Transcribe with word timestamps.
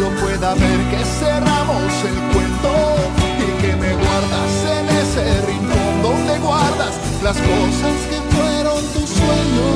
yo 0.00 0.08
pueda 0.16 0.54
ver 0.54 0.80
que 0.90 1.04
cerramos 1.04 1.92
el 2.04 2.14
cuento 2.32 2.72
y 3.38 3.40
que 3.60 3.76
me 3.76 3.92
guardas 3.92 4.64
en 4.78 4.88
ese 4.96 5.42
rincón 5.46 6.02
donde 6.02 6.38
guardas 6.38 6.94
las 7.22 7.36
cosas 7.36 8.06
que 8.08 8.18
fueron 8.34 8.82
tu 8.94 9.06
sueño. 9.06 9.68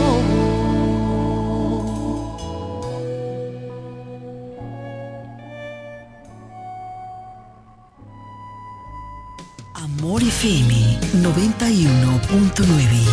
Amor 9.75 10.22
FM 10.22 11.01
91.9, 11.22 13.04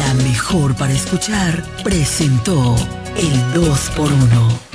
la 0.00 0.14
mejor 0.24 0.74
para 0.74 0.92
escuchar, 0.92 1.64
presentó 1.84 2.74
el 3.16 3.32
2x1. 3.54 4.65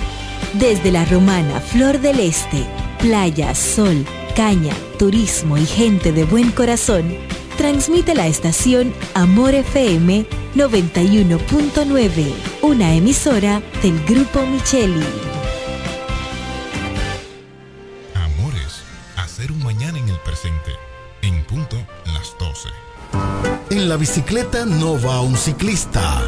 Desde 0.53 0.91
la 0.91 1.05
romana 1.05 1.59
Flor 1.59 1.99
del 1.99 2.19
Este, 2.19 2.65
playa, 2.99 3.55
sol, 3.55 4.05
caña, 4.35 4.73
turismo 4.99 5.57
y 5.57 5.65
gente 5.65 6.11
de 6.11 6.25
buen 6.25 6.51
corazón, 6.51 7.15
transmite 7.57 8.15
la 8.15 8.27
estación 8.27 8.93
Amor 9.13 9.53
FM 9.53 10.25
91.9, 10.55 12.33
una 12.61 12.93
emisora 12.93 13.61
del 13.81 14.03
Grupo 14.05 14.45
Micheli. 14.45 15.05
Amores, 18.15 18.83
hacer 19.15 19.51
un 19.51 19.63
mañana 19.63 19.97
en 19.97 20.09
el 20.09 20.19
presente, 20.19 20.71
en 21.21 21.43
punto 21.45 21.77
las 22.05 22.35
12. 22.39 22.69
En 23.69 23.87
la 23.87 23.95
bicicleta 23.95 24.65
no 24.65 25.01
va 25.01 25.21
un 25.21 25.37
ciclista, 25.37 26.27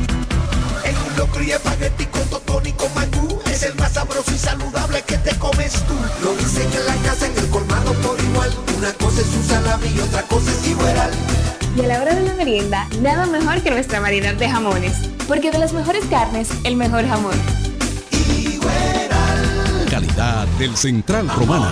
En 0.91 0.97
un 0.97 1.17
locro 1.17 1.41
y 1.41 1.51
espagueti 1.51 2.05
con 2.07 2.23
totón 2.23 2.67
y 2.67 2.73
con 2.73 2.93
mangú 2.93 3.39
Es 3.45 3.63
el 3.63 3.73
más 3.75 3.93
sabroso 3.93 4.29
y 4.35 4.37
saludable 4.37 5.01
que 5.03 5.17
te 5.19 5.33
comes 5.39 5.71
tú. 5.87 5.93
Lo 6.21 6.35
dicen 6.35 6.67
en 6.73 6.85
la 6.85 6.95
casa, 7.07 7.27
en 7.27 7.37
el 7.37 7.49
colmado 7.49 7.93
por 7.93 8.19
igual. 8.19 8.51
Una 8.77 8.91
cosa 8.95 9.21
es 9.21 9.27
un 9.27 9.43
salami 9.45 9.87
y 9.87 9.99
otra 10.01 10.23
cosa 10.23 10.51
es 10.51 10.67
igual. 10.67 11.11
Y 11.77 11.79
a 11.79 11.87
la 11.87 12.01
hora 12.01 12.13
de 12.13 12.27
la 12.27 12.33
merienda, 12.33 12.89
nada 12.99 13.25
mejor 13.25 13.61
que 13.61 13.71
nuestra 13.71 14.01
variedad 14.01 14.33
de 14.33 14.49
jamones. 14.49 14.93
Porque 15.29 15.49
de 15.49 15.59
las 15.59 15.71
mejores 15.71 16.03
carnes, 16.09 16.49
el 16.65 16.75
mejor 16.75 17.07
jamón. 17.07 17.39
Calidad 19.89 20.45
del 20.59 20.75
Central 20.75 21.29
Romana. 21.29 21.71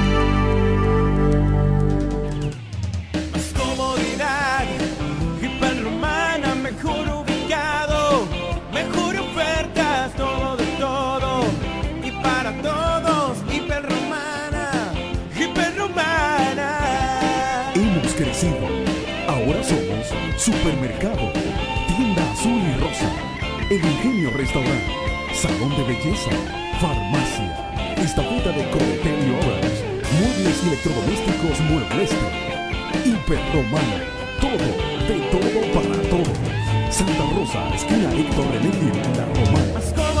Supermercado, 20.41 21.31
Tienda 21.85 22.31
Azul 22.31 22.59
y 22.59 22.81
Rosa, 22.81 23.07
El 23.69 23.77
Ingenio 23.77 24.31
Restaurante, 24.31 24.91
Salón 25.35 25.69
de 25.77 25.83
Belleza, 25.83 26.31
Farmacia, 26.79 27.93
Estafeta 27.97 28.49
de 28.49 28.67
Cometel 28.71 29.19
y 29.21 29.35
Obras, 29.35 29.83
Muebles 30.17 30.63
Electrodomésticos 30.63 31.59
Muebleste, 31.69 32.15
Hiperromana, 33.05 34.03
todo, 34.41 34.65
de 35.07 35.19
todo 35.29 35.61
para 35.75 36.09
todo. 36.09 36.33
Santa 36.89 37.23
Rosa, 37.35 37.75
esquina 37.75 38.11
Héctor 38.11 38.47
René 38.51 38.71
La 39.15 39.25
Romana. 39.27 40.20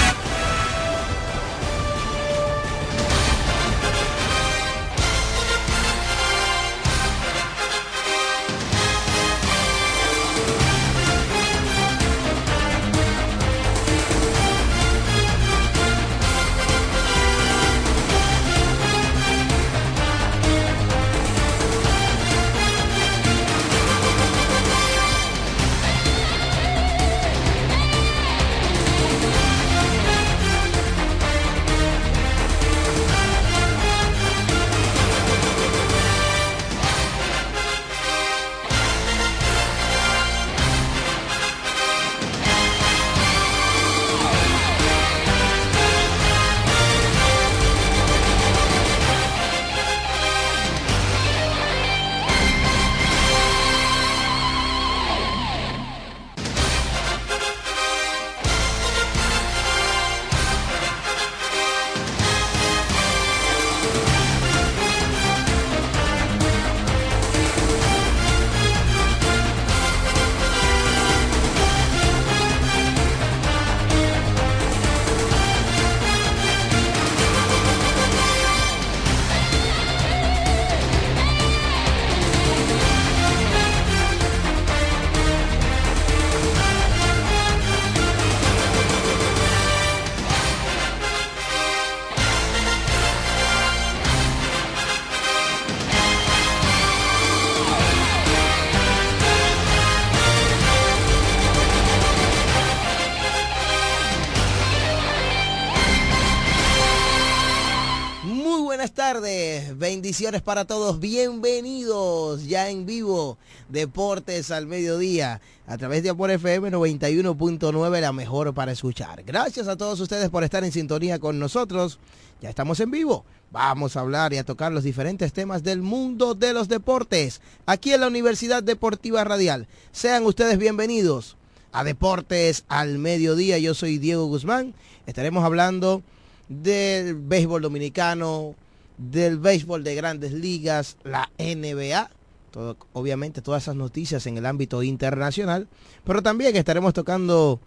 Bendiciones 109.77 110.41
para 110.41 110.65
todos, 110.65 110.99
bienvenidos 110.99 112.47
ya 112.47 112.67
en 112.71 112.87
vivo, 112.87 113.37
Deportes 113.69 114.49
al 114.49 114.65
Mediodía, 114.65 115.39
a 115.67 115.77
través 115.77 116.01
de 116.01 116.09
Amor 116.09 116.31
FM 116.31 116.71
91.9, 116.71 118.01
la 118.01 118.11
mejor 118.11 118.55
para 118.55 118.71
escuchar. 118.71 119.21
Gracias 119.23 119.67
a 119.67 119.75
todos 119.77 119.99
ustedes 119.99 120.29
por 120.29 120.43
estar 120.43 120.63
en 120.63 120.71
sintonía 120.71 121.19
con 121.19 121.37
nosotros, 121.37 121.99
ya 122.41 122.49
estamos 122.49 122.79
en 122.79 122.89
vivo, 122.89 123.23
vamos 123.51 123.95
a 123.95 123.99
hablar 123.99 124.33
y 124.33 124.39
a 124.39 124.45
tocar 124.45 124.71
los 124.71 124.83
diferentes 124.83 125.31
temas 125.31 125.61
del 125.61 125.83
mundo 125.83 126.33
de 126.33 126.51
los 126.51 126.67
deportes, 126.67 127.39
aquí 127.67 127.93
en 127.93 128.01
la 128.01 128.07
Universidad 128.07 128.63
Deportiva 128.63 129.23
Radial. 129.23 129.67
Sean 129.91 130.25
ustedes 130.25 130.57
bienvenidos 130.57 131.37
a 131.71 131.83
Deportes 131.83 132.65
al 132.67 132.97
Mediodía, 132.97 133.59
yo 133.59 133.75
soy 133.75 133.99
Diego 133.99 134.25
Guzmán, 134.25 134.73
estaremos 135.05 135.43
hablando 135.43 136.01
del 136.49 137.13
béisbol 137.13 137.61
dominicano, 137.61 138.55
del 138.97 139.37
béisbol 139.39 139.83
de 139.83 139.95
grandes 139.95 140.31
ligas, 140.33 140.97
la 141.03 141.29
NBA, 141.37 142.09
todo, 142.51 142.77
obviamente 142.93 143.41
todas 143.41 143.63
esas 143.63 143.75
noticias 143.75 144.25
en 144.27 144.37
el 144.37 144.45
ámbito 144.45 144.83
internacional, 144.83 145.67
pero 146.03 146.21
también 146.21 146.55
estaremos 146.55 146.93
tocando 146.93 147.59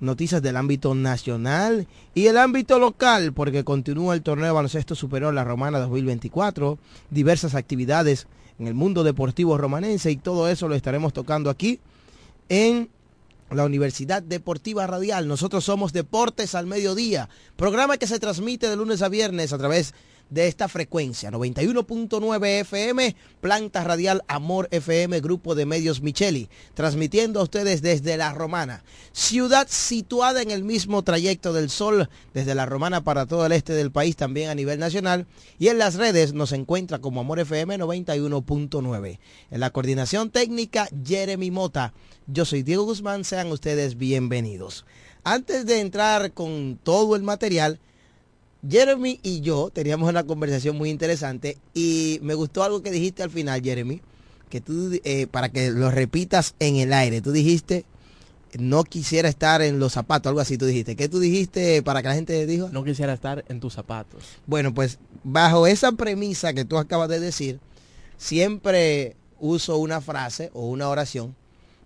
noticias 0.00 0.42
del 0.42 0.56
ámbito 0.56 0.94
nacional 0.94 1.86
y 2.14 2.26
el 2.26 2.38
ámbito 2.38 2.78
local, 2.78 3.32
porque 3.32 3.64
continúa 3.64 4.14
el 4.14 4.22
torneo 4.22 4.54
baloncesto 4.54 4.94
superior 4.94 5.32
La 5.32 5.44
Romana 5.44 5.78
2024, 5.78 6.78
diversas 7.10 7.54
actividades 7.54 8.26
en 8.58 8.66
el 8.66 8.74
mundo 8.74 9.04
deportivo 9.04 9.56
romanense 9.56 10.10
y 10.10 10.16
todo 10.16 10.48
eso 10.48 10.68
lo 10.68 10.74
estaremos 10.74 11.12
tocando 11.12 11.50
aquí 11.50 11.80
en 12.48 12.90
la 13.50 13.64
Universidad 13.64 14.22
Deportiva 14.22 14.86
Radial. 14.86 15.26
Nosotros 15.26 15.64
somos 15.64 15.92
Deportes 15.92 16.54
al 16.54 16.66
Mediodía, 16.66 17.28
programa 17.56 17.96
que 17.96 18.06
se 18.06 18.18
transmite 18.18 18.68
de 18.68 18.76
lunes 18.76 19.02
a 19.02 19.08
viernes 19.08 19.52
a 19.52 19.58
través 19.58 19.92
de 19.92 20.09
esta 20.34 20.68
frecuencia, 20.68 21.30
91.9 21.30 22.60
FM, 22.60 23.16
planta 23.40 23.82
radial 23.84 24.22
Amor 24.28 24.68
FM, 24.70 25.20
grupo 25.20 25.54
de 25.54 25.66
medios 25.66 26.02
Micheli, 26.02 26.48
transmitiendo 26.74 27.40
a 27.40 27.42
ustedes 27.42 27.82
desde 27.82 28.16
La 28.16 28.32
Romana, 28.32 28.84
ciudad 29.12 29.66
situada 29.68 30.42
en 30.42 30.50
el 30.50 30.62
mismo 30.62 31.02
trayecto 31.02 31.52
del 31.52 31.68
sol, 31.68 32.08
desde 32.32 32.54
La 32.54 32.66
Romana 32.66 33.02
para 33.02 33.26
todo 33.26 33.44
el 33.46 33.52
este 33.52 33.72
del 33.72 33.90
país, 33.90 34.16
también 34.16 34.50
a 34.50 34.54
nivel 34.54 34.78
nacional, 34.78 35.26
y 35.58 35.68
en 35.68 35.78
las 35.78 35.96
redes 35.96 36.32
nos 36.32 36.52
encuentra 36.52 37.00
como 37.00 37.20
Amor 37.20 37.40
FM 37.40 37.78
91.9. 37.78 39.18
En 39.50 39.60
la 39.60 39.70
coordinación 39.70 40.30
técnica, 40.30 40.88
Jeremy 41.04 41.50
Mota. 41.50 41.92
Yo 42.26 42.44
soy 42.44 42.62
Diego 42.62 42.84
Guzmán, 42.84 43.24
sean 43.24 43.50
ustedes 43.50 43.96
bienvenidos. 43.96 44.84
Antes 45.24 45.66
de 45.66 45.80
entrar 45.80 46.32
con 46.32 46.78
todo 46.82 47.16
el 47.16 47.22
material, 47.22 47.80
Jeremy 48.68 49.20
y 49.22 49.40
yo 49.40 49.70
teníamos 49.70 50.08
una 50.08 50.24
conversación 50.24 50.76
muy 50.76 50.90
interesante 50.90 51.56
y 51.74 52.18
me 52.22 52.34
gustó 52.34 52.62
algo 52.62 52.82
que 52.82 52.90
dijiste 52.90 53.22
al 53.22 53.30
final, 53.30 53.62
Jeremy, 53.62 54.00
que 54.48 54.60
tú, 54.60 54.92
eh, 55.04 55.26
para 55.26 55.48
que 55.48 55.70
lo 55.70 55.90
repitas 55.90 56.54
en 56.58 56.76
el 56.76 56.92
aire, 56.92 57.22
tú 57.22 57.32
dijiste, 57.32 57.84
no 58.58 58.84
quisiera 58.84 59.28
estar 59.28 59.62
en 59.62 59.78
los 59.78 59.92
zapatos, 59.92 60.28
algo 60.28 60.40
así 60.40 60.58
tú 60.58 60.66
dijiste. 60.66 60.96
¿Qué 60.96 61.08
tú 61.08 61.20
dijiste 61.20 61.82
para 61.82 62.02
que 62.02 62.08
la 62.08 62.14
gente 62.14 62.46
dijo? 62.46 62.68
No 62.70 62.84
quisiera 62.84 63.12
estar 63.12 63.44
en 63.48 63.60
tus 63.60 63.74
zapatos. 63.74 64.24
Bueno, 64.46 64.74
pues 64.74 64.98
bajo 65.22 65.66
esa 65.66 65.92
premisa 65.92 66.52
que 66.52 66.64
tú 66.64 66.76
acabas 66.78 67.08
de 67.08 67.20
decir, 67.20 67.60
siempre 68.18 69.16
uso 69.38 69.78
una 69.78 70.00
frase 70.00 70.50
o 70.52 70.66
una 70.66 70.88
oración 70.88 71.34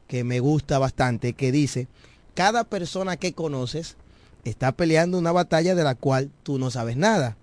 que 0.08 0.24
me 0.24 0.40
gusta 0.40 0.78
bastante, 0.78 1.34
que 1.34 1.52
dice, 1.52 1.86
cada 2.34 2.64
persona 2.64 3.16
que 3.16 3.32
conoces 3.32 3.96
está 4.44 4.72
peleando 4.72 5.18
una 5.18 5.32
batalla 5.32 5.74
de 5.74 5.84
la 5.84 5.94
cual 5.94 6.30
tú 6.42 6.58
no 6.58 6.70
sabes 6.70 6.96
nada. 6.96 7.36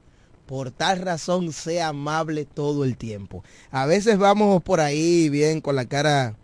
Por 0.45 0.71
tal 0.71 0.99
razón, 0.99 1.53
sea 1.53 1.89
amable 1.89 2.45
todo 2.45 2.83
el 2.83 2.97
tiempo. 2.97 3.43
A 3.71 3.85
veces 3.85 4.17
vamos 4.17 4.61
por 4.63 4.79
ahí 4.79 5.29
bien 5.29 5.61
con 5.61 5.75
la 5.75 5.85
cara, 5.85 6.35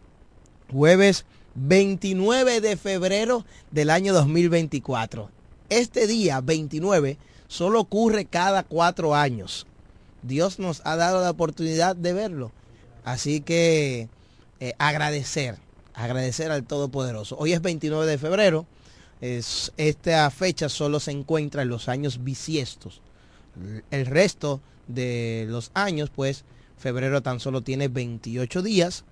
Jueves 0.72 1.26
29 1.56 2.62
de 2.62 2.78
febrero 2.78 3.46
del 3.72 3.90
año 3.90 4.14
2024. 4.14 5.30
Este 5.70 6.08
día, 6.08 6.42
29, 6.42 7.18
solo 7.48 7.82
ocurre 7.82 8.26
cada 8.26 8.64
cuatro 8.64 9.16
años. 9.16 9.68
Dios 10.24 10.60
nos 10.60 10.82
ha 10.86 10.96
dado 10.96 11.22
la 11.22 11.30
oportunidad 11.30 11.96
de 11.96 12.14
verlo. 12.14 12.52
Así 13.04 13.42
que 13.42 14.08
eh, 14.60 14.74
agradecer, 14.78 15.58
agradecer 15.94 16.52
al 16.52 16.64
Todopoderoso. 16.64 17.38
Hoy 17.38 17.54
es 17.54 17.62
29 17.62 18.06
de 18.06 18.18
febrero. 18.18 18.66
Es, 19.22 19.72
esta 19.78 20.30
fecha 20.32 20.70
solo 20.70 21.00
se 21.00 21.12
encuentra 21.12 21.62
en 21.62 21.70
los 21.70 21.88
años 21.88 22.24
bisiestos. 22.24 23.02
El 23.92 24.06
resto 24.06 24.62
de 24.88 25.46
los 25.50 25.72
años, 25.74 26.10
pues, 26.10 26.44
febrero 26.78 27.22
tan 27.22 27.40
solo 27.40 27.62
tiene 27.62 27.88
28 27.88 28.62
días 28.64 29.06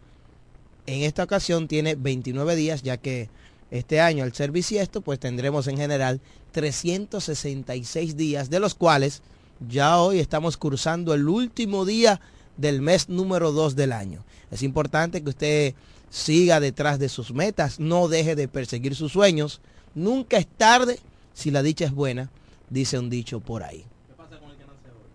en 0.85 1.03
esta 1.03 1.23
ocasión 1.23 1.67
tiene 1.67 1.95
29 1.95 2.55
días, 2.55 2.81
ya 2.81 2.97
que 2.97 3.29
este 3.69 4.01
año 4.01 4.23
al 4.23 4.33
ser 4.33 4.51
bisiesto, 4.51 5.01
pues 5.01 5.19
tendremos 5.19 5.67
en 5.67 5.77
general 5.77 6.19
366 6.51 8.17
días, 8.17 8.49
de 8.49 8.59
los 8.59 8.75
cuales 8.75 9.21
ya 9.67 9.97
hoy 9.99 10.19
estamos 10.19 10.57
cursando 10.57 11.13
el 11.13 11.27
último 11.27 11.85
día 11.85 12.19
del 12.57 12.81
mes 12.81 13.09
número 13.09 13.51
2 13.51 13.75
del 13.75 13.93
año. 13.93 14.23
Es 14.49 14.63
importante 14.63 15.23
que 15.23 15.29
usted 15.29 15.73
siga 16.09 16.59
detrás 16.59 16.99
de 16.99 17.09
sus 17.09 17.33
metas, 17.33 17.79
no 17.79 18.07
deje 18.07 18.35
de 18.35 18.47
perseguir 18.47 18.95
sus 18.95 19.13
sueños. 19.13 19.61
Nunca 19.95 20.37
es 20.37 20.47
tarde 20.47 20.99
si 21.33 21.51
la 21.51 21.63
dicha 21.63 21.85
es 21.85 21.91
buena, 21.91 22.29
dice 22.69 22.99
un 22.99 23.09
dicho 23.09 23.39
por 23.39 23.63
ahí. 23.63 23.85
¿Qué 24.07 24.13
pasa 24.17 24.37
con 24.37 24.51
el 24.51 24.57
que 24.57 24.65
nace 24.65 24.89
hoy? 24.89 25.09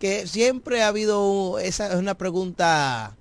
Que 0.00 0.26
siempre 0.26 0.82
ha 0.82 0.88
habido, 0.88 1.58
esa 1.60 1.92
es 1.92 1.94
una 1.94 2.16
pregunta 2.16 3.16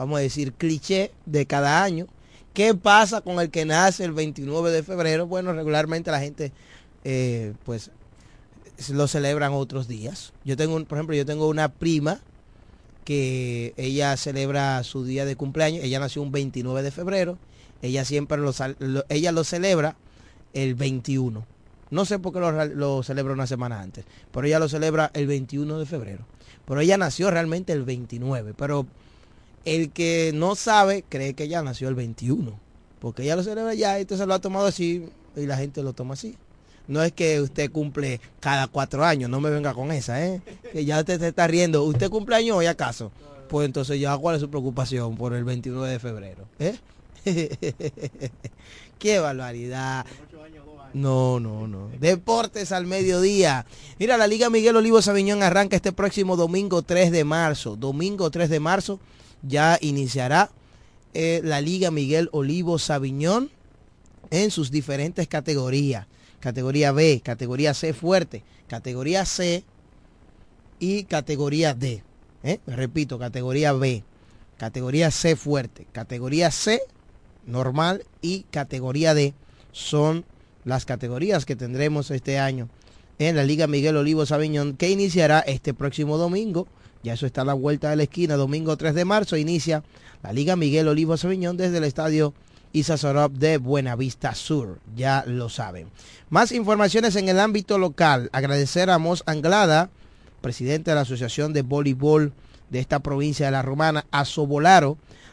vamos 0.00 0.18
a 0.18 0.22
decir, 0.22 0.54
cliché 0.54 1.12
de 1.26 1.44
cada 1.44 1.82
año. 1.82 2.06
¿Qué 2.54 2.74
pasa 2.74 3.20
con 3.20 3.38
el 3.38 3.50
que 3.50 3.66
nace 3.66 4.02
el 4.02 4.12
29 4.12 4.70
de 4.70 4.82
febrero? 4.82 5.26
Bueno, 5.26 5.52
regularmente 5.52 6.10
la 6.10 6.20
gente, 6.20 6.52
eh, 7.04 7.52
pues, 7.66 7.90
lo 8.90 9.06
celebran 9.08 9.52
otros 9.52 9.88
días. 9.88 10.32
Yo 10.42 10.56
tengo, 10.56 10.82
por 10.86 10.96
ejemplo, 10.96 11.14
yo 11.14 11.26
tengo 11.26 11.48
una 11.48 11.68
prima 11.68 12.18
que 13.04 13.74
ella 13.76 14.16
celebra 14.16 14.82
su 14.84 15.04
día 15.04 15.26
de 15.26 15.36
cumpleaños. 15.36 15.84
Ella 15.84 16.00
nació 16.00 16.22
un 16.22 16.32
29 16.32 16.82
de 16.82 16.90
febrero. 16.90 17.36
Ella 17.82 18.06
siempre 18.06 18.38
lo, 18.38 18.54
ella 19.10 19.32
lo 19.32 19.44
celebra 19.44 19.96
el 20.54 20.76
21. 20.76 21.44
No 21.90 22.04
sé 22.06 22.18
por 22.18 22.32
qué 22.32 22.40
lo, 22.40 22.64
lo, 22.64 23.02
celebra 23.02 23.34
una 23.34 23.46
semana 23.46 23.82
antes, 23.82 24.06
pero 24.32 24.46
ella 24.46 24.60
lo 24.60 24.68
celebra 24.70 25.10
el 25.12 25.26
21 25.26 25.78
de 25.78 25.84
febrero. 25.84 26.24
Pero 26.64 26.80
ella 26.80 26.96
nació 26.96 27.30
realmente 27.30 27.74
el 27.74 27.82
29. 27.82 28.54
Pero 28.56 28.86
el 29.64 29.90
que 29.90 30.32
no 30.34 30.54
sabe 30.54 31.04
cree 31.08 31.34
que 31.34 31.48
ya 31.48 31.62
nació 31.62 31.88
el 31.88 31.94
21, 31.94 32.58
porque 32.98 33.24
ya 33.24 33.36
lo 33.36 33.42
celebra 33.42 33.74
ya, 33.74 33.98
entonces 33.98 34.26
lo 34.26 34.34
ha 34.34 34.40
tomado 34.40 34.66
así 34.66 35.08
y 35.36 35.46
la 35.46 35.56
gente 35.56 35.82
lo 35.82 35.92
toma 35.92 36.14
así. 36.14 36.36
No 36.88 37.02
es 37.02 37.12
que 37.12 37.40
usted 37.40 37.70
cumple 37.70 38.20
cada 38.40 38.66
cuatro 38.66 39.04
años, 39.04 39.30
no 39.30 39.40
me 39.40 39.50
venga 39.50 39.74
con 39.74 39.92
esa, 39.92 40.26
¿eh? 40.26 40.42
Que 40.72 40.84
ya 40.84 40.98
usted 40.98 41.20
se 41.20 41.28
está 41.28 41.46
riendo. 41.46 41.84
¿Usted 41.84 42.10
cumple 42.10 42.34
años 42.34 42.56
hoy 42.56 42.66
acaso? 42.66 43.12
Pues 43.48 43.66
entonces 43.66 44.00
ya, 44.00 44.16
¿cuál 44.18 44.36
es 44.36 44.40
su 44.40 44.50
preocupación 44.50 45.16
por 45.16 45.34
el 45.34 45.44
29 45.44 45.88
de 45.88 45.98
febrero? 46.00 46.48
¿Eh? 46.58 46.76
¡Qué 48.98 49.20
barbaridad! 49.20 50.04
No, 50.92 51.38
no, 51.38 51.68
no. 51.68 51.90
Deportes 52.00 52.72
al 52.72 52.86
mediodía. 52.86 53.66
Mira, 53.98 54.16
la 54.16 54.26
Liga 54.26 54.50
Miguel 54.50 54.76
Olivo 54.76 55.00
Sabiñón 55.00 55.44
arranca 55.44 55.76
este 55.76 55.92
próximo 55.92 56.36
domingo 56.36 56.82
3 56.82 57.12
de 57.12 57.22
marzo. 57.22 57.76
Domingo 57.76 58.30
3 58.30 58.50
de 58.50 58.58
marzo 58.58 58.98
ya 59.42 59.78
iniciará 59.80 60.50
eh, 61.14 61.40
la 61.44 61.60
Liga 61.60 61.90
Miguel 61.90 62.28
Olivo 62.32 62.78
Sabiñón 62.78 63.50
en 64.30 64.50
sus 64.50 64.70
diferentes 64.70 65.28
categorías. 65.28 66.06
Categoría 66.40 66.92
B, 66.92 67.20
categoría 67.22 67.74
C 67.74 67.92
fuerte, 67.92 68.42
categoría 68.66 69.24
C 69.26 69.64
y 70.78 71.04
categoría 71.04 71.74
D. 71.74 72.02
¿eh? 72.42 72.60
Repito, 72.66 73.18
categoría 73.18 73.72
B. 73.72 74.04
Categoría 74.56 75.10
C 75.10 75.36
fuerte. 75.36 75.86
Categoría 75.92 76.50
C 76.50 76.80
normal 77.46 78.04
y 78.22 78.42
categoría 78.50 79.14
D 79.14 79.34
son 79.72 80.24
las 80.64 80.84
categorías 80.84 81.46
que 81.46 81.56
tendremos 81.56 82.10
este 82.10 82.38
año 82.38 82.68
en 83.18 83.36
la 83.36 83.44
Liga 83.44 83.66
Miguel 83.66 83.96
Olivo 83.96 84.24
Sabiñón 84.26 84.76
que 84.76 84.90
iniciará 84.90 85.40
este 85.40 85.74
próximo 85.74 86.16
domingo. 86.16 86.66
Ya 87.02 87.14
eso 87.14 87.26
está 87.26 87.42
a 87.42 87.46
la 87.46 87.54
vuelta 87.54 87.90
de 87.90 87.96
la 87.96 88.02
esquina, 88.02 88.36
domingo 88.36 88.76
3 88.76 88.94
de 88.94 89.04
marzo 89.04 89.36
inicia 89.36 89.82
la 90.22 90.32
Liga 90.32 90.56
Miguel 90.56 90.88
Olivo 90.88 91.16
Sabiñón 91.16 91.56
desde 91.56 91.78
el 91.78 91.84
estadio 91.84 92.34
Isa 92.72 92.96
Sorop 92.96 93.32
de 93.32 93.56
Buenavista 93.56 94.34
Sur, 94.34 94.78
ya 94.94 95.24
lo 95.26 95.48
saben. 95.48 95.88
Más 96.28 96.52
informaciones 96.52 97.16
en 97.16 97.28
el 97.28 97.40
ámbito 97.40 97.78
local. 97.78 98.28
Agradecer 98.32 98.90
a 98.90 98.98
Mos 98.98 99.24
Anglada, 99.26 99.90
presidente 100.40 100.90
de 100.90 100.94
la 100.94 101.00
Asociación 101.00 101.52
de 101.52 101.62
Voleibol 101.62 102.32
de 102.68 102.78
esta 102.78 103.00
provincia 103.00 103.46
de 103.46 103.52
La 103.52 103.62
Romana, 103.62 104.06
a 104.12 104.24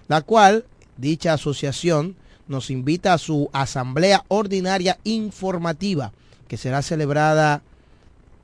la 0.07 0.21
cual, 0.21 0.65
dicha 0.97 1.33
asociación, 1.33 2.15
nos 2.47 2.71
invita 2.71 3.13
a 3.13 3.17
su 3.17 3.49
asamblea 3.53 4.23
ordinaria 4.29 4.97
informativa, 5.03 6.13
que 6.47 6.57
será 6.57 6.81
celebrada 6.81 7.61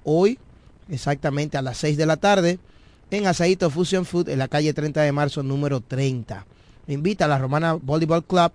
hoy, 0.03 0.37
exactamente 0.89 1.57
a 1.57 1.61
las 1.61 1.77
6 1.77 1.97
de 1.97 2.05
la 2.05 2.17
tarde, 2.17 2.59
en 3.11 3.27
Asaito 3.27 3.69
Fusion 3.69 4.05
Food, 4.05 4.29
en 4.29 4.39
la 4.39 4.47
calle 4.47 4.73
30 4.73 5.01
de 5.01 5.11
marzo, 5.11 5.43
número 5.43 5.81
30. 5.81 6.45
Invita 6.87 7.25
a 7.25 7.27
la 7.27 7.37
Romana 7.37 7.73
Volleyball 7.73 8.25
Club 8.25 8.51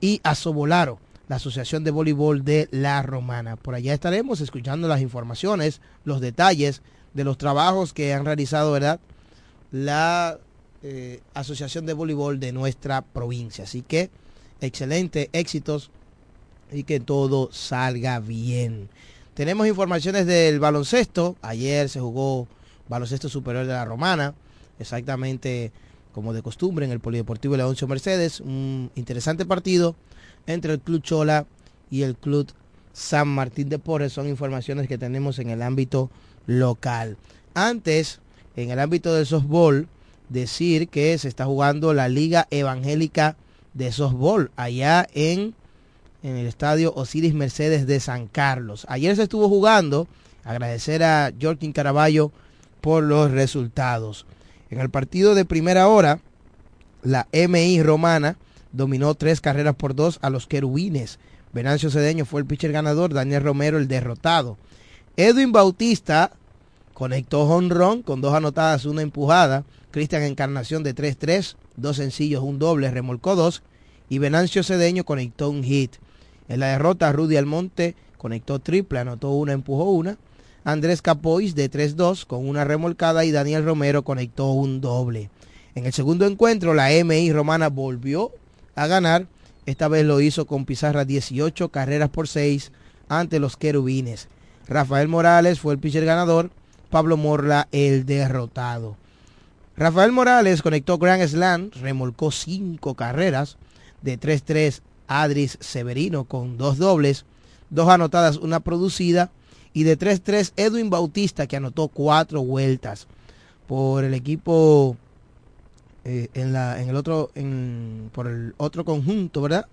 y 0.00 0.20
a 0.24 0.34
Sobolaro, 0.34 0.98
la 1.28 1.36
Asociación 1.36 1.84
de 1.84 1.90
Voleibol 1.90 2.44
de 2.44 2.68
La 2.72 3.02
Romana. 3.02 3.56
Por 3.56 3.74
allá 3.74 3.94
estaremos 3.94 4.40
escuchando 4.40 4.88
las 4.88 5.00
informaciones, 5.00 5.80
los 6.04 6.20
detalles 6.20 6.82
de 7.14 7.24
los 7.24 7.38
trabajos 7.38 7.92
que 7.92 8.12
han 8.12 8.24
realizado, 8.24 8.72
¿verdad? 8.72 9.00
La 9.72 10.38
eh, 10.82 11.20
Asociación 11.34 11.86
de 11.86 11.92
Voleibol 11.92 12.40
de 12.40 12.52
nuestra 12.52 13.02
provincia. 13.02 13.64
Así 13.64 13.82
que, 13.82 14.10
excelente, 14.60 15.30
éxitos 15.32 15.90
y 16.72 16.84
que 16.84 17.00
todo 17.00 17.50
salga 17.52 18.18
bien. 18.20 18.88
Tenemos 19.34 19.66
informaciones 19.66 20.26
del 20.26 20.60
baloncesto. 20.60 21.36
Ayer 21.42 21.88
se 21.88 22.00
jugó 22.00 22.46
baloncesto 22.90 23.30
superior 23.30 23.64
de 23.64 23.72
la 23.72 23.86
Romana, 23.86 24.34
exactamente 24.78 25.72
como 26.12 26.34
de 26.34 26.42
costumbre 26.42 26.84
en 26.84 26.92
el 26.92 27.00
Polideportivo 27.00 27.56
Leoncio 27.56 27.88
Mercedes. 27.88 28.40
Un 28.40 28.90
interesante 28.96 29.46
partido 29.46 29.94
entre 30.46 30.74
el 30.74 30.80
Club 30.80 31.02
Chola 31.02 31.46
y 31.90 32.02
el 32.02 32.16
Club 32.16 32.52
San 32.92 33.28
Martín 33.28 33.68
de 33.68 33.78
Porres. 33.78 34.12
Son 34.12 34.28
informaciones 34.28 34.88
que 34.88 34.98
tenemos 34.98 35.38
en 35.38 35.50
el 35.50 35.62
ámbito 35.62 36.10
local. 36.46 37.16
Antes, 37.54 38.20
en 38.56 38.70
el 38.70 38.80
ámbito 38.80 39.14
del 39.14 39.24
softball, 39.24 39.88
decir 40.28 40.88
que 40.88 41.16
se 41.18 41.28
está 41.28 41.46
jugando 41.46 41.94
la 41.94 42.08
Liga 42.08 42.48
Evangélica 42.50 43.36
de 43.74 43.92
Softball 43.92 44.50
allá 44.56 45.06
en, 45.14 45.54
en 46.24 46.36
el 46.36 46.46
estadio 46.46 46.92
Osiris 46.94 47.34
Mercedes 47.34 47.86
de 47.86 48.00
San 48.00 48.26
Carlos. 48.26 48.84
Ayer 48.88 49.14
se 49.14 49.22
estuvo 49.22 49.48
jugando. 49.48 50.08
Agradecer 50.42 51.04
a 51.04 51.32
Jorkin 51.40 51.72
Caraballo 51.72 52.32
por 52.80 53.02
los 53.02 53.30
resultados. 53.30 54.26
En 54.70 54.80
el 54.80 54.90
partido 54.90 55.34
de 55.34 55.44
primera 55.44 55.88
hora, 55.88 56.20
la 57.02 57.26
MI 57.32 57.82
romana 57.82 58.36
dominó 58.72 59.14
tres 59.14 59.40
carreras 59.40 59.74
por 59.74 59.94
dos 59.94 60.18
a 60.22 60.30
los 60.30 60.46
querubines. 60.46 61.18
Venancio 61.52 61.90
Cedeño 61.90 62.24
fue 62.24 62.40
el 62.40 62.46
pitcher 62.46 62.72
ganador, 62.72 63.12
Daniel 63.12 63.42
Romero 63.42 63.78
el 63.78 63.88
derrotado. 63.88 64.56
Edwin 65.16 65.52
Bautista 65.52 66.32
conectó 66.94 67.42
honrón 67.42 68.02
con 68.02 68.20
dos 68.20 68.34
anotadas, 68.34 68.84
una 68.84 69.02
empujada. 69.02 69.64
Cristian 69.90 70.22
Encarnación 70.22 70.84
de 70.84 70.94
3-3, 70.94 71.56
dos 71.76 71.96
sencillos, 71.96 72.44
un 72.44 72.60
doble, 72.60 72.90
remolcó 72.90 73.34
dos. 73.34 73.62
Y 74.08 74.18
Venancio 74.18 74.62
Cedeño 74.62 75.04
conectó 75.04 75.50
un 75.50 75.64
hit. 75.64 75.96
En 76.48 76.60
la 76.60 76.66
derrota, 76.66 77.12
Rudy 77.12 77.36
Almonte 77.36 77.96
conectó 78.16 78.60
triple, 78.60 79.00
anotó 79.00 79.30
una, 79.30 79.52
empujó 79.52 79.90
una. 79.90 80.16
Andrés 80.64 81.00
Capois 81.00 81.54
de 81.54 81.70
3-2 81.70 82.26
con 82.26 82.46
una 82.48 82.64
remolcada 82.64 83.24
y 83.24 83.30
Daniel 83.30 83.64
Romero 83.64 84.02
conectó 84.02 84.50
un 84.50 84.80
doble. 84.80 85.30
En 85.74 85.86
el 85.86 85.92
segundo 85.92 86.26
encuentro, 86.26 86.74
la 86.74 86.90
MI 86.90 87.32
romana 87.32 87.68
volvió 87.68 88.32
a 88.74 88.86
ganar. 88.86 89.26
Esta 89.66 89.88
vez 89.88 90.04
lo 90.04 90.20
hizo 90.20 90.46
con 90.46 90.66
pizarra 90.66 91.04
18 91.04 91.70
carreras 91.70 92.10
por 92.10 92.28
6 92.28 92.72
ante 93.08 93.38
los 93.38 93.56
querubines. 93.56 94.28
Rafael 94.66 95.08
Morales 95.08 95.60
fue 95.60 95.72
el 95.72 95.78
pitcher 95.78 96.04
ganador, 96.04 96.50
Pablo 96.90 97.16
Morla 97.16 97.68
el 97.72 98.04
derrotado. 98.04 98.96
Rafael 99.76 100.12
Morales 100.12 100.60
conectó 100.60 100.98
Grand 100.98 101.26
Slam, 101.26 101.70
remolcó 101.80 102.30
5 102.30 102.94
carreras 102.94 103.56
de 104.02 104.20
3-3 104.20 104.82
Adris 105.08 105.56
Severino 105.60 106.24
con 106.24 106.58
dos 106.58 106.78
dobles, 106.78 107.24
dos 107.70 107.88
anotadas, 107.88 108.36
una 108.36 108.60
producida 108.60 109.30
y 109.72 109.84
de 109.84 109.98
3-3 109.98 110.52
Edwin 110.56 110.90
Bautista 110.90 111.46
que 111.46 111.56
anotó 111.56 111.88
cuatro 111.88 112.42
vueltas 112.42 113.06
por 113.66 114.04
el 114.04 114.14
equipo 114.14 114.96
eh, 116.04 116.28
en, 116.34 116.52
la, 116.52 116.80
en 116.80 116.88
el 116.88 116.96
otro 116.96 117.30
en, 117.34 118.10
por 118.12 118.26
el 118.26 118.54
otro 118.56 118.84
conjunto, 118.84 119.42
¿verdad? 119.42 119.66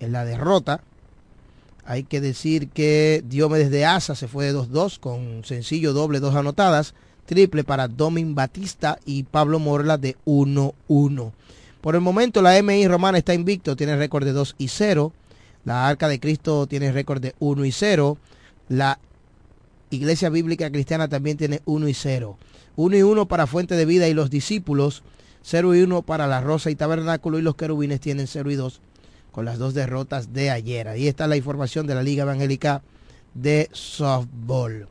En 0.00 0.12
la 0.12 0.24
derrota. 0.24 0.82
Hay 1.84 2.04
que 2.04 2.20
decir 2.20 2.68
que 2.68 3.24
Diomedes 3.26 3.70
de 3.70 3.84
Asa 3.84 4.14
se 4.14 4.28
fue 4.28 4.46
de 4.46 4.54
2-2 4.54 4.98
con 4.98 5.44
sencillo 5.44 5.92
doble, 5.92 6.20
dos 6.20 6.34
anotadas, 6.34 6.94
triple 7.26 7.64
para 7.64 7.88
Domin 7.88 8.34
Batista 8.34 8.98
y 9.04 9.24
Pablo 9.24 9.58
Morla 9.58 9.98
de 9.98 10.16
1-1. 10.24 11.32
Por 11.80 11.94
el 11.96 12.00
momento 12.00 12.40
la 12.40 12.62
MI 12.62 12.86
Romana 12.86 13.18
está 13.18 13.34
invicto, 13.34 13.74
tiene 13.74 13.96
récord 13.96 14.24
de 14.24 14.32
2 14.32 14.54
y 14.58 14.68
0. 14.68 15.12
La 15.64 15.88
Arca 15.88 16.08
de 16.08 16.20
Cristo 16.20 16.66
tiene 16.66 16.92
récord 16.92 17.20
de 17.20 17.34
1 17.40 17.64
y 17.64 17.72
0. 17.72 18.16
La 18.68 18.98
Iglesia 19.92 20.30
Bíblica 20.30 20.70
Cristiana 20.70 21.08
también 21.08 21.36
tiene 21.36 21.60
1 21.66 21.86
y 21.86 21.94
0. 21.94 22.38
1 22.76 22.96
y 22.96 23.02
1 23.02 23.28
para 23.28 23.46
Fuente 23.46 23.76
de 23.76 23.84
Vida 23.84 24.08
y 24.08 24.14
los 24.14 24.30
discípulos. 24.30 25.02
0 25.42 25.74
y 25.74 25.82
1 25.82 26.02
para 26.02 26.26
la 26.26 26.40
Rosa 26.40 26.70
y 26.70 26.76
Tabernáculo 26.76 27.38
y 27.38 27.42
los 27.42 27.56
querubines 27.56 28.00
tienen 28.00 28.26
0 28.26 28.50
y 28.50 28.54
2 28.54 28.80
con 29.32 29.44
las 29.44 29.58
dos 29.58 29.74
derrotas 29.74 30.32
de 30.32 30.50
ayer. 30.50 30.88
Ahí 30.88 31.08
está 31.08 31.26
la 31.26 31.36
información 31.36 31.86
de 31.86 31.94
la 31.94 32.02
Liga 32.02 32.22
Evangélica 32.22 32.82
de 33.34 33.68
Softball. 33.72 34.88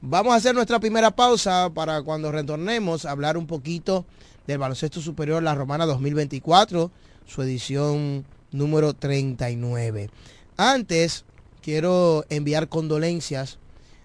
Vamos 0.00 0.34
a 0.34 0.36
hacer 0.36 0.54
nuestra 0.54 0.78
primera 0.78 1.10
pausa 1.10 1.70
para 1.74 2.02
cuando 2.02 2.30
retornemos 2.30 3.06
hablar 3.06 3.36
un 3.36 3.46
poquito 3.46 4.04
del 4.46 4.58
baloncesto 4.58 5.00
superior 5.00 5.42
La 5.42 5.54
Romana 5.54 5.86
2024, 5.86 6.90
su 7.26 7.42
edición 7.42 8.24
número 8.52 8.94
39. 8.94 10.10
Antes, 10.56 11.24
quiero 11.62 12.24
enviar 12.28 12.68
condolencias 12.68 13.58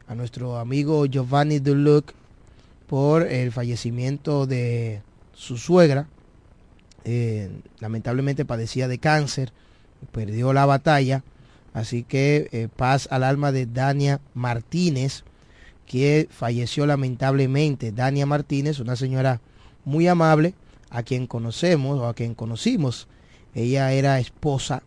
a 0.10 0.16
nuestro 0.16 0.58
amigo 0.58 1.06
Giovanni 1.06 1.60
Duluc 1.60 2.14
por 2.88 3.28
el 3.28 3.52
fallecimiento 3.52 4.48
de 4.48 5.04
su 5.36 5.58
suegra. 5.58 6.08
Eh, 7.06 7.52
lamentablemente 7.80 8.44
padecía 8.44 8.88
de 8.88 8.98
cáncer, 8.98 9.54
perdió 10.12 10.52
la 10.52 10.66
batalla. 10.66 11.24
Así 11.74 12.02
que 12.04 12.50
eh, 12.52 12.70
paz 12.76 13.08
al 13.12 13.24
alma 13.24 13.52
de 13.52 13.68
Dania 13.68 14.20
Martínez, 14.34 15.24
que 15.86 16.28
falleció 16.32 16.88
lamentablemente. 16.88 17.92
Dania 17.92 18.26
Martínez, 18.26 18.80
una 18.80 18.96
señora 18.96 19.42
muy 19.86 20.08
amable, 20.08 20.56
a 20.90 21.04
quien 21.04 21.28
conocemos 21.28 22.00
o 22.00 22.08
a 22.08 22.16
quien 22.16 22.34
conocimos. 22.34 23.08
Ella 23.54 23.94
era 23.94 24.20
esposa 24.20 24.82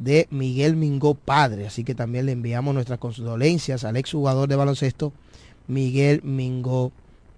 de 0.00 0.26
Miguel 0.30 0.74
Mingó 0.74 1.14
padre, 1.14 1.66
así 1.66 1.84
que 1.84 1.94
también 1.94 2.26
le 2.26 2.32
enviamos 2.32 2.74
nuestras 2.74 2.98
condolencias 2.98 3.84
al 3.84 3.96
exjugador 3.96 4.48
de 4.48 4.56
baloncesto 4.56 5.12
Miguel 5.68 6.22
Mingó 6.24 6.90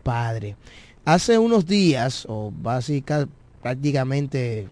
padre. 0.03 0.57
Hace 1.05 1.39
unos 1.39 1.67
días, 1.67 2.25
o 2.29 2.53
básicamente 2.57 3.31
prácticamente 3.61 4.69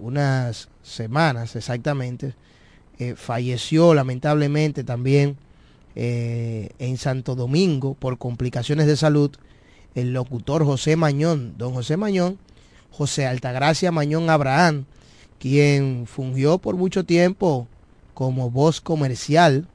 unas 0.00 0.68
semanas 0.82 1.56
exactamente, 1.56 2.34
eh, 2.98 3.14
falleció 3.16 3.94
lamentablemente 3.94 4.84
también 4.84 5.36
eh, 5.96 6.70
en 6.78 6.96
Santo 6.96 7.34
Domingo 7.34 7.94
por 7.94 8.18
complicaciones 8.18 8.86
de 8.86 8.96
salud 8.96 9.32
el 9.94 10.12
locutor 10.12 10.64
José 10.64 10.94
Mañón, 10.96 11.54
don 11.58 11.74
José 11.74 11.96
Mañón, 11.96 12.38
José 12.90 13.26
Altagracia 13.26 13.90
Mañón 13.90 14.30
Abraham, 14.30 14.84
quien 15.38 16.06
fungió 16.06 16.58
por 16.58 16.76
mucho 16.76 17.04
tiempo 17.04 17.66
como 18.14 18.50
voz 18.50 18.80
comercial 18.80 19.68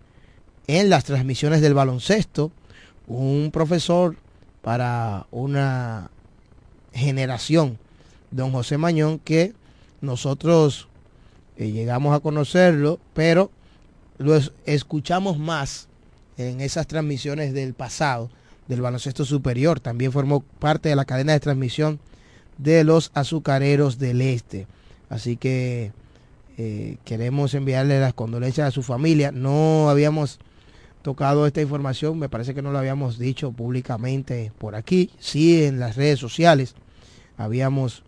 en 0.67 0.89
las 0.89 1.03
transmisiones 1.05 1.62
del 1.62 1.74
baloncesto, 1.74 2.51
un 3.08 3.51
profesor 3.51 4.17
para 4.62 5.27
una 5.32 6.10
generación, 6.93 7.77
don 8.32 8.51
José 8.51 8.77
Mañón, 8.77 9.20
que 9.20 9.53
nosotros 10.01 10.88
eh, 11.58 11.72
llegamos 11.72 12.15
a 12.15 12.20
conocerlo, 12.20 13.00
pero 13.13 13.51
lo 14.17 14.39
escuchamos 14.65 15.38
más 15.38 15.88
en 16.38 16.62
esas 16.62 16.88
transmisiones 16.88 17.53
del 17.53 17.74
pasado, 17.74 18.29
del 18.67 18.82
baloncesto 18.82 19.25
superior. 19.25 19.79
También 19.79 20.12
formó 20.12 20.41
parte 20.60 20.89
de 20.89 20.96
la 20.96 21.05
cadena 21.05 21.34
de 21.34 21.39
transmisión 21.39 22.00
de 22.58 22.84
los 22.84 23.12
azucareros 23.13 24.00
del 24.00 24.22
este. 24.22 24.67
Así 25.13 25.38
que 25.38 25.91
eh, 26.58 26.98
queremos 27.05 27.53
enviarle 27.53 28.00
las 28.00 28.15
condolencias 28.15 28.67
a 28.67 28.72
su 28.72 28.82
familia. 28.82 29.32
No 29.32 29.91
habíamos 29.91 30.39
tocado 31.03 31.46
esta 31.46 31.62
información, 31.62 32.17
me 32.17 32.29
parece 32.29 32.55
que 32.55 32.63
no 32.63 32.72
lo 32.72 32.79
habíamos 32.79 33.20
dicho 33.20 33.51
públicamente 33.51 34.51
por 34.58 34.74
aquí, 34.74 35.12
sí 35.20 35.65
en 35.65 35.77
las 35.79 35.98
redes 35.98 36.17
sociales 36.17 36.74
habíamos 37.38 38.03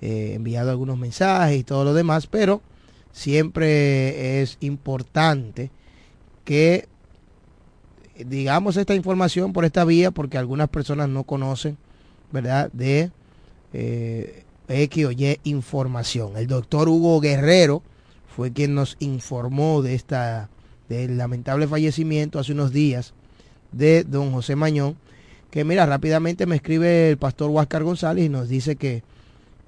eh, 0.00 0.32
enviado 0.36 0.70
algunos 0.70 0.96
mensajes 0.96 1.58
y 1.58 1.64
todo 1.64 1.84
lo 1.84 1.92
demás, 1.92 2.26
pero 2.28 2.62
siempre 3.12 4.40
es 4.40 4.56
importante 4.60 5.70
que 6.46 6.88
digamos 8.16 8.78
esta 8.78 8.94
información 8.94 9.52
por 9.52 9.66
esta 9.66 9.84
vía 9.84 10.12
porque 10.12 10.38
algunas 10.38 10.68
personas 10.70 11.10
no 11.10 11.24
conocen, 11.24 11.76
¿verdad? 12.32 12.70
De 12.72 13.10
eh, 13.74 14.44
X 14.68 15.06
o 15.06 15.12
Y 15.12 15.40
información. 15.44 16.36
El 16.36 16.46
doctor 16.46 16.88
Hugo 16.88 17.20
Guerrero 17.20 17.82
fue 18.34 18.52
quien 18.52 18.74
nos 18.74 18.96
informó 19.00 19.82
de 19.82 19.94
esta 19.94 20.48
del 20.88 21.18
lamentable 21.18 21.66
fallecimiento 21.66 22.38
hace 22.38 22.52
unos 22.52 22.72
días 22.72 23.12
de 23.72 24.04
don 24.04 24.32
José 24.32 24.56
Mañón, 24.56 24.96
que 25.50 25.64
mira, 25.64 25.86
rápidamente 25.86 26.46
me 26.46 26.56
escribe 26.56 27.10
el 27.10 27.18
pastor 27.18 27.50
Huáscar 27.50 27.82
González 27.82 28.24
y 28.24 28.28
nos 28.28 28.48
dice 28.48 28.76
que 28.76 29.02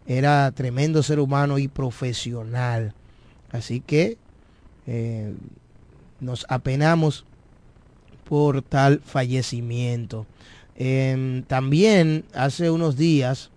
era 0.06 0.50
tremendo 0.52 1.02
ser 1.02 1.20
humano 1.20 1.58
y 1.58 1.68
profesional. 1.68 2.94
Así 3.52 3.80
que 3.80 4.16
eh, 4.86 5.34
nos 6.20 6.46
apenamos 6.48 7.24
por 8.24 8.62
tal 8.62 9.00
fallecimiento. 9.04 10.26
Em, 10.76 11.42
también 11.42 12.24
hace 12.32 12.70
unos 12.70 12.96
días 12.96 13.50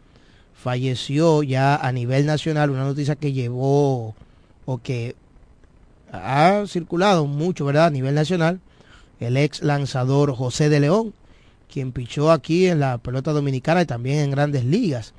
falleció 0.63 1.43
ya 1.43 1.75
a 1.75 1.91
nivel 1.91 2.25
nacional 2.25 2.69
una 2.69 2.85
noticia 2.85 3.17
que 3.17 3.33
llevó 3.33 4.15
o 4.65 4.77
que 4.81 5.13
ha 6.09 6.63
circulado 6.67 7.25
mucho, 7.25 7.65
¿verdad? 7.65 7.87
A 7.87 7.89
nivel 7.89 8.15
nacional, 8.15 8.61
el 9.19 9.35
ex 9.35 9.61
lanzador 9.61 10.33
José 10.33 10.69
de 10.69 10.79
León, 10.79 11.13
quien 11.69 11.91
pichó 11.91 12.31
aquí 12.31 12.67
en 12.67 12.79
la 12.79 12.97
pelota 12.97 13.33
dominicana 13.33 13.81
y 13.81 13.85
también 13.85 14.19
en 14.19 14.31
grandes 14.31 14.63
ligas. 14.63 15.13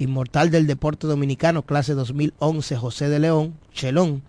Inmortal 0.00 0.50
del 0.50 0.66
deporte 0.66 1.06
dominicano, 1.06 1.62
clase 1.62 1.94
2011, 1.94 2.76
José 2.76 3.08
de 3.08 3.20
León, 3.20 3.54
Chelón, 3.72 4.22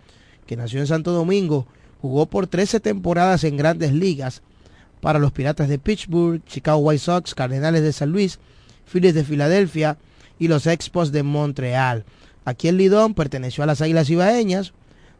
que 0.46 0.58
nació 0.58 0.80
en 0.80 0.88
Santo 0.88 1.12
Domingo, 1.12 1.66
jugó 2.04 2.28
por 2.28 2.46
13 2.46 2.82
temporadas 2.82 3.44
en 3.46 3.58
grandes 3.58 3.94
ligas 3.94 4.44
para 5.00 5.18
los 5.18 5.32
Piratas 5.32 5.70
de 5.70 5.80
Pittsburgh, 5.80 6.46
Chicago 6.46 6.78
White 6.78 7.00
Sox, 7.00 7.34
Cardenales 7.34 7.82
de 7.82 7.94
San 7.94 8.12
Luis, 8.12 8.38
Phillies 8.86 9.16
de 9.16 9.24
Filadelfia 9.24 9.98
y 10.42 10.48
los 10.48 10.66
Expos 10.66 11.12
de 11.12 11.22
Montreal. 11.22 12.04
Aquí 12.46 12.68
en 12.68 12.78
Lidón 12.78 13.14
perteneció 13.14 13.64
a 13.64 13.68
las 13.68 13.80
Águilas 13.80 14.10
Ibaeñas, 14.10 14.74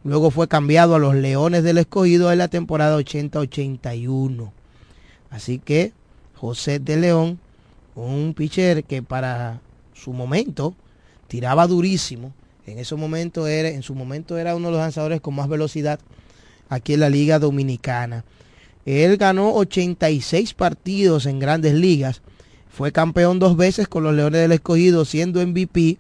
luego 0.04 0.32
fue 0.32 0.48
cambiado 0.48 0.96
a 0.96 1.00
los 1.00 1.14
Leones 1.14 1.62
del 1.62 1.78
Escogido 1.78 2.32
en 2.32 2.40
la 2.40 2.48
temporada 2.48 2.98
80-81. 2.98 4.50
Así 5.30 5.60
que 5.60 5.94
José 6.34 6.80
de 6.80 6.98
León, 6.98 7.40
un 7.94 8.34
pitcher 8.34 8.84
que 8.84 9.04
para 9.04 9.62
su 9.94 10.12
momento 10.12 10.74
tiraba 11.28 11.68
durísimo, 11.68 12.34
en 12.66 12.80
ese 12.80 12.96
momento 12.96 13.46
era, 13.46 13.70
en 13.70 13.84
su 13.84 13.94
momento 13.94 14.40
era 14.40 14.56
uno 14.56 14.70
de 14.70 14.72
los 14.72 14.82
lanzadores 14.82 15.22
con 15.22 15.36
más 15.36 15.48
velocidad 15.48 16.00
aquí 16.68 16.96
en 16.96 17.00
la 17.02 17.12
Liga 17.12 17.38
Dominicana. 17.38 18.26
Él 18.88 19.18
ganó 19.18 19.54
86 19.54 20.56
partidos 20.56 21.28
en 21.28 21.38
grandes 21.38 21.76
ligas. 21.76 22.24
Fue 22.72 22.92
campeón 22.92 23.40
dos 23.40 23.58
veces 23.58 23.88
con 23.88 24.04
los 24.04 24.14
Leones 24.14 24.42
del 24.42 24.54
Escogido, 24.54 25.06
siendo 25.06 25.46
MVP 25.46 25.98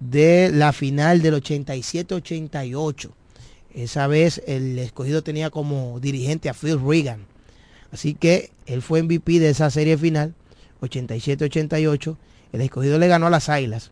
de 0.00 0.50
la 0.52 0.72
final 0.72 1.22
del 1.22 1.34
87-88. 1.34 3.10
Esa 3.74 4.06
vez 4.06 4.42
el 4.46 4.78
Escogido 4.78 5.22
tenía 5.22 5.50
como 5.50 6.00
dirigente 6.00 6.48
a 6.48 6.54
Phil 6.54 6.80
Reagan. 6.80 7.26
Así 7.92 8.14
que 8.14 8.50
él 8.66 8.82
fue 8.82 9.02
MVP 9.02 9.38
de 9.38 9.50
esa 9.50 9.70
serie 9.70 9.98
final, 9.98 10.34
87-88. 10.80 12.16
El 12.52 12.60
Escogido 12.62 12.98
le 12.98 13.08
ganó 13.08 13.26
a 13.26 13.30
las 13.30 13.48
Águilas 13.48 13.90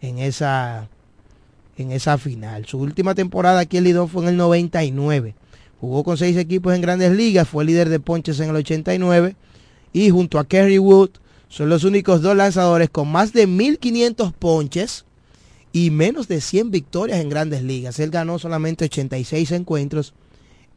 en 0.00 0.18
esa, 0.18 0.88
en 1.76 1.92
esa 1.92 2.18
final. 2.18 2.66
Su 2.66 2.78
última 2.78 3.14
temporada 3.14 3.60
aquí 3.60 3.78
en 3.78 3.84
Lidón 3.84 4.08
fue 4.08 4.22
en 4.22 4.28
el 4.28 4.36
99 4.36 5.34
Jugó 5.80 6.02
con 6.02 6.16
seis 6.16 6.36
equipos 6.36 6.74
en 6.74 6.80
grandes 6.80 7.12
ligas, 7.12 7.48
fue 7.48 7.64
líder 7.64 7.88
de 7.88 8.00
ponches 8.00 8.40
en 8.40 8.50
el 8.50 8.56
89 8.56 9.36
y 9.92 10.10
junto 10.10 10.38
a 10.38 10.44
Kerry 10.44 10.78
Wood 10.78 11.10
son 11.48 11.68
los 11.68 11.84
únicos 11.84 12.22
dos 12.22 12.36
lanzadores 12.36 12.90
con 12.90 13.08
más 13.08 13.32
de 13.32 13.46
1500 13.46 14.32
ponches 14.32 15.04
y 15.72 15.90
menos 15.90 16.28
de 16.28 16.40
100 16.40 16.70
victorias 16.70 17.20
en 17.20 17.28
grandes 17.28 17.62
ligas. 17.62 17.98
Él 18.00 18.10
ganó 18.10 18.38
solamente 18.38 18.86
86 18.86 19.52
encuentros 19.52 20.14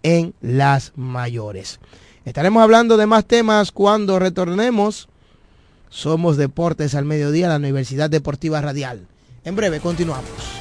en 0.03 0.34
las 0.41 0.93
mayores. 0.95 1.79
Estaremos 2.25 2.63
hablando 2.63 2.97
de 2.97 3.07
más 3.07 3.25
temas 3.25 3.71
cuando 3.71 4.19
retornemos. 4.19 5.10
Somos 5.89 6.38
Deportes 6.38 6.95
al 6.95 7.05
Mediodía, 7.05 7.49
la 7.49 7.57
Universidad 7.57 8.10
Deportiva 8.10 8.62
Radial. 8.62 9.07
En 9.43 9.55
breve 9.55 9.79
continuamos. 9.79 10.61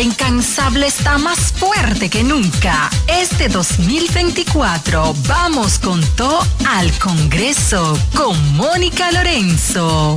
incansable 0.00 0.86
está 0.86 1.18
más 1.18 1.52
fuerte 1.52 2.08
que 2.10 2.24
nunca. 2.24 2.90
Este 3.06 3.48
2024 3.48 5.14
vamos 5.28 5.78
con 5.78 6.00
todo 6.16 6.40
al 6.68 6.90
Congreso 6.98 7.98
con 8.14 8.56
Mónica 8.56 9.12
Lorenzo. 9.12 10.16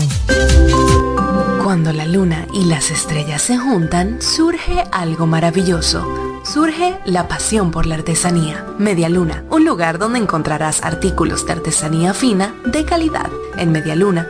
Cuando 1.64 1.92
la 1.92 2.06
luna 2.06 2.48
y 2.54 2.66
las 2.66 2.92
estrellas 2.92 3.42
se 3.42 3.58
juntan, 3.58 4.22
surge 4.22 4.84
algo 4.92 5.28
maravilloso. 5.28 6.06
Surge 6.44 6.98
la 7.04 7.28
pasión 7.28 7.72
por 7.72 7.86
la 7.86 7.96
artesanía. 7.96 8.66
Media 8.78 9.10
Luna, 9.10 9.44
un 9.50 9.66
lugar 9.66 9.98
donde 9.98 10.20
encontrarás 10.20 10.82
artículos 10.82 11.46
de 11.46 11.52
artesanía 11.52 12.14
fina 12.14 12.56
de 12.66 12.86
calidad. 12.86 13.30
En 13.58 13.74
Media 13.74 13.96
Luna 13.96 14.30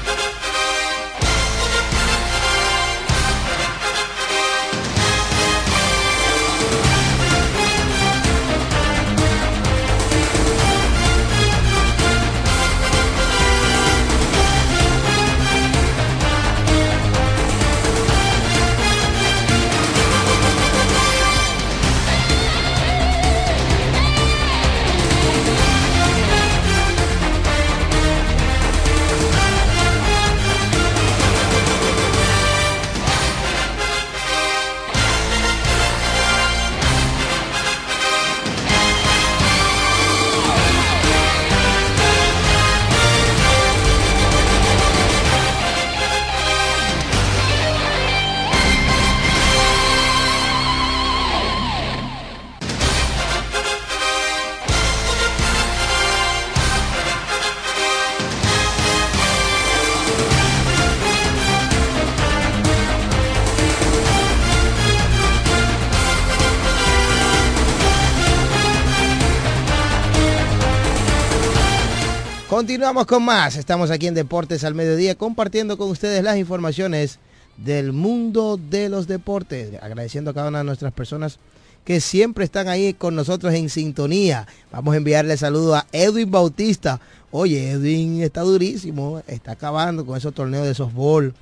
Continuamos 72.91 73.07
con 73.07 73.23
más. 73.23 73.55
Estamos 73.55 73.89
aquí 73.89 74.07
en 74.07 74.15
Deportes 74.15 74.65
al 74.65 74.75
Mediodía 74.75 75.15
compartiendo 75.15 75.77
con 75.77 75.89
ustedes 75.89 76.21
las 76.25 76.35
informaciones 76.35 77.19
del 77.55 77.93
mundo 77.93 78.57
de 78.57 78.89
los 78.89 79.07
deportes. 79.07 79.81
Agradeciendo 79.81 80.31
a 80.31 80.33
cada 80.33 80.49
una 80.49 80.57
de 80.57 80.65
nuestras 80.65 80.91
personas 80.91 81.39
que 81.85 82.01
siempre 82.01 82.43
están 82.43 82.67
ahí 82.67 82.93
con 82.93 83.15
nosotros 83.15 83.53
en 83.53 83.69
sintonía. 83.69 84.45
Vamos 84.73 84.93
a 84.93 84.97
enviarle 84.97 85.37
saludo 85.37 85.75
a 85.75 85.87
Edwin 85.93 86.29
Bautista. 86.29 86.99
Oye, 87.31 87.71
Edwin 87.71 88.23
está 88.23 88.41
durísimo, 88.41 89.23
está 89.25 89.53
acabando 89.53 90.05
con 90.05 90.17
esos 90.17 90.33
torneos 90.33 90.67
de 90.67 90.73
softball. 90.73 91.33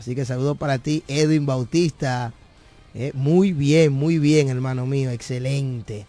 Así 0.00 0.16
que 0.16 0.24
saludo 0.24 0.56
para 0.56 0.78
ti, 0.78 1.04
Edwin 1.06 1.46
Bautista. 1.46 2.32
Eh, 2.94 3.12
muy 3.14 3.52
bien, 3.52 3.92
muy 3.92 4.18
bien, 4.18 4.48
hermano 4.48 4.84
mío, 4.84 5.10
excelente. 5.10 6.08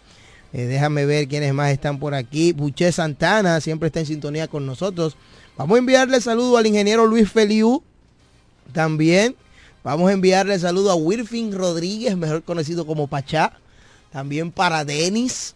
Eh, 0.52 0.64
déjame 0.64 1.06
ver 1.06 1.28
quiénes 1.28 1.54
más 1.54 1.70
están 1.70 1.98
por 1.98 2.14
aquí. 2.14 2.52
Buché 2.52 2.90
Santana 2.92 3.60
siempre 3.60 3.86
está 3.86 4.00
en 4.00 4.06
sintonía 4.06 4.48
con 4.48 4.66
nosotros. 4.66 5.16
Vamos 5.56 5.76
a 5.76 5.78
enviarle 5.78 6.20
saludo 6.20 6.56
al 6.56 6.66
ingeniero 6.66 7.06
Luis 7.06 7.30
Feliu. 7.30 7.82
También 8.72 9.36
vamos 9.84 10.10
a 10.10 10.12
enviarle 10.12 10.58
saludo 10.58 10.90
a 10.90 10.94
Wirfin 10.94 11.52
Rodríguez, 11.52 12.16
mejor 12.16 12.42
conocido 12.42 12.86
como 12.86 13.06
Pachá. 13.06 13.52
También 14.10 14.50
para 14.50 14.84
Denis. 14.84 15.54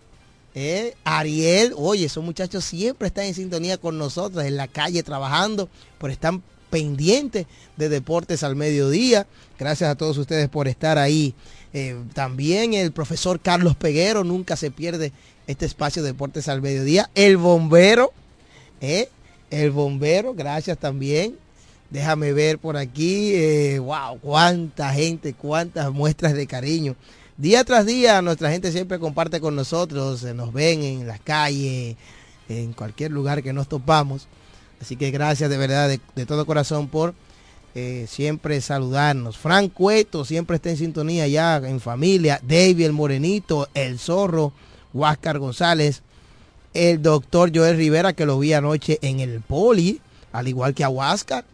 eh, 0.55 0.95
Ariel, 1.03 1.75
oye, 1.77 2.07
esos 2.07 2.23
muchachos 2.23 2.65
siempre 2.65 3.09
están 3.09 3.25
en 3.25 3.35
sintonía 3.35 3.77
con 3.79 3.99
nosotros 3.99 4.45
en 4.45 4.57
la 4.57 4.69
calle 4.69 5.03
trabajando, 5.03 5.69
pero 5.99 6.13
están 6.13 6.43
pendientes 6.71 7.47
de 7.77 7.89
deportes 7.89 8.43
al 8.45 8.55
mediodía. 8.55 9.27
Gracias 9.59 9.91
a 9.91 9.95
todos 9.97 10.17
ustedes 10.19 10.49
por 10.49 10.69
estar 10.69 10.99
ahí. 10.99 11.35
Eh, 11.77 11.97
también 12.15 12.73
el 12.73 12.93
profesor 12.93 13.41
Carlos 13.41 13.75
Peguero, 13.75 14.23
nunca 14.23 14.55
se 14.55 14.71
pierde 14.71 15.11
este 15.49 15.67
espacio 15.67 16.03
de 16.03 16.13
deportes 16.13 16.49
al 16.49 16.63
mediodía. 16.63 17.11
El 17.17 17.37
bombero, 17.37 18.13
eh, 18.81 19.09
el 19.51 19.73
bombero, 19.73 20.35
gracias 20.35 20.79
también. 20.79 21.37
Déjame 21.91 22.33
ver 22.33 22.59
por 22.59 22.77
aquí, 22.77 23.33
eh, 23.35 23.81
wow, 23.81 24.19
cuánta 24.21 24.93
gente, 24.93 25.35
cuántas 25.35 25.93
muestras 25.93 26.35
de 26.35 26.47
cariño. 26.47 26.95
Día 27.37 27.65
tras 27.65 27.85
día 27.85 28.23
nuestra 28.23 28.53
gente 28.53 28.71
siempre 28.71 29.01
comparte 29.01 29.41
con 29.41 29.57
nosotros, 29.57 30.23
eh, 30.23 30.33
nos 30.33 30.53
ven 30.53 30.83
en 30.85 31.07
las 31.09 31.19
calles, 31.19 31.97
en 32.49 32.73
cualquier 32.73 33.11
lugar 33.11 33.43
que 33.43 33.53
nos 33.53 33.69
topamos. 33.69 34.29
Así 34.81 34.95
que 34.95 35.11
gracias 35.11 35.51
de 35.51 35.57
verdad, 35.57 35.89
de, 35.89 36.01
de 36.15 36.27
todo 36.27 36.47
corazón 36.47 36.87
por 36.87 37.15
eh, 37.77 38.07
siempre 38.09 38.61
saludarnos. 38.61 39.37
Frank 39.37 39.73
Cueto 39.73 40.25
siempre 40.25 40.57
está 40.57 40.71
en 40.71 40.77
sintonía 40.77 41.27
ya 41.27 41.57
en 41.57 41.81
familia. 41.81 42.41
David 42.41 42.87
el 42.87 42.93
Morenito, 42.93 43.69
el 43.75 43.99
Zorro, 43.99 44.53
Huáscar 44.93 45.41
González, 45.41 46.03
el 46.73 47.03
doctor 47.03 47.51
Joel 47.53 47.77
Rivera 47.77 48.13
que 48.13 48.27
lo 48.27 48.39
vi 48.39 48.53
anoche 48.53 49.01
en 49.03 49.19
el 49.19 49.41
Poli, 49.41 50.01
al 50.31 50.47
igual 50.47 50.73
que 50.73 50.85
a 50.85 50.89
Huáscar, 50.89 51.45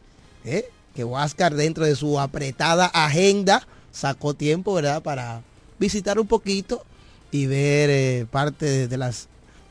¿eh? 0.44 0.68
que 0.94 1.04
Huáscar 1.04 1.54
dentro 1.54 1.86
de 1.86 1.96
su 1.96 2.20
apretada 2.20 2.86
agenda 2.86 3.66
sacó 3.90 4.34
tiempo, 4.34 4.74
¿verdad? 4.74 5.02
Para 5.02 5.40
visitar 5.78 6.20
un 6.20 6.26
poquito 6.26 6.84
y 7.30 7.46
ver 7.46 7.88
eh, 7.88 8.26
parte 8.30 8.88
de, 8.88 8.96
las 8.98 9.28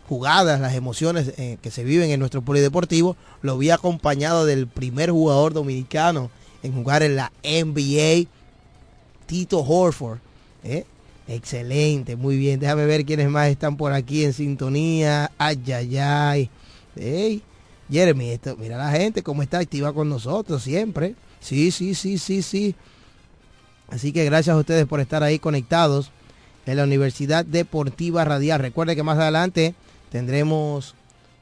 jugadas, 0.07 0.59
las 0.59 0.73
emociones 0.73 1.31
que 1.61 1.69
se 1.69 1.83
viven 1.83 2.09
en 2.09 2.19
nuestro 2.19 2.41
polideportivo. 2.41 3.15
Lo 3.43 3.59
vi 3.59 3.69
acompañado 3.69 4.47
del 4.47 4.65
primer 4.65 5.11
jugador 5.11 5.53
dominicano 5.53 6.31
en 6.63 6.73
jugar 6.73 7.03
en 7.03 7.15
la 7.15 7.31
NBA, 7.43 8.29
Tito 9.25 9.59
Horford. 9.59 10.19
¿eh? 10.63 10.85
Excelente, 11.27 12.15
muy 12.15 12.37
bien. 12.37 12.59
Déjame 12.59 12.85
ver 12.85 13.05
quiénes 13.05 13.29
más 13.29 13.49
están 13.49 13.77
por 13.77 13.93
aquí 13.93 14.23
en 14.23 14.33
sintonía. 14.33 15.31
Ay, 15.37 15.61
ay, 15.71 15.97
ay. 15.97 16.49
Ey, 16.95 17.43
Jeremy, 17.89 18.31
esto, 18.31 18.57
mira 18.57 18.77
la 18.77 18.91
gente 18.91 19.23
cómo 19.23 19.43
está 19.43 19.59
activa 19.59 19.93
con 19.93 20.09
nosotros 20.09 20.63
siempre. 20.63 21.15
Sí, 21.39 21.71
sí, 21.71 21.93
sí, 21.95 22.17
sí, 22.17 22.41
sí. 22.41 22.75
Así 23.89 24.11
que 24.11 24.25
gracias 24.25 24.55
a 24.55 24.59
ustedes 24.59 24.85
por 24.85 24.99
estar 24.99 25.23
ahí 25.23 25.39
conectados 25.39 26.11
en 26.65 26.77
la 26.77 26.83
Universidad 26.83 27.45
Deportiva 27.45 28.25
Radial. 28.25 28.59
Recuerde 28.59 28.95
que 28.95 29.03
más 29.03 29.17
adelante 29.17 29.73
tendremos, 30.11 30.95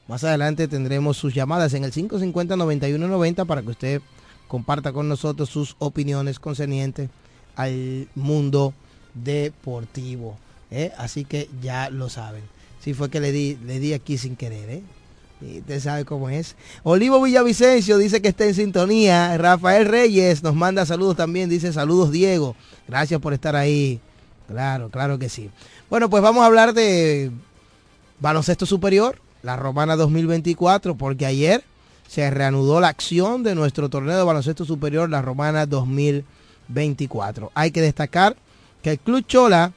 más 0.08 0.24
adelante 0.24 0.68
tendremos 0.68 1.18
sus 1.18 1.34
llamadas 1.34 1.74
en 1.74 1.84
el 1.84 1.92
550-9190 1.92 3.46
para 3.46 3.62
que 3.62 3.70
usted 3.70 4.02
comparta 4.48 4.94
con 4.94 5.08
nosotros 5.08 5.50
sus 5.50 5.76
opiniones 5.80 6.40
concernientes 6.40 7.10
al 7.56 8.08
mundo 8.16 8.74
deportivo. 9.14 10.38
¿eh? 10.72 10.92
Así 10.98 11.26
que 11.26 11.50
ya 11.62 11.90
lo 11.90 12.10
saben. 12.10 12.44
Sí 12.80 12.94
fue 12.94 13.10
que 13.10 13.20
le 13.20 13.32
di, 13.32 13.58
le 13.66 13.80
di 13.80 13.94
aquí 13.94 14.18
sin 14.18 14.36
querer, 14.36 14.70
¿eh? 14.70 14.84
Y 15.40 15.60
usted 15.60 15.80
sabe 15.80 16.06
cómo 16.06 16.30
es. 16.30 16.56
Olivo 16.84 17.22
Villavicencio 17.22 17.98
dice 17.98 18.22
que 18.22 18.30
está 18.30 18.46
en 18.46 18.56
sintonía. 18.56 19.38
Rafael 19.38 19.86
Reyes 19.86 20.42
nos 20.42 20.56
manda 20.56 20.86
saludos 20.86 21.16
también. 21.16 21.48
Dice 21.50 21.72
saludos 21.72 22.12
Diego. 22.12 22.56
Gracias 22.88 23.22
por 23.22 23.34
estar 23.34 23.56
ahí. 23.56 24.00
Claro, 24.48 24.90
claro 24.90 25.20
que 25.20 25.30
sí. 25.30 25.52
Bueno, 25.90 26.10
pues 26.10 26.24
vamos 26.24 26.42
a 26.42 26.48
hablar 26.48 26.74
de 26.74 27.32
baloncesto 28.20 28.66
superior, 28.66 29.20
la 29.44 29.56
Romana 29.56 29.96
2024, 29.96 30.96
porque 30.96 31.26
ayer 31.26 31.64
se 32.08 32.30
reanudó 32.32 32.80
la 32.80 32.88
acción 32.88 33.44
de 33.44 33.54
nuestro 33.54 33.90
torneo 33.90 34.18
de 34.18 34.24
baloncesto 34.24 34.66
superior, 34.66 35.10
la 35.10 35.22
Romana 35.22 35.66
2024. 35.66 37.52
Hay 37.54 37.72
que 37.72 37.82
destacar 37.82 38.36
que 38.82 38.92
el 38.92 39.00
Club 39.00 39.26
Chola 39.28 39.74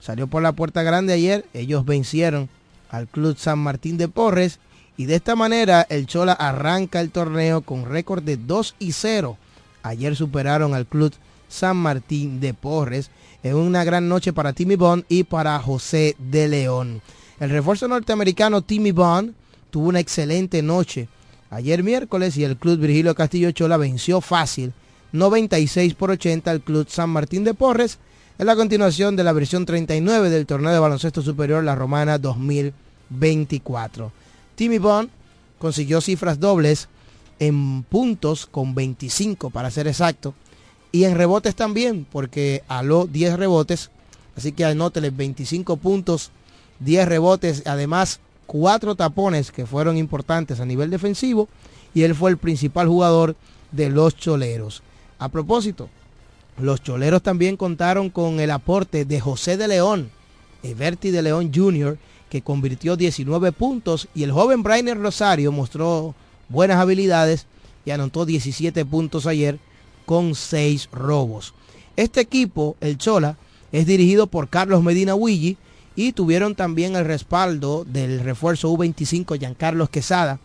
salió 0.00 0.26
por 0.26 0.42
la 0.42 0.52
puerta 0.52 0.82
grande 0.82 1.12
ayer. 1.12 1.44
Ellos 1.52 1.84
vencieron 1.84 2.48
al 2.90 3.06
Club 3.06 3.36
San 3.36 3.58
Martín 3.58 3.98
de 3.98 4.08
Porres 4.08 4.60
y 4.96 5.04
de 5.04 5.16
esta 5.16 5.36
manera 5.36 5.86
el 5.88 6.06
Chola 6.06 6.32
arranca 6.32 7.00
el 7.00 7.10
torneo 7.10 7.60
con 7.60 7.84
récord 7.84 8.22
de 8.22 8.38
2 8.38 8.76
y 8.78 8.92
0. 8.92 9.36
Ayer 9.82 10.16
superaron 10.16 10.74
al 10.74 10.86
Club 10.86 11.12
San 11.48 11.76
Martín 11.76 12.40
de 12.40 12.54
Porres 12.54 13.10
en 13.42 13.56
una 13.56 13.84
gran 13.84 14.08
noche 14.08 14.32
para 14.32 14.54
Timmy 14.54 14.76
Bond 14.76 15.04
y 15.08 15.24
para 15.24 15.58
José 15.58 16.16
de 16.18 16.48
León. 16.48 17.02
El 17.38 17.50
refuerzo 17.50 17.88
norteamericano 17.88 18.62
Timmy 18.62 18.92
Bond 18.92 19.34
tuvo 19.70 19.88
una 19.88 20.00
excelente 20.00 20.62
noche 20.62 21.08
ayer 21.54 21.82
miércoles 21.82 22.36
y 22.36 22.44
el 22.44 22.56
Club 22.56 22.78
Virgilio 22.80 23.14
Castillo 23.14 23.50
Chola 23.52 23.76
venció 23.76 24.20
fácil 24.20 24.72
96 25.12 25.94
por 25.94 26.10
80 26.10 26.50
al 26.50 26.60
Club 26.60 26.88
San 26.88 27.10
Martín 27.10 27.44
de 27.44 27.54
Porres 27.54 27.98
en 28.38 28.46
la 28.46 28.56
continuación 28.56 29.14
de 29.14 29.22
la 29.22 29.32
versión 29.32 29.64
39 29.64 30.30
del 30.30 30.46
torneo 30.46 30.72
de 30.72 30.80
baloncesto 30.80 31.22
superior 31.22 31.62
La 31.62 31.76
Romana 31.76 32.18
2024. 32.18 34.10
Timmy 34.56 34.78
Bond 34.78 35.10
consiguió 35.58 36.00
cifras 36.00 36.40
dobles 36.40 36.88
en 37.38 37.84
puntos 37.84 38.46
con 38.46 38.74
25 38.74 39.50
para 39.50 39.70
ser 39.70 39.86
exacto 39.86 40.34
y 40.90 41.04
en 41.04 41.14
rebotes 41.14 41.54
también 41.54 42.06
porque 42.10 42.64
aló 42.66 43.06
10 43.06 43.36
rebotes 43.38 43.90
así 44.36 44.50
que 44.52 44.64
anótele 44.64 45.10
25 45.10 45.76
puntos 45.76 46.32
10 46.80 47.06
rebotes 47.06 47.62
además 47.66 48.18
cuatro 48.46 48.94
tapones 48.94 49.50
que 49.50 49.66
fueron 49.66 49.96
importantes 49.96 50.60
a 50.60 50.66
nivel 50.66 50.90
defensivo 50.90 51.48
y 51.94 52.02
él 52.02 52.14
fue 52.14 52.30
el 52.30 52.38
principal 52.38 52.88
jugador 52.88 53.36
de 53.72 53.90
los 53.90 54.16
choleros 54.16 54.82
a 55.18 55.28
propósito 55.28 55.88
los 56.58 56.82
choleros 56.82 57.22
también 57.22 57.56
contaron 57.56 58.10
con 58.10 58.40
el 58.40 58.50
aporte 58.50 59.04
de 59.04 59.20
José 59.20 59.56
de 59.56 59.68
León 59.68 60.10
Everti 60.62 61.10
de 61.10 61.22
León 61.22 61.50
Jr 61.54 61.98
que 62.34 62.42
convirtió 62.42 62.96
19 62.96 63.52
puntos 63.52 64.08
y 64.14 64.24
el 64.24 64.32
joven 64.32 64.64
Brainer 64.64 64.98
Rosario 64.98 65.52
mostró 65.52 66.16
buenas 66.48 66.78
habilidades 66.78 67.46
y 67.84 67.92
anotó 67.92 68.26
17 68.26 68.84
puntos 68.84 69.26
ayer 69.26 69.60
con 70.04 70.34
6 70.34 70.88
robos. 70.92 71.54
Este 71.96 72.20
equipo, 72.20 72.76
el 72.80 72.98
Chola, 72.98 73.36
es 73.72 73.86
dirigido 73.86 74.26
por 74.26 74.48
Carlos 74.48 74.82
Medina 74.82 75.14
Willi 75.14 75.56
y 75.96 76.12
tuvieron 76.12 76.54
también 76.54 76.96
el 76.96 77.04
respaldo 77.04 77.84
del 77.84 78.20
refuerzo 78.20 78.72
U25 78.72 79.38
Giancarlos 79.38 79.90
Quesada, 79.90 80.38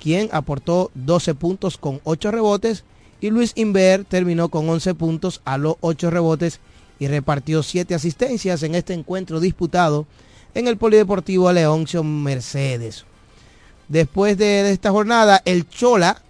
quien 0.00 0.28
aportó 0.32 0.90
12 0.94 1.34
puntos 1.34 1.78
con 1.78 2.00
8 2.04 2.30
rebotes 2.30 2.84
y 3.20 3.30
Luis 3.30 3.52
Inver 3.54 4.04
terminó 4.04 4.48
con 4.48 4.68
11 4.68 4.94
puntos 4.94 5.40
a 5.44 5.58
los 5.58 5.76
8 5.80 6.10
rebotes 6.10 6.60
y 6.98 7.08
repartió 7.08 7.62
7 7.62 7.94
asistencias 7.94 8.62
en 8.62 8.74
este 8.74 8.94
encuentro 8.94 9.40
disputado 9.40 10.06
en 10.54 10.68
el 10.68 10.76
Polideportivo 10.76 11.52
Leoncio 11.52 12.04
Mercedes. 12.04 13.04
Después 13.88 14.38
de 14.38 14.70
esta 14.70 14.90
jornada, 14.90 15.42
el 15.44 15.68
Chola 15.68 16.22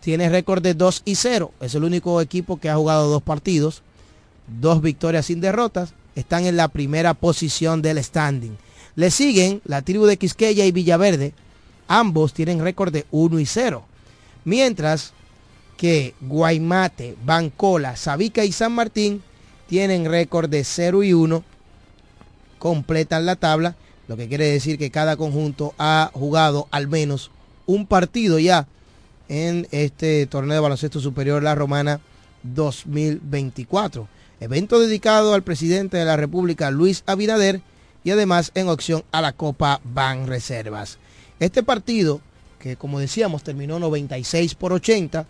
tiene 0.00 0.28
récord 0.28 0.62
de 0.62 0.74
2 0.74 1.02
y 1.04 1.16
0. 1.16 1.52
Es 1.60 1.74
el 1.74 1.84
único 1.84 2.20
equipo 2.20 2.58
que 2.58 2.70
ha 2.70 2.76
jugado 2.76 3.08
dos 3.08 3.22
partidos, 3.22 3.82
dos 4.60 4.80
victorias 4.80 5.26
sin 5.26 5.40
derrotas. 5.40 5.92
Están 6.14 6.46
en 6.46 6.56
la 6.56 6.68
primera 6.68 7.14
posición 7.14 7.82
del 7.82 8.02
standing. 8.02 8.56
Le 8.96 9.10
siguen 9.10 9.62
la 9.64 9.82
tribu 9.82 10.06
de 10.06 10.16
Quisqueya 10.16 10.64
y 10.64 10.72
Villaverde. 10.72 11.32
Ambos 11.86 12.34
tienen 12.34 12.60
récord 12.60 12.92
de 12.92 13.06
1 13.10 13.38
y 13.38 13.46
0. 13.46 13.84
Mientras 14.44 15.12
que 15.76 16.14
Guaymate, 16.20 17.16
Bancola, 17.24 17.96
Sabica 17.96 18.44
y 18.44 18.52
San 18.52 18.72
Martín 18.72 19.22
tienen 19.68 20.06
récord 20.06 20.50
de 20.50 20.64
0 20.64 21.04
y 21.04 21.12
1 21.12 21.44
completan 22.58 23.24
la 23.24 23.36
tabla, 23.36 23.76
lo 24.08 24.16
que 24.16 24.28
quiere 24.28 24.46
decir 24.46 24.78
que 24.78 24.90
cada 24.90 25.16
conjunto 25.16 25.74
ha 25.78 26.10
jugado 26.12 26.66
al 26.70 26.88
menos 26.88 27.30
un 27.66 27.86
partido 27.86 28.38
ya 28.38 28.66
en 29.28 29.68
este 29.70 30.26
torneo 30.26 30.54
de 30.54 30.60
baloncesto 30.60 31.00
superior 31.00 31.42
La 31.42 31.54
Romana 31.54 32.00
2024. 32.42 34.08
Evento 34.40 34.78
dedicado 34.78 35.34
al 35.34 35.42
presidente 35.42 35.96
de 35.96 36.04
la 36.04 36.16
República, 36.16 36.70
Luis 36.70 37.02
Abinader, 37.06 37.60
y 38.04 38.10
además 38.10 38.52
en 38.54 38.68
opción 38.68 39.04
a 39.10 39.20
la 39.20 39.32
Copa 39.32 39.80
Ban 39.84 40.26
Reservas. 40.26 40.98
Este 41.40 41.62
partido, 41.62 42.20
que 42.58 42.76
como 42.76 43.00
decíamos 43.00 43.42
terminó 43.42 43.78
96 43.78 44.54
por 44.54 44.72
80, 44.72 45.26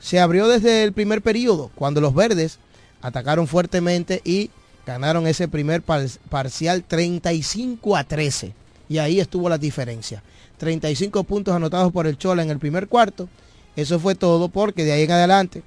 se 0.00 0.20
abrió 0.20 0.48
desde 0.48 0.82
el 0.82 0.92
primer 0.92 1.22
periodo, 1.22 1.70
cuando 1.74 2.00
los 2.00 2.14
verdes 2.14 2.58
atacaron 3.00 3.46
fuertemente 3.46 4.20
y 4.24 4.50
ganaron 4.84 5.26
ese 5.26 5.46
primer 5.48 5.82
parcial 5.82 6.84
35 6.84 7.96
a 7.96 8.04
13. 8.04 8.52
Y 8.88 8.98
ahí 8.98 9.20
estuvo 9.20 9.48
la 9.48 9.58
diferencia. 9.58 10.22
35 10.58 11.24
puntos 11.24 11.54
anotados 11.54 11.92
por 11.92 12.06
el 12.06 12.18
Chola 12.18 12.42
en 12.42 12.50
el 12.50 12.58
primer 12.58 12.88
cuarto. 12.88 13.28
Eso 13.74 13.98
fue 13.98 14.14
todo 14.14 14.48
porque 14.48 14.84
de 14.84 14.92
ahí 14.92 15.02
en 15.02 15.12
adelante, 15.12 15.62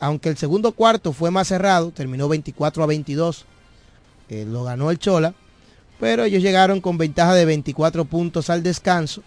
aunque 0.00 0.28
el 0.28 0.36
segundo 0.36 0.72
cuarto 0.72 1.12
fue 1.12 1.30
más 1.30 1.48
cerrado, 1.48 1.90
terminó 1.90 2.28
24 2.28 2.82
a 2.82 2.86
22, 2.86 3.44
eh, 4.28 4.44
lo 4.46 4.64
ganó 4.64 4.90
el 4.90 4.98
Chola, 4.98 5.34
pero 5.98 6.24
ellos 6.24 6.42
llegaron 6.42 6.80
con 6.80 6.98
ventaja 6.98 7.34
de 7.34 7.44
24 7.44 8.04
puntos 8.04 8.50
al 8.50 8.62
descanso 8.62 9.22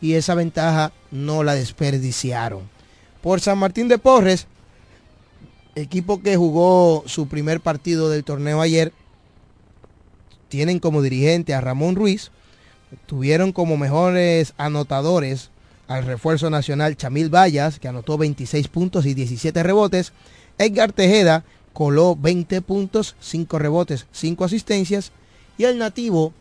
y 0.00 0.14
esa 0.14 0.34
ventaja 0.34 0.92
no 1.10 1.42
la 1.42 1.54
desperdiciaron. 1.54 2.68
Por 3.22 3.40
San 3.40 3.58
Martín 3.58 3.88
de 3.88 3.98
Porres, 3.98 4.46
equipo 5.74 6.22
que 6.22 6.36
jugó 6.36 7.04
su 7.06 7.28
primer 7.28 7.60
partido 7.60 8.10
del 8.10 8.24
torneo 8.24 8.60
ayer, 8.60 8.92
tienen 10.48 10.78
como 10.78 11.02
dirigente 11.02 11.54
a 11.54 11.60
Ramón 11.60 11.94
Ruiz, 11.94 12.30
tuvieron 13.06 13.52
como 13.52 13.76
mejores 13.76 14.54
anotadores 14.56 15.50
al 15.88 16.04
refuerzo 16.04 16.50
nacional 16.50 16.96
Chamil 16.96 17.34
Vallas, 17.34 17.78
que 17.78 17.88
anotó 17.88 18.18
26 18.18 18.68
puntos 18.68 19.06
y 19.06 19.14
17 19.14 19.62
rebotes, 19.62 20.12
Edgar 20.58 20.92
Tejeda 20.92 21.44
coló 21.72 22.14
20 22.14 22.60
puntos, 22.62 23.16
5 23.20 23.58
rebotes, 23.58 24.06
5 24.12 24.44
asistencias, 24.44 25.12
y 25.56 25.64
el 25.64 25.78
nativo 25.78 26.32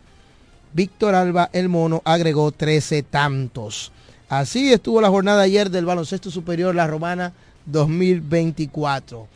Víctor 0.73 1.15
Alba 1.15 1.49
el 1.53 1.69
Mono 1.69 2.01
agregó 2.05 2.51
13 2.51 3.03
tantos. 3.03 3.91
Así 4.29 4.73
estuvo 4.73 4.99
la 4.99 5.09
jornada 5.09 5.43
ayer 5.43 5.69
del 5.69 5.85
baloncesto 5.85 6.29
superior 6.29 6.75
La 6.75 6.85
Romana 6.85 7.33
2024. 7.65 9.27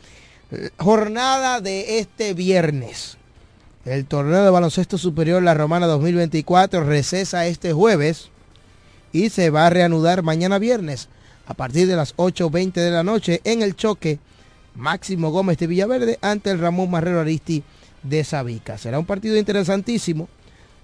Jornada 0.76 1.60
de 1.62 1.98
este 1.98 2.34
viernes. 2.34 3.16
El 3.86 4.04
torneo 4.04 4.44
de 4.44 4.50
baloncesto 4.50 4.98
superior 4.98 5.42
La 5.42 5.54
Romana 5.54 5.86
2024 5.86 6.84
recesa 6.84 7.46
este 7.46 7.72
jueves 7.72 8.30
y 9.12 9.30
se 9.30 9.50
va 9.50 9.66
a 9.66 9.70
reanudar 9.70 10.22
mañana 10.22 10.58
viernes 10.58 11.08
a 11.46 11.54
partir 11.54 11.86
de 11.86 11.96
las 11.96 12.16
8.20 12.16 12.72
de 12.72 12.90
la 12.90 13.02
noche 13.02 13.40
en 13.44 13.62
el 13.62 13.76
choque 13.76 14.18
Máximo 14.74 15.30
Gómez 15.30 15.58
de 15.58 15.66
Villaverde 15.66 16.18
ante 16.22 16.50
el 16.50 16.58
Ramón 16.58 16.90
Marrero 16.90 17.20
Aristi 17.20 17.62
de 18.02 18.24
Sabica. 18.24 18.78
Será 18.78 18.98
un 18.98 19.06
partido 19.06 19.36
interesantísimo 19.36 20.28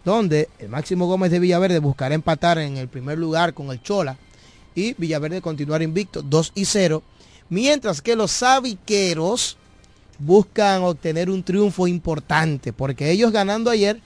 donde 0.05 0.49
el 0.59 0.69
Máximo 0.69 1.07
Gómez 1.07 1.31
de 1.31 1.39
Villaverde 1.39 1.79
buscará 1.79 2.15
empatar 2.15 2.59
en 2.59 2.77
el 2.77 2.89
primer 2.89 3.19
lugar 3.19 3.55
con 3.55 3.71
el 3.71 3.83
Chola 3.83 4.17
y 4.75 4.95
Villaverde 4.95 5.41
continuar 5.41 5.83
invicto 5.83 6.23
2 6.23 6.53
y 6.55 6.65
0 6.65 7.03
Mientras 7.51 8.03
que 8.03 8.15
los 8.15 8.31
sabiqueros 8.31 9.57
buscan 10.19 10.83
obtener 10.83 11.31
un 11.31 11.43
triunfo 11.43 11.87
importante, 11.87 12.73
porque 12.73 13.11
ellos 13.11 13.33
ganando 13.33 13.71
ayer, 13.71 14.01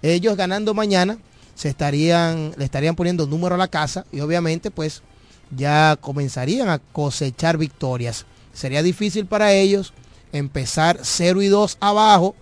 ellos 0.00 0.36
ganando 0.36 0.72
mañana, 0.72 1.18
se 1.58 1.68
estarían, 1.68 2.52
le 2.56 2.64
estarían 2.64 2.94
poniendo 2.94 3.26
número 3.26 3.56
a 3.56 3.58
la 3.58 3.66
casa 3.66 4.06
y 4.12 4.20
obviamente 4.20 4.70
pues 4.70 5.02
ya 5.50 5.98
comenzarían 6.00 6.68
a 6.68 6.78
cosechar 6.78 7.58
victorias. 7.58 8.26
Sería 8.52 8.80
difícil 8.80 9.26
para 9.26 9.52
ellos 9.52 9.92
empezar 10.30 11.00
0 11.02 11.42
y 11.42 11.48
2 11.48 11.78
abajo 11.80 12.36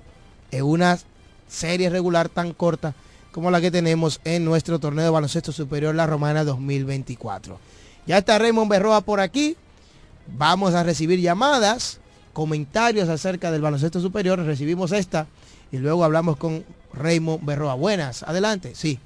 en 0.50 0.64
una 0.64 0.98
serie 1.48 1.88
regular 1.88 2.28
tan 2.28 2.52
corta 2.52 2.94
como 3.32 3.50
la 3.50 3.62
que 3.62 3.70
tenemos 3.70 4.20
en 4.24 4.44
nuestro 4.44 4.78
torneo 4.80 5.04
de 5.04 5.10
baloncesto 5.10 5.50
superior 5.50 5.94
La 5.94 6.06
Romana 6.06 6.44
2024. 6.44 7.58
Ya 8.06 8.18
está 8.18 8.38
Raymond 8.38 8.70
Berroa 8.70 9.00
por 9.00 9.20
aquí. 9.20 9.56
Vamos 10.26 10.74
a 10.74 10.82
recibir 10.82 11.20
llamadas, 11.20 12.00
comentarios 12.34 13.08
acerca 13.08 13.50
del 13.50 13.62
baloncesto 13.62 13.98
superior. 13.98 14.38
Recibimos 14.40 14.92
esta 14.92 15.26
y 15.72 15.78
luego 15.78 16.04
hablamos 16.04 16.36
con 16.36 16.64
Raymond 16.92 17.44
Berroa. 17.44 17.74
Buenas, 17.74 18.22
adelante. 18.22 18.74
Sí, 18.74 18.98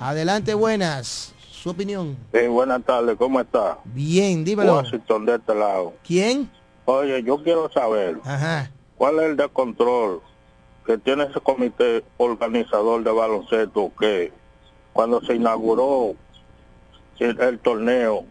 adelante, 0.00 0.54
buenas. 0.54 1.32
Su 1.50 1.70
opinión. 1.70 2.16
Sí, 2.32 2.46
buenas 2.46 2.84
tardes, 2.84 3.16
¿cómo 3.16 3.40
está? 3.40 3.78
Bien, 3.84 4.44
dímelo. 4.44 4.76
Washington 4.76 5.26
de 5.26 5.34
este 5.36 5.54
lado. 5.54 5.94
¿Quién? 6.06 6.50
Oye, 6.84 7.22
yo 7.24 7.42
quiero 7.42 7.70
saber 7.72 8.18
Ajá. 8.24 8.70
cuál 8.96 9.18
es 9.18 9.22
el 9.30 9.36
de 9.36 9.48
control 9.48 10.20
que 10.86 10.98
tiene 10.98 11.24
ese 11.24 11.40
comité 11.40 12.04
organizador 12.16 13.02
de 13.02 13.10
baloncesto 13.10 13.90
que 13.98 14.32
cuando 14.92 15.20
se 15.22 15.34
inauguró 15.34 16.14
el, 17.18 17.40
el 17.40 17.58
torneo 17.58 18.24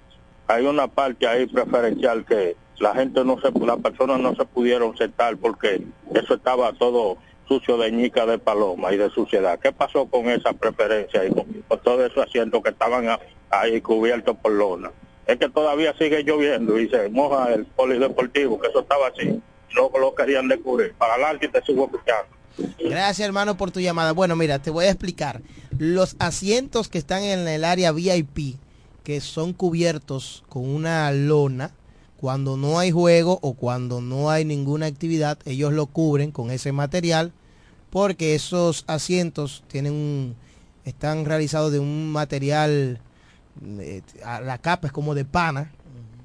hay 0.48 0.66
una 0.66 0.88
parte 0.88 1.28
ahí 1.28 1.48
preferencial 1.48 2.24
que 2.26 2.56
la 2.78 2.94
gente 2.96 3.24
no 3.26 3.40
se, 3.42 3.52
las 3.66 3.78
personas 3.80 4.20
no 4.20 4.36
se 4.36 4.46
pudieron 4.46 4.96
sentar 4.98 5.38
porque 5.38 5.86
eso 6.14 6.36
estaba 6.36 6.72
todo 6.74 7.18
sucio 7.48 7.78
de 7.78 7.92
ñica 7.92 8.26
de 8.26 8.38
paloma 8.40 8.94
y 8.94 8.98
de 8.98 9.10
suciedad. 9.10 9.60
¿Qué 9.60 9.72
pasó 9.72 10.06
con 10.08 10.30
esa 10.30 10.54
preferencia 10.54 11.26
y 11.26 11.30
con, 11.30 11.46
con 11.68 11.80
todos 11.80 12.12
esos 12.12 12.26
asientos 12.26 12.62
que 12.64 12.70
estaban 12.70 13.08
ahí 13.50 13.82
cubiertos 13.82 14.36
por 14.38 14.52
lona? 14.52 14.92
Es 15.28 15.38
que 15.38 15.50
todavía 15.50 15.94
sigue 15.98 16.24
lloviendo 16.24 16.80
y 16.80 16.90
se 16.90 17.10
moja 17.10 17.54
el 17.54 17.66
polideportivo, 17.66 18.60
que 18.60 18.68
eso 18.68 18.82
estaba 18.82 19.08
así. 19.08 19.42
No 19.76 19.92
lo 20.00 20.14
querían 20.14 20.48
descubrir. 20.48 20.94
Para 20.94 21.16
adelante 21.16 21.48
y 21.48 21.50
te 21.50 21.62
sigo 21.64 21.86
escuchando. 21.86 22.36
Gracias 22.80 23.26
hermano 23.26 23.58
por 23.58 23.72
tu 23.72 23.80
llamada. 23.80 24.12
Bueno, 24.14 24.36
mira, 24.36 24.60
te 24.60 24.70
voy 24.70 24.86
a 24.86 24.90
explicar. 24.90 25.42
Los 25.78 26.16
asientos 26.20 26.88
que 26.88 26.98
están 26.98 27.24
en 27.24 27.48
el 27.48 27.64
área 27.66 27.92
VIP, 27.92 28.58
que 29.04 29.20
son 29.20 29.54
cubiertos 29.54 30.44
con 30.48 30.68
una 30.68 31.12
lona, 31.12 31.72
cuando 32.26 32.58
no 32.58 32.80
hay 32.80 32.90
juego 32.90 33.38
o 33.44 33.54
cuando 33.54 34.02
no 34.02 34.32
hay 34.32 34.46
ninguna 34.46 34.88
actividad, 34.88 35.38
ellos 35.46 35.72
lo 35.74 35.86
cubren 35.86 36.32
con 36.32 36.50
ese 36.50 36.72
material 36.72 37.32
porque 37.92 38.34
esos 38.34 38.84
asientos 38.88 39.64
tienen 39.68 39.94
un- 39.94 40.36
están 40.86 41.26
realizados 41.26 41.72
de 41.72 41.78
un 41.78 42.12
material, 42.12 43.00
eh, 43.80 44.02
la 44.24 44.58
capa 44.58 44.88
es 44.88 44.92
como 44.92 45.14
de 45.14 45.24
pana, 45.24 45.72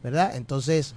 ¿verdad? 0.02 0.36
Entonces, 0.36 0.94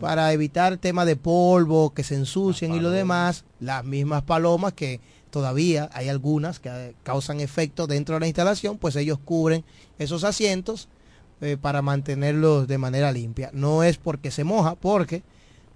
para 0.00 0.32
evitar 0.32 0.78
temas 0.78 1.06
de 1.06 1.14
polvo, 1.14 1.94
que 1.94 2.02
se 2.02 2.16
ensucien 2.16 2.74
y 2.74 2.80
lo 2.80 2.90
demás, 2.90 3.44
las 3.60 3.84
mismas 3.84 4.24
palomas 4.24 4.72
que 4.72 4.98
todavía 5.30 5.88
hay 5.92 6.08
algunas 6.08 6.58
que 6.58 6.96
causan 7.04 7.38
efecto 7.38 7.86
dentro 7.86 8.16
de 8.16 8.20
la 8.22 8.26
instalación, 8.26 8.78
pues 8.78 8.96
ellos 8.96 9.20
cubren 9.24 9.64
esos 10.00 10.24
asientos 10.24 10.88
eh, 11.40 11.56
para 11.60 11.82
mantenerlos 11.82 12.66
de 12.68 12.78
manera 12.78 13.12
limpia. 13.12 13.50
No 13.52 13.82
es 13.82 13.96
porque 13.98 14.30
se 14.30 14.44
moja, 14.44 14.74
porque 14.74 15.22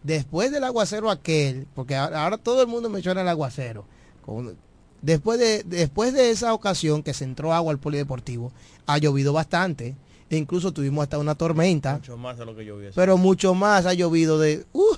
después 0.03 0.51
del 0.53 0.65
aguacero 0.65 1.11
aquel, 1.11 1.67
porque 1.75 1.97
ahora, 1.97 2.23
ahora 2.25 2.39
todo 2.39 2.63
el 2.63 2.69
mundo 2.69 2.89
menciona 2.89 3.21
el 3.23 3.29
aguacero, 3.29 3.85
con- 4.25 4.57
después 5.03 5.39
de, 5.39 5.63
después 5.65 6.13
de 6.13 6.31
esa 6.31 6.55
ocasión 6.55 7.03
que 7.03 7.15
se 7.15 7.25
entró 7.25 7.53
agua 7.53 7.73
al 7.73 7.79
polideportivo, 7.79 8.53
ha 8.87 8.99
llovido 8.99 9.33
bastante, 9.33 9.95
e 10.31 10.37
incluso 10.37 10.73
tuvimos 10.73 11.03
hasta 11.03 11.19
una 11.19 11.35
tormenta. 11.35 11.95
Mucho 11.95 12.17
más 12.17 12.37
de 12.39 12.45
lo 12.45 12.55
que. 12.55 12.91
Pero 12.95 13.17
mucho 13.17 13.55
más 13.55 13.87
ha 13.87 13.95
llovido 13.95 14.39
de 14.39 14.65
uh, 14.73 14.95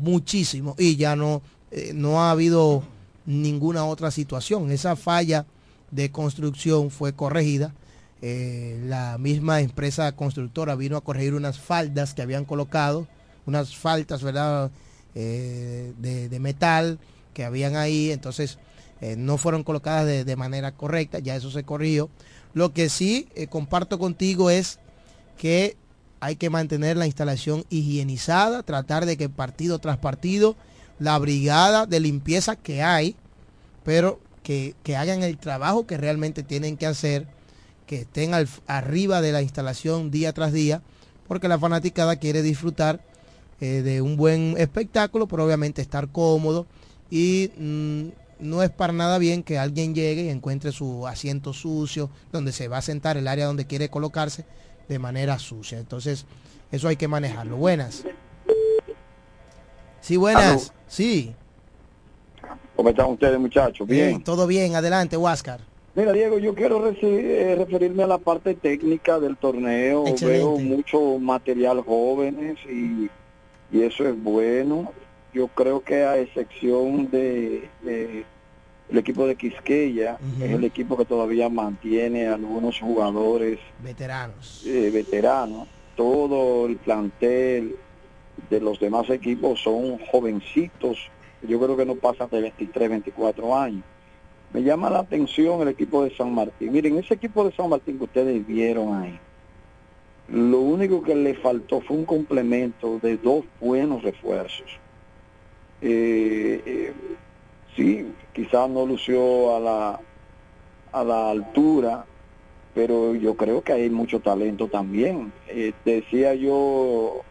muchísimo 0.00 0.74
y 0.78 0.96
ya 0.96 1.16
no 1.16 1.42
eh, 1.70 1.92
no 1.94 2.20
ha 2.22 2.30
habido 2.30 2.82
ninguna 3.26 3.84
otra 3.84 4.10
situación. 4.10 4.70
Esa 4.70 4.96
falla 4.96 5.46
de 5.90 6.10
construcción 6.10 6.90
fue 6.90 7.12
corregida. 7.12 7.74
Eh, 8.22 8.80
la 8.86 9.18
misma 9.18 9.60
empresa 9.60 10.10
constructora 10.12 10.74
vino 10.74 10.96
a 10.96 11.02
corregir 11.02 11.34
unas 11.34 11.58
faldas 11.58 12.14
que 12.14 12.22
habían 12.22 12.44
colocado, 12.44 13.06
unas 13.44 13.76
faltas, 13.76 14.22
¿verdad? 14.22 14.70
Eh, 15.14 15.92
de, 15.98 16.28
de 16.28 16.40
metal 16.40 16.98
que 17.34 17.44
habían 17.44 17.76
ahí, 17.76 18.10
entonces 18.10 18.58
eh, 19.00 19.16
no 19.16 19.36
fueron 19.38 19.64
colocadas 19.64 20.06
de, 20.06 20.24
de 20.24 20.36
manera 20.36 20.72
correcta, 20.72 21.18
ya 21.18 21.36
eso 21.36 21.50
se 21.50 21.64
corrigió. 21.64 22.08
Lo 22.54 22.72
que 22.72 22.88
sí 22.88 23.28
comparto 23.50 23.98
contigo 23.98 24.48
es 24.50 24.78
que 25.36 25.76
hay 26.20 26.36
que 26.36 26.48
mantener 26.48 26.96
la 26.96 27.06
instalación 27.06 27.64
higienizada, 27.68 28.62
tratar 28.62 29.04
de 29.04 29.18
que 29.18 29.28
partido 29.28 29.78
tras 29.78 29.98
partido 29.98 30.56
la 30.98 31.18
brigada 31.18 31.84
de 31.84 32.00
limpieza 32.00 32.56
que 32.56 32.82
hay, 32.82 33.16
pero 33.84 34.18
que, 34.42 34.74
que 34.82 34.96
hagan 34.96 35.22
el 35.22 35.36
trabajo 35.36 35.86
que 35.86 35.98
realmente 35.98 36.42
tienen 36.42 36.78
que 36.78 36.86
hacer, 36.86 37.26
que 37.86 38.00
estén 38.00 38.34
al- 38.34 38.48
arriba 38.66 39.20
de 39.20 39.32
la 39.32 39.42
instalación 39.42 40.10
día 40.10 40.32
tras 40.32 40.52
día, 40.52 40.82
porque 41.28 41.48
la 41.48 41.58
fanaticada 41.58 42.16
quiere 42.16 42.42
disfrutar 42.42 43.00
eh, 43.60 43.82
de 43.82 44.02
un 44.02 44.16
buen 44.16 44.54
espectáculo, 44.58 45.26
pero 45.26 45.44
obviamente 45.44 45.80
estar 45.82 46.08
cómodo 46.08 46.66
y 47.10 47.50
mm, 47.56 48.08
no 48.40 48.62
es 48.62 48.70
para 48.70 48.92
nada 48.92 49.16
bien 49.18 49.42
que 49.42 49.58
alguien 49.58 49.94
llegue 49.94 50.24
y 50.24 50.28
encuentre 50.28 50.72
su 50.72 51.06
asiento 51.06 51.52
sucio, 51.54 52.10
donde 52.32 52.52
se 52.52 52.68
va 52.68 52.78
a 52.78 52.82
sentar, 52.82 53.16
el 53.16 53.28
área 53.28 53.46
donde 53.46 53.66
quiere 53.66 53.88
colocarse, 53.88 54.44
de 54.88 54.98
manera 54.98 55.38
sucia. 55.38 55.78
Entonces, 55.78 56.26
eso 56.70 56.86
hay 56.88 56.96
que 56.96 57.08
manejarlo. 57.08 57.56
Buenas. 57.56 58.04
Sí, 60.00 60.16
buenas. 60.16 60.44
Aló. 60.44 60.60
Sí. 60.86 61.34
¿Cómo 62.76 62.90
están 62.90 63.06
ustedes, 63.10 63.38
muchachos? 63.40 63.86
Bien. 63.88 64.22
Todo 64.22 64.46
bien. 64.46 64.74
Adelante, 64.76 65.16
Huáscar. 65.16 65.60
Mira, 65.96 66.12
Diego, 66.12 66.38
yo 66.38 66.54
quiero 66.54 66.86
eh, 66.86 67.54
referirme 67.56 68.02
a 68.02 68.06
la 68.06 68.18
parte 68.18 68.54
técnica 68.54 69.18
del 69.18 69.38
torneo. 69.38 70.06
Excelente. 70.06 70.38
Veo 70.38 70.58
mucho 70.58 71.18
material 71.18 71.80
jóvenes 71.80 72.58
y, 72.68 73.08
y 73.72 73.82
eso 73.82 74.06
es 74.06 74.22
bueno. 74.22 74.92
Yo 75.32 75.48
creo 75.48 75.80
que 75.80 76.04
a 76.04 76.18
excepción 76.18 77.10
de, 77.10 77.68
de 77.82 78.24
el 78.90 78.98
equipo 78.98 79.26
de 79.26 79.36
Quisqueya, 79.36 80.18
es 80.40 80.50
el 80.50 80.64
equipo 80.64 80.98
que 80.98 81.06
todavía 81.06 81.48
mantiene 81.48 82.28
algunos 82.28 82.78
jugadores 82.78 83.58
Veteranos. 83.82 84.64
eh, 84.66 84.90
veteranos. 84.92 85.66
Todo 85.96 86.66
el 86.66 86.76
plantel 86.76 87.74
de 88.50 88.60
los 88.60 88.78
demás 88.78 89.08
equipos 89.08 89.62
son 89.62 89.98
jovencitos. 90.12 90.98
Yo 91.42 91.58
creo 91.58 91.74
que 91.74 91.86
no 91.86 91.94
pasan 91.96 92.28
de 92.30 92.42
23, 92.42 92.90
24 92.90 93.56
años. 93.56 93.82
Me 94.56 94.62
llama 94.62 94.88
la 94.88 95.00
atención 95.00 95.60
el 95.60 95.68
equipo 95.68 96.02
de 96.02 96.16
San 96.16 96.34
Martín. 96.34 96.72
Miren, 96.72 96.96
ese 96.96 97.12
equipo 97.12 97.44
de 97.44 97.54
San 97.54 97.68
Martín 97.68 97.98
que 97.98 98.04
ustedes 98.04 98.46
vieron 98.46 98.94
ahí, 98.94 99.20
lo 100.30 100.60
único 100.60 101.02
que 101.02 101.14
le 101.14 101.34
faltó 101.34 101.82
fue 101.82 101.94
un 101.94 102.06
complemento 102.06 102.98
de 103.00 103.18
dos 103.18 103.44
buenos 103.60 104.02
refuerzos. 104.02 104.66
Eh, 105.82 106.62
eh, 106.64 106.92
sí, 107.76 108.10
quizás 108.32 108.70
no 108.70 108.86
lució 108.86 109.54
a 109.54 109.60
la, 109.60 110.00
a 110.90 111.04
la 111.04 111.30
altura, 111.32 112.06
pero 112.74 113.14
yo 113.14 113.34
creo 113.34 113.60
que 113.60 113.74
hay 113.74 113.90
mucho 113.90 114.20
talento 114.20 114.68
también. 114.68 115.34
Eh, 115.48 115.74
decía 115.84 116.34
yo, 116.34 117.25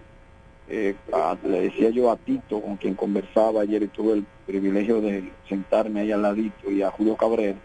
eh, 0.68 0.96
a- 1.14 1.38
le 1.44 1.62
decía 1.62 1.90
yo 1.90 2.10
a 2.12 2.18
Tito, 2.18 2.62
con 2.62 2.78
quien 2.78 2.96
conversaba 2.96 3.62
ayer 3.62 3.84
y 3.84 3.88
tuve 3.88 4.14
el 4.14 4.26
privilegio 4.46 5.02
de 5.02 5.32
sentarme 5.48 6.02
ahí 6.02 6.12
al 6.12 6.22
ladito, 6.22 6.72
y 6.72 6.82
a 6.82 6.90
Julio 6.92 7.16
Cabrera, 7.16 7.58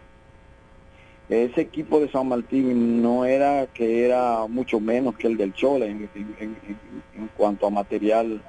ese 1.28 1.60
equipo 1.60 2.00
de 2.00 2.10
San 2.10 2.28
Martín 2.28 3.00
no 3.02 3.24
era 3.24 3.66
que 3.72 4.04
era 4.04 4.46
mucho 4.48 4.80
menos 4.80 5.16
que 5.16 5.28
el 5.28 5.36
del 5.36 5.52
Chola 5.54 5.86
en, 5.86 6.08
en- 6.14 6.34
en- 6.40 6.56
en 7.16 7.30
cuanto 7.36 7.66
a 7.66 7.70
material 7.70 8.42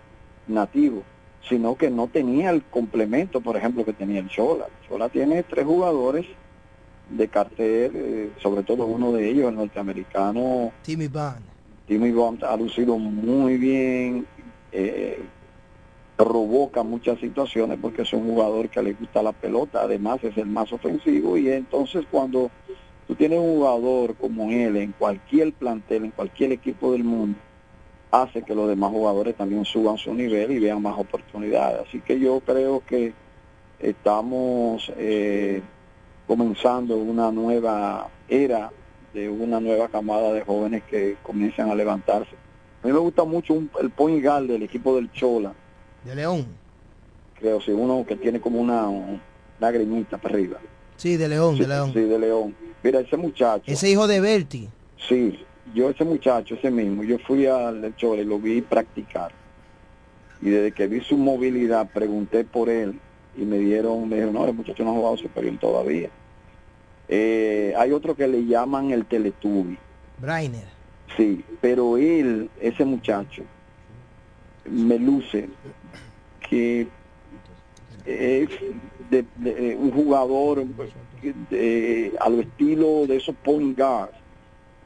nativo, 0.47 1.04
sino 1.47 1.76
que 1.76 1.89
no 1.91 2.08
tenía 2.08 2.49
el 2.49 2.64
complemento, 2.64 3.39
por 3.41 3.56
ejemplo, 3.56 3.86
que 3.86 3.93
tenía 3.93 4.20
el 4.20 4.30
Chola. 4.30 4.66
El 4.66 4.88
Chola 4.88 5.10
tiene 5.10 5.43
tres 5.43 5.66
jugadores 5.66 6.26
de 7.10 7.28
cartel, 7.28 7.91
eh, 7.93 8.30
sobre 8.41 8.64
todo 8.64 8.86
uno 8.88 9.12
de 9.12 9.30
ellos, 9.30 9.49
el 9.49 9.56
norteamericano 9.58 10.72
Timmy 10.82 11.08
Bond. 11.08 11.41
Timmy 11.88 12.12
Bond 12.12 12.43
ha 12.45 12.56
lucido 12.58 12.97
muy 12.97 13.58
bien, 13.58 14.26
eh, 14.72 15.19
provoca 16.15 16.84
muchas 16.84 17.19
situaciones 17.19 17.80
porque 17.82 18.03
es 18.03 18.13
un 18.13 18.26
jugador 18.26 18.69
que 18.69 18.82
le 18.82 18.93
gusta 18.93 19.24
la 19.24 19.32
pelota, 19.32 19.82
además 19.82 20.24
es 20.24 20.38
el 20.38 20.47
más 20.47 20.72
ofensivo 20.72 21.38
y 21.38 21.49
entonces 21.49 22.05
cuando 22.11 22.51
tú 23.07 23.15
tienes 23.15 23.39
un 23.39 23.55
jugador 23.55 24.15
como 24.15 24.51
él 24.51 24.78
en 24.78 24.91
cualquier 24.91 25.53
plantel, 25.53 26.05
en 26.05 26.11
cualquier 26.11 26.51
equipo 26.51 26.91
del 26.91 27.03
mundo, 27.03 27.39
hace 28.11 28.43
que 28.43 28.53
los 28.53 28.67
demás 28.67 28.91
jugadores 28.91 29.36
también 29.36 29.65
suban 29.65 29.97
su 29.97 30.13
nivel 30.13 30.51
y 30.51 30.59
vean 30.59 30.82
más 30.82 30.97
oportunidades. 30.99 31.88
Así 31.88 32.01
que 32.01 32.19
yo 32.19 32.41
creo 32.41 32.84
que 32.86 33.13
estamos 33.80 34.91
eh, 34.97 35.61
comenzando 36.28 36.97
una 36.97 37.32
nueva 37.32 38.09
era 38.28 38.72
de 39.13 39.30
una 39.30 39.59
nueva 39.59 39.88
camada 39.88 40.32
de 40.34 40.41
jóvenes 40.41 40.84
que 40.84 41.17
comienzan 41.24 41.69
a 41.69 41.76
levantarse. 41.76 42.41
A 42.84 42.88
mí 42.88 42.94
me 42.94 43.00
gusta 43.00 43.24
mucho 43.24 43.54
un- 43.54 43.70
el 43.82 43.90
point 43.92 44.24
guard 44.24 44.48
del 44.48 44.64
equipo 44.64 44.96
del 44.96 45.12
Chola, 45.12 45.54
De 46.04 46.16
León. 46.16 46.46
Creo, 47.40 47.62
sí, 47.62 47.72
uno 47.72 48.06
que 48.08 48.16
tiene 48.16 48.40
como 48.42 48.60
una 48.60 48.88
un- 48.90 49.22
lagrimita 49.60 50.18
para 50.18 50.34
arriba. 50.36 50.58
Sí, 50.98 51.18
de 51.18 51.28
León, 51.28 51.56
Sí, 51.56 51.62
de 51.62 51.68
León. 51.68 51.94
Sí, 51.94 52.00
de 52.02 52.20
León. 52.20 52.56
Mira, 52.84 53.00
ese 53.02 53.18
muchacho. 53.18 53.64
Ese 53.68 53.90
hijo 53.90 54.08
de 54.08 54.20
Berti. 54.20 54.70
Sí, 55.08 55.40
yo 55.76 55.90
ese 55.90 56.04
muchacho, 56.04 56.56
ese 56.56 56.72
mismo, 56.72 57.04
yo 57.04 57.18
fui 57.20 57.46
al 57.46 57.96
Chole 57.96 58.24
y 58.24 58.26
lo 58.26 58.40
vi 58.40 58.62
practicar. 58.62 59.32
Y 60.42 60.50
desde 60.50 60.72
que 60.72 60.88
vi 60.88 61.02
su 61.02 61.18
movilidad, 61.18 61.88
pregunté 61.92 62.44
por 62.44 62.70
él 62.70 63.00
y 63.38 63.42
me 63.46 63.60
dieron, 63.60 64.10
me 64.10 64.16
dijeron, 64.16 64.34
no, 64.34 64.46
el 64.48 64.54
muchacho 64.56 64.84
no 64.84 64.92
ha 64.92 64.96
jugado 64.96 65.18
superior 65.18 65.58
todavía. 65.60 66.10
Eh, 67.08 67.74
hay 67.78 67.92
otro 67.92 68.16
que 68.16 68.28
le 68.28 68.46
llaman 68.46 68.92
el 68.92 69.06
Teletubi. 69.06 69.78
Brainer. 70.18 70.66
Sí, 71.18 71.43
pero 71.59 71.97
él, 71.97 72.49
ese 72.59 72.86
muchacho, 72.86 73.43
me 74.66 74.97
luce 74.97 75.49
que 76.49 76.88
es 78.05 78.49
de, 79.09 79.26
de- 79.38 79.76
un 79.76 79.91
jugador 79.91 80.64
de- 81.49 82.14
a 82.20 82.30
lo 82.30 82.41
estilo 82.41 83.05
de 83.07 83.18
esos 83.18 83.36
point 83.43 83.78
guards 83.78 84.16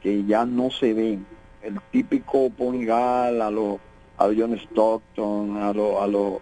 que 0.02 0.24
ya 0.24 0.44
no 0.44 0.70
se 0.70 0.92
ven. 0.92 1.26
El 1.62 1.80
típico 1.90 2.50
point 2.50 2.84
guard 2.86 3.40
a 3.40 3.50
los 3.50 3.78
a 4.18 4.24
John 4.36 4.54
Stockton, 4.54 5.56
a 5.58 5.72
los 5.72 6.00
a 6.02 6.06
los 6.06 6.38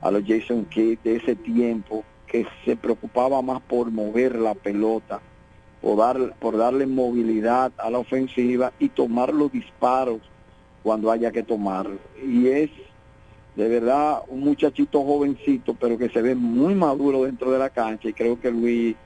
a 0.00 0.10
los 0.10 0.22
Jason 0.26 0.64
Kidd 0.66 0.98
de 1.04 1.16
ese 1.16 1.34
tiempo 1.36 2.04
que 2.26 2.46
se 2.64 2.76
preocupaba 2.76 3.42
más 3.42 3.60
por 3.62 3.90
mover 3.90 4.36
la 4.38 4.54
pelota, 4.54 5.20
por, 5.80 5.98
dar, 5.98 6.34
por 6.38 6.56
darle 6.56 6.86
movilidad 6.86 7.72
a 7.78 7.90
la 7.90 7.98
ofensiva 7.98 8.72
y 8.78 8.88
tomar 8.88 9.32
los 9.32 9.52
disparos 9.52 10.20
cuando 10.82 11.10
haya 11.10 11.30
que 11.30 11.42
tomarlo. 11.42 11.98
Y 12.24 12.48
es 12.48 12.70
de 13.56 13.68
verdad 13.68 14.22
un 14.28 14.40
muchachito 14.40 15.02
jovencito, 15.02 15.74
pero 15.74 15.98
que 15.98 16.08
se 16.08 16.22
ve 16.22 16.34
muy 16.34 16.74
maduro 16.74 17.24
dentro 17.24 17.50
de 17.50 17.58
la 17.58 17.70
cancha 17.70 18.08
y 18.08 18.12
creo 18.12 18.40
que 18.40 18.50
Luis, 18.50 18.96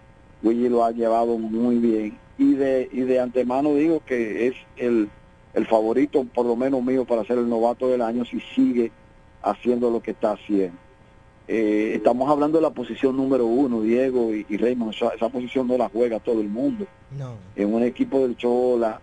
Luigi 0.42 0.68
lo 0.68 0.84
ha 0.84 0.92
llevado 0.92 1.38
muy 1.38 1.76
bien. 1.76 2.18
Y 2.38 2.54
de, 2.54 2.88
y 2.92 3.00
de 3.00 3.20
antemano 3.20 3.74
digo 3.74 4.02
que 4.04 4.48
es 4.48 4.54
el, 4.76 5.08
el 5.54 5.66
favorito, 5.66 6.26
por 6.34 6.46
lo 6.46 6.56
menos 6.56 6.82
mío, 6.82 7.04
para 7.04 7.24
ser 7.24 7.38
el 7.38 7.48
novato 7.48 7.88
del 7.88 8.02
año 8.02 8.24
si 8.24 8.40
sigue 8.54 8.90
haciendo 9.42 9.90
lo 9.90 10.02
que 10.02 10.12
está 10.12 10.32
haciendo. 10.32 10.81
Eh, 11.48 11.92
estamos 11.96 12.30
hablando 12.30 12.58
de 12.58 12.62
la 12.62 12.70
posición 12.70 13.16
número 13.16 13.46
uno, 13.46 13.82
Diego 13.82 14.32
y, 14.32 14.46
y 14.48 14.56
Raymond, 14.56 14.94
esa, 14.94 15.08
esa 15.08 15.28
posición 15.28 15.66
no 15.66 15.76
la 15.76 15.88
juega 15.88 16.20
todo 16.20 16.40
el 16.40 16.48
mundo. 16.48 16.86
No. 17.18 17.34
En 17.56 17.74
un 17.74 17.82
equipo 17.82 18.20
del 18.20 18.36
Chola, 18.36 19.00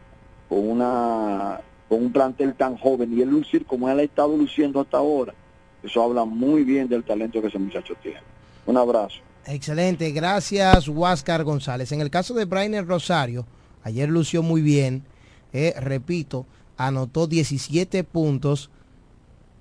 con 0.48 0.68
una 0.68 1.62
con 1.88 2.04
un 2.04 2.12
plantel 2.12 2.54
tan 2.54 2.78
joven 2.78 3.18
y 3.18 3.22
el 3.22 3.30
lucir 3.30 3.66
como 3.66 3.90
él 3.90 4.00
ha 4.00 4.04
estado 4.04 4.38
luciendo 4.38 4.80
hasta 4.80 4.98
ahora, 4.98 5.34
eso 5.82 6.04
habla 6.04 6.24
muy 6.24 6.64
bien 6.64 6.88
del 6.88 7.04
talento 7.04 7.42
que 7.42 7.48
ese 7.48 7.58
muchacho 7.58 7.96
tiene. 8.02 8.20
Un 8.68 8.78
abrazo. 8.78 9.18
Excelente, 9.46 10.12
gracias 10.12 10.88
Huáscar 10.88 11.44
González. 11.44 11.92
En 11.92 12.02
el 12.02 12.12
caso 12.12 12.36
de 12.36 12.46
Brainer 12.46 12.86
Rosario, 12.86 13.48
ayer 13.84 14.08
lució 14.08 14.44
muy 14.44 14.62
bien, 14.62 15.04
eh, 15.52 15.74
repito, 15.80 16.46
anotó 16.78 17.26
17 17.26 18.04
puntos 18.04 18.70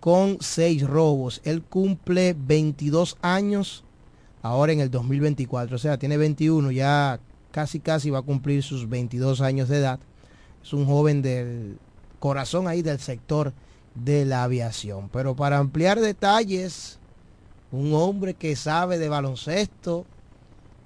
con 0.01 0.39
6 0.41 0.87
robos. 0.87 1.41
Él 1.45 1.63
cumple 1.63 2.35
22 2.39 3.17
años 3.23 3.85
ahora 4.43 4.73
en 4.73 4.81
el 4.81 4.91
2024, 4.91 5.77
o 5.77 5.79
sea, 5.79 5.99
tiene 5.99 6.17
21, 6.17 6.71
ya 6.71 7.21
casi 7.51 7.81
casi 7.81 8.11
va 8.11 8.21
a 8.21 8.23
cumplir 8.23 8.63
sus 8.63 8.89
22 8.89 9.41
años 9.41 9.69
de 9.69 9.79
edad. 9.79 10.01
Es 10.63 10.73
un 10.73 10.87
joven 10.87 11.23
del 11.23 11.79
corazón 12.19 12.69
ahí 12.69 12.83
del 12.83 12.99
sector 12.99 13.53
de 13.95 14.25
la 14.25 14.45
aviación. 14.45 15.09
Pero 15.09 15.35
para 15.35 15.59
ampliar 15.59 16.01
detalles, 16.01 16.99
un 17.73 17.95
hombre 17.95 18.35
que 18.35 18.57
sabe 18.57 18.99
de 18.99 19.09
baloncesto, 19.09 20.07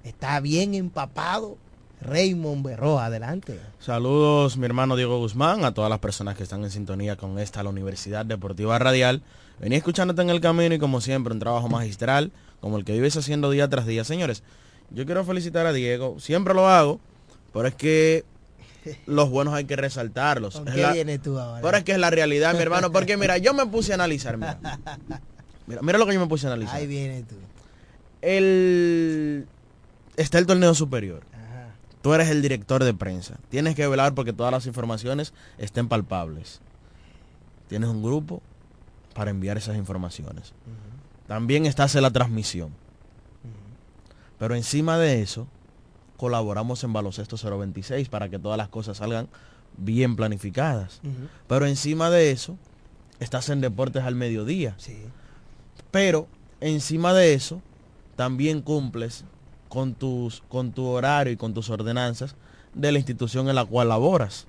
está 0.03 0.39
bien 0.39 0.73
empapado. 0.73 1.57
Raymond 2.03 2.63
Berroa, 2.65 3.05
adelante. 3.05 3.59
Saludos, 3.79 4.57
mi 4.57 4.65
hermano 4.65 4.95
Diego 4.95 5.17
Guzmán, 5.19 5.65
a 5.65 5.73
todas 5.73 5.89
las 5.89 5.99
personas 5.99 6.35
que 6.37 6.43
están 6.43 6.63
en 6.63 6.71
sintonía 6.71 7.15
con 7.15 7.39
esta, 7.39 7.63
la 7.63 7.69
Universidad 7.69 8.25
Deportiva 8.25 8.77
Radial. 8.79 9.21
Venía 9.59 9.77
escuchándote 9.77 10.21
en 10.21 10.29
el 10.29 10.41
camino 10.41 10.75
y 10.75 10.79
como 10.79 11.01
siempre, 11.01 11.33
un 11.33 11.39
trabajo 11.39 11.69
magistral, 11.69 12.31
como 12.61 12.77
el 12.77 12.85
que 12.85 12.93
vives 12.93 13.15
haciendo 13.17 13.49
día 13.51 13.67
tras 13.69 13.85
día. 13.85 14.03
Señores, 14.03 14.43
yo 14.91 15.05
quiero 15.05 15.23
felicitar 15.25 15.65
a 15.65 15.73
Diego, 15.73 16.19
siempre 16.19 16.53
lo 16.53 16.67
hago, 16.67 16.99
pero 17.53 17.67
es 17.67 17.75
que 17.75 18.25
los 19.05 19.29
buenos 19.29 19.53
hay 19.53 19.65
que 19.65 19.75
resaltarlos. 19.75 20.55
¿Con 20.55 20.65
qué 20.65 20.81
la- 20.81 20.91
vienes 20.93 21.21
tú 21.21 21.39
ahora? 21.39 21.61
Pero 21.61 21.77
es 21.77 21.83
que 21.83 21.93
es 21.93 21.97
la 21.99 22.09
realidad, 22.09 22.53
mi 22.53 22.61
hermano, 22.61 22.91
porque 22.91 23.15
mira, 23.17 23.37
yo 23.37 23.53
me 23.53 23.65
puse 23.65 23.91
a 23.93 23.95
analizar, 23.95 24.37
mira. 24.37 24.59
Mira, 25.65 25.81
mira 25.81 25.97
lo 25.97 26.05
que 26.05 26.13
yo 26.13 26.19
me 26.19 26.27
puse 26.27 26.45
a 26.45 26.49
analizar. 26.51 26.75
Ahí 26.75 26.85
viene 26.87 27.23
tú. 27.23 27.35
El 28.21 29.45
está 30.17 30.39
el 30.39 30.45
torneo 30.45 30.73
superior. 30.73 31.23
Tú 32.03 32.13
eres 32.13 32.27
el 32.27 32.41
director 32.41 32.83
de 32.83 32.93
prensa. 32.93 33.39
Tienes 33.47 33.75
que 33.75 33.87
velar 33.87 34.13
porque 34.13 34.33
todas 34.33 34.51
las 34.51 34.65
informaciones 34.65 35.33
estén 35.57 35.87
palpables. 35.87 36.59
Tienes 37.69 37.87
un 37.87 38.03
grupo 38.03 38.41
para 39.15 39.31
enviar 39.31 39.55
esas 39.55 39.77
informaciones. 39.77 40.53
También 41.27 41.65
estás 41.65 41.95
en 41.95 42.01
la 42.01 42.11
transmisión. 42.11 42.71
Pero 44.37 44.53
encima 44.53 44.97
de 44.97 45.21
eso, 45.21 45.47
colaboramos 46.17 46.83
en 46.83 46.91
Baloncesto 46.91 47.37
026 47.37 48.09
para 48.09 48.27
que 48.27 48.37
todas 48.37 48.57
las 48.57 48.67
cosas 48.67 48.97
salgan 48.97 49.29
bien 49.77 50.17
planificadas. 50.17 50.99
Pero 51.47 51.65
encima 51.67 52.09
de 52.09 52.31
eso, 52.31 52.57
estás 53.21 53.47
en 53.47 53.61
Deportes 53.61 54.03
al 54.03 54.15
Mediodía. 54.15 54.75
Pero 55.89 56.27
encima 56.59 57.13
de 57.13 57.33
eso, 57.33 57.61
también 58.17 58.61
cumples 58.61 59.23
con, 59.73 59.95
tus, 59.95 60.43
con 60.49 60.71
tu 60.71 60.85
horario 60.85 61.33
y 61.33 61.35
con 61.35 61.55
tus 61.55 61.71
ordenanzas 61.71 62.35
de 62.75 62.91
la 62.91 62.99
institución 62.99 63.49
en 63.49 63.55
la 63.55 63.65
cual 63.65 63.89
laboras. 63.89 64.45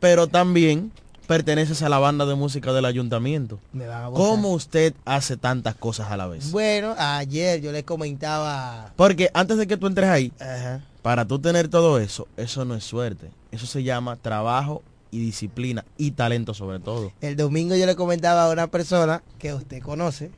Pero 0.00 0.26
también 0.26 0.92
perteneces 1.26 1.80
a 1.82 1.88
la 1.88 1.98
banda 1.98 2.26
de 2.26 2.34
música 2.34 2.74
del 2.74 2.84
ayuntamiento. 2.84 3.58
Me 3.72 3.86
van 3.86 4.02
a 4.04 4.08
botar. 4.08 4.26
¿Cómo 4.26 4.50
usted 4.50 4.92
hace 5.06 5.38
tantas 5.38 5.76
cosas 5.76 6.10
a 6.10 6.18
la 6.18 6.26
vez? 6.26 6.52
Bueno, 6.52 6.94
ayer 6.98 7.62
yo 7.62 7.72
les 7.72 7.84
comentaba. 7.84 8.92
Porque 8.96 9.30
antes 9.32 9.56
de 9.56 9.66
que 9.66 9.78
tú 9.78 9.86
entres 9.86 10.10
ahí, 10.10 10.30
Ajá. 10.38 10.82
para 11.00 11.24
tú 11.24 11.38
tener 11.38 11.68
todo 11.68 11.98
eso, 11.98 12.28
eso 12.36 12.66
no 12.66 12.74
es 12.74 12.84
suerte. 12.84 13.30
Eso 13.50 13.64
se 13.64 13.82
llama 13.82 14.16
trabajo 14.16 14.82
y 15.14 15.20
disciplina 15.20 15.84
y 15.96 16.10
talento 16.10 16.54
sobre 16.54 16.80
todo. 16.80 17.12
El 17.20 17.36
domingo 17.36 17.76
yo 17.76 17.86
le 17.86 17.94
comentaba 17.94 18.46
a 18.46 18.50
una 18.50 18.66
persona 18.66 19.22
que 19.38 19.54
usted 19.54 19.80
conoce 19.80 20.32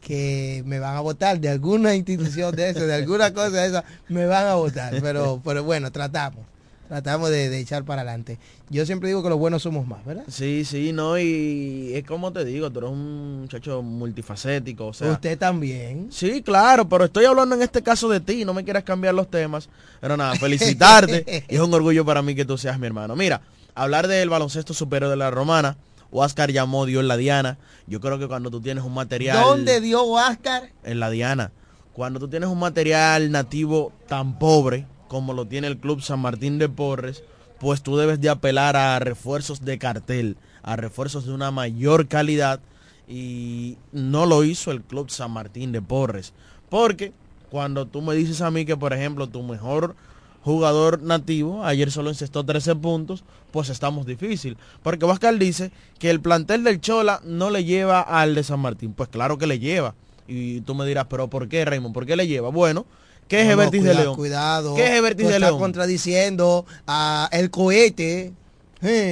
que 0.00 0.62
me 0.64 0.78
van 0.78 0.96
a 0.96 1.00
votar 1.00 1.38
de 1.38 1.48
alguna 1.48 1.94
institución 1.94 2.54
de 2.54 2.70
eso, 2.70 2.86
de 2.86 2.94
alguna 2.94 3.34
cosa 3.34 3.50
de 3.50 3.66
esa, 3.66 3.84
me 4.08 4.24
van 4.24 4.46
a 4.46 4.54
votar. 4.54 4.94
Pero, 5.02 5.40
pero 5.44 5.64
bueno, 5.64 5.92
tratamos. 5.92 6.46
Tratamos 6.88 7.30
de, 7.30 7.50
de 7.50 7.60
echar 7.60 7.84
para 7.84 8.02
adelante. 8.02 8.38
Yo 8.68 8.84
siempre 8.84 9.08
digo 9.08 9.22
que 9.22 9.28
los 9.28 9.38
buenos 9.38 9.62
somos 9.62 9.86
más, 9.86 10.04
¿verdad? 10.04 10.24
Sí, 10.28 10.64
sí, 10.64 10.92
no, 10.92 11.18
y 11.18 11.92
es 11.94 12.04
como 12.04 12.32
te 12.32 12.44
digo, 12.44 12.70
tú 12.70 12.80
eres 12.80 12.90
un 12.90 13.42
muchacho 13.42 13.80
multifacético, 13.80 14.88
o 14.88 14.92
sea... 14.92 15.12
Usted 15.12 15.38
también. 15.38 16.08
Sí, 16.10 16.42
claro, 16.42 16.88
pero 16.88 17.04
estoy 17.04 17.26
hablando 17.26 17.54
en 17.54 17.62
este 17.62 17.82
caso 17.82 18.08
de 18.08 18.18
ti, 18.18 18.44
no 18.44 18.54
me 18.54 18.64
quieras 18.64 18.82
cambiar 18.82 19.14
los 19.14 19.30
temas. 19.30 19.68
Pero 20.00 20.16
nada, 20.16 20.34
felicitarte. 20.34 21.44
y 21.48 21.54
es 21.54 21.60
un 21.60 21.72
orgullo 21.72 22.04
para 22.04 22.22
mí 22.22 22.34
que 22.34 22.44
tú 22.44 22.58
seas 22.58 22.76
mi 22.78 22.88
hermano. 22.88 23.14
Mira, 23.14 23.40
hablar 23.82 24.08
del 24.08 24.28
baloncesto 24.28 24.74
superior 24.74 25.10
de 25.10 25.16
la 25.16 25.30
romana, 25.30 25.76
Oscar 26.10 26.50
llamó 26.50 26.84
Dios 26.86 27.00
en 27.00 27.08
la 27.08 27.16
Diana. 27.16 27.58
Yo 27.86 28.00
creo 28.00 28.18
que 28.18 28.28
cuando 28.28 28.50
tú 28.50 28.60
tienes 28.60 28.84
un 28.84 28.92
material... 28.92 29.40
¿Dónde 29.42 29.80
dio 29.80 30.04
Oscar? 30.04 30.70
En 30.84 31.00
la 31.00 31.08
Diana. 31.08 31.50
Cuando 31.94 32.20
tú 32.20 32.28
tienes 32.28 32.50
un 32.50 32.58
material 32.58 33.30
nativo 33.30 33.92
tan 34.06 34.38
pobre 34.38 34.86
como 35.08 35.32
lo 35.32 35.46
tiene 35.46 35.66
el 35.66 35.78
Club 35.78 36.02
San 36.02 36.20
Martín 36.20 36.58
de 36.58 36.68
Porres, 36.68 37.24
pues 37.58 37.82
tú 37.82 37.96
debes 37.96 38.20
de 38.20 38.28
apelar 38.28 38.76
a 38.76 38.98
refuerzos 38.98 39.64
de 39.64 39.78
cartel, 39.78 40.36
a 40.62 40.76
refuerzos 40.76 41.26
de 41.26 41.32
una 41.32 41.50
mayor 41.50 42.06
calidad 42.06 42.60
y 43.08 43.76
no 43.92 44.26
lo 44.26 44.44
hizo 44.44 44.70
el 44.70 44.82
Club 44.82 45.10
San 45.10 45.30
Martín 45.30 45.72
de 45.72 45.82
Porres. 45.82 46.32
Porque 46.68 47.12
cuando 47.50 47.86
tú 47.86 48.02
me 48.02 48.14
dices 48.14 48.40
a 48.40 48.50
mí 48.50 48.64
que, 48.64 48.76
por 48.76 48.92
ejemplo, 48.92 49.26
tu 49.26 49.42
mejor 49.42 49.96
jugador 50.42 51.02
nativo 51.02 51.64
ayer 51.64 51.90
solo 51.90 52.10
encestó 52.10 52.44
13 52.44 52.76
puntos, 52.76 53.24
pues 53.50 53.68
estamos 53.68 54.06
difícil. 54.06 54.56
Porque 54.82 55.06
Vascal 55.06 55.38
dice 55.38 55.70
que 55.98 56.10
el 56.10 56.20
plantel 56.20 56.64
del 56.64 56.80
Chola 56.80 57.20
no 57.24 57.50
le 57.50 57.64
lleva 57.64 58.00
al 58.00 58.34
de 58.34 58.44
San 58.44 58.60
Martín. 58.60 58.92
Pues 58.92 59.08
claro 59.08 59.38
que 59.38 59.46
le 59.46 59.58
lleva. 59.58 59.94
Y 60.28 60.60
tú 60.60 60.74
me 60.74 60.86
dirás, 60.86 61.06
pero 61.10 61.28
¿por 61.28 61.48
qué, 61.48 61.64
Raymond? 61.64 61.92
¿Por 61.92 62.06
qué 62.06 62.16
le 62.16 62.26
lleva? 62.26 62.50
Bueno, 62.50 62.86
¿qué 63.26 63.40
es 63.40 63.48
No, 63.48 63.56
no, 63.56 63.62
Evertis 63.62 63.82
de 63.82 63.94
León? 63.94 64.14
Cuidado. 64.14 64.74
¿Qué 64.76 64.84
es 64.84 64.90
Evertis 64.92 65.28
de 65.28 65.40
León? 65.40 65.58
contradiciendo 65.58 66.64
a 66.86 67.28
el 67.32 67.50
cohete. 67.50 68.32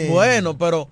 Bueno, 0.08 0.56
pero 0.56 0.88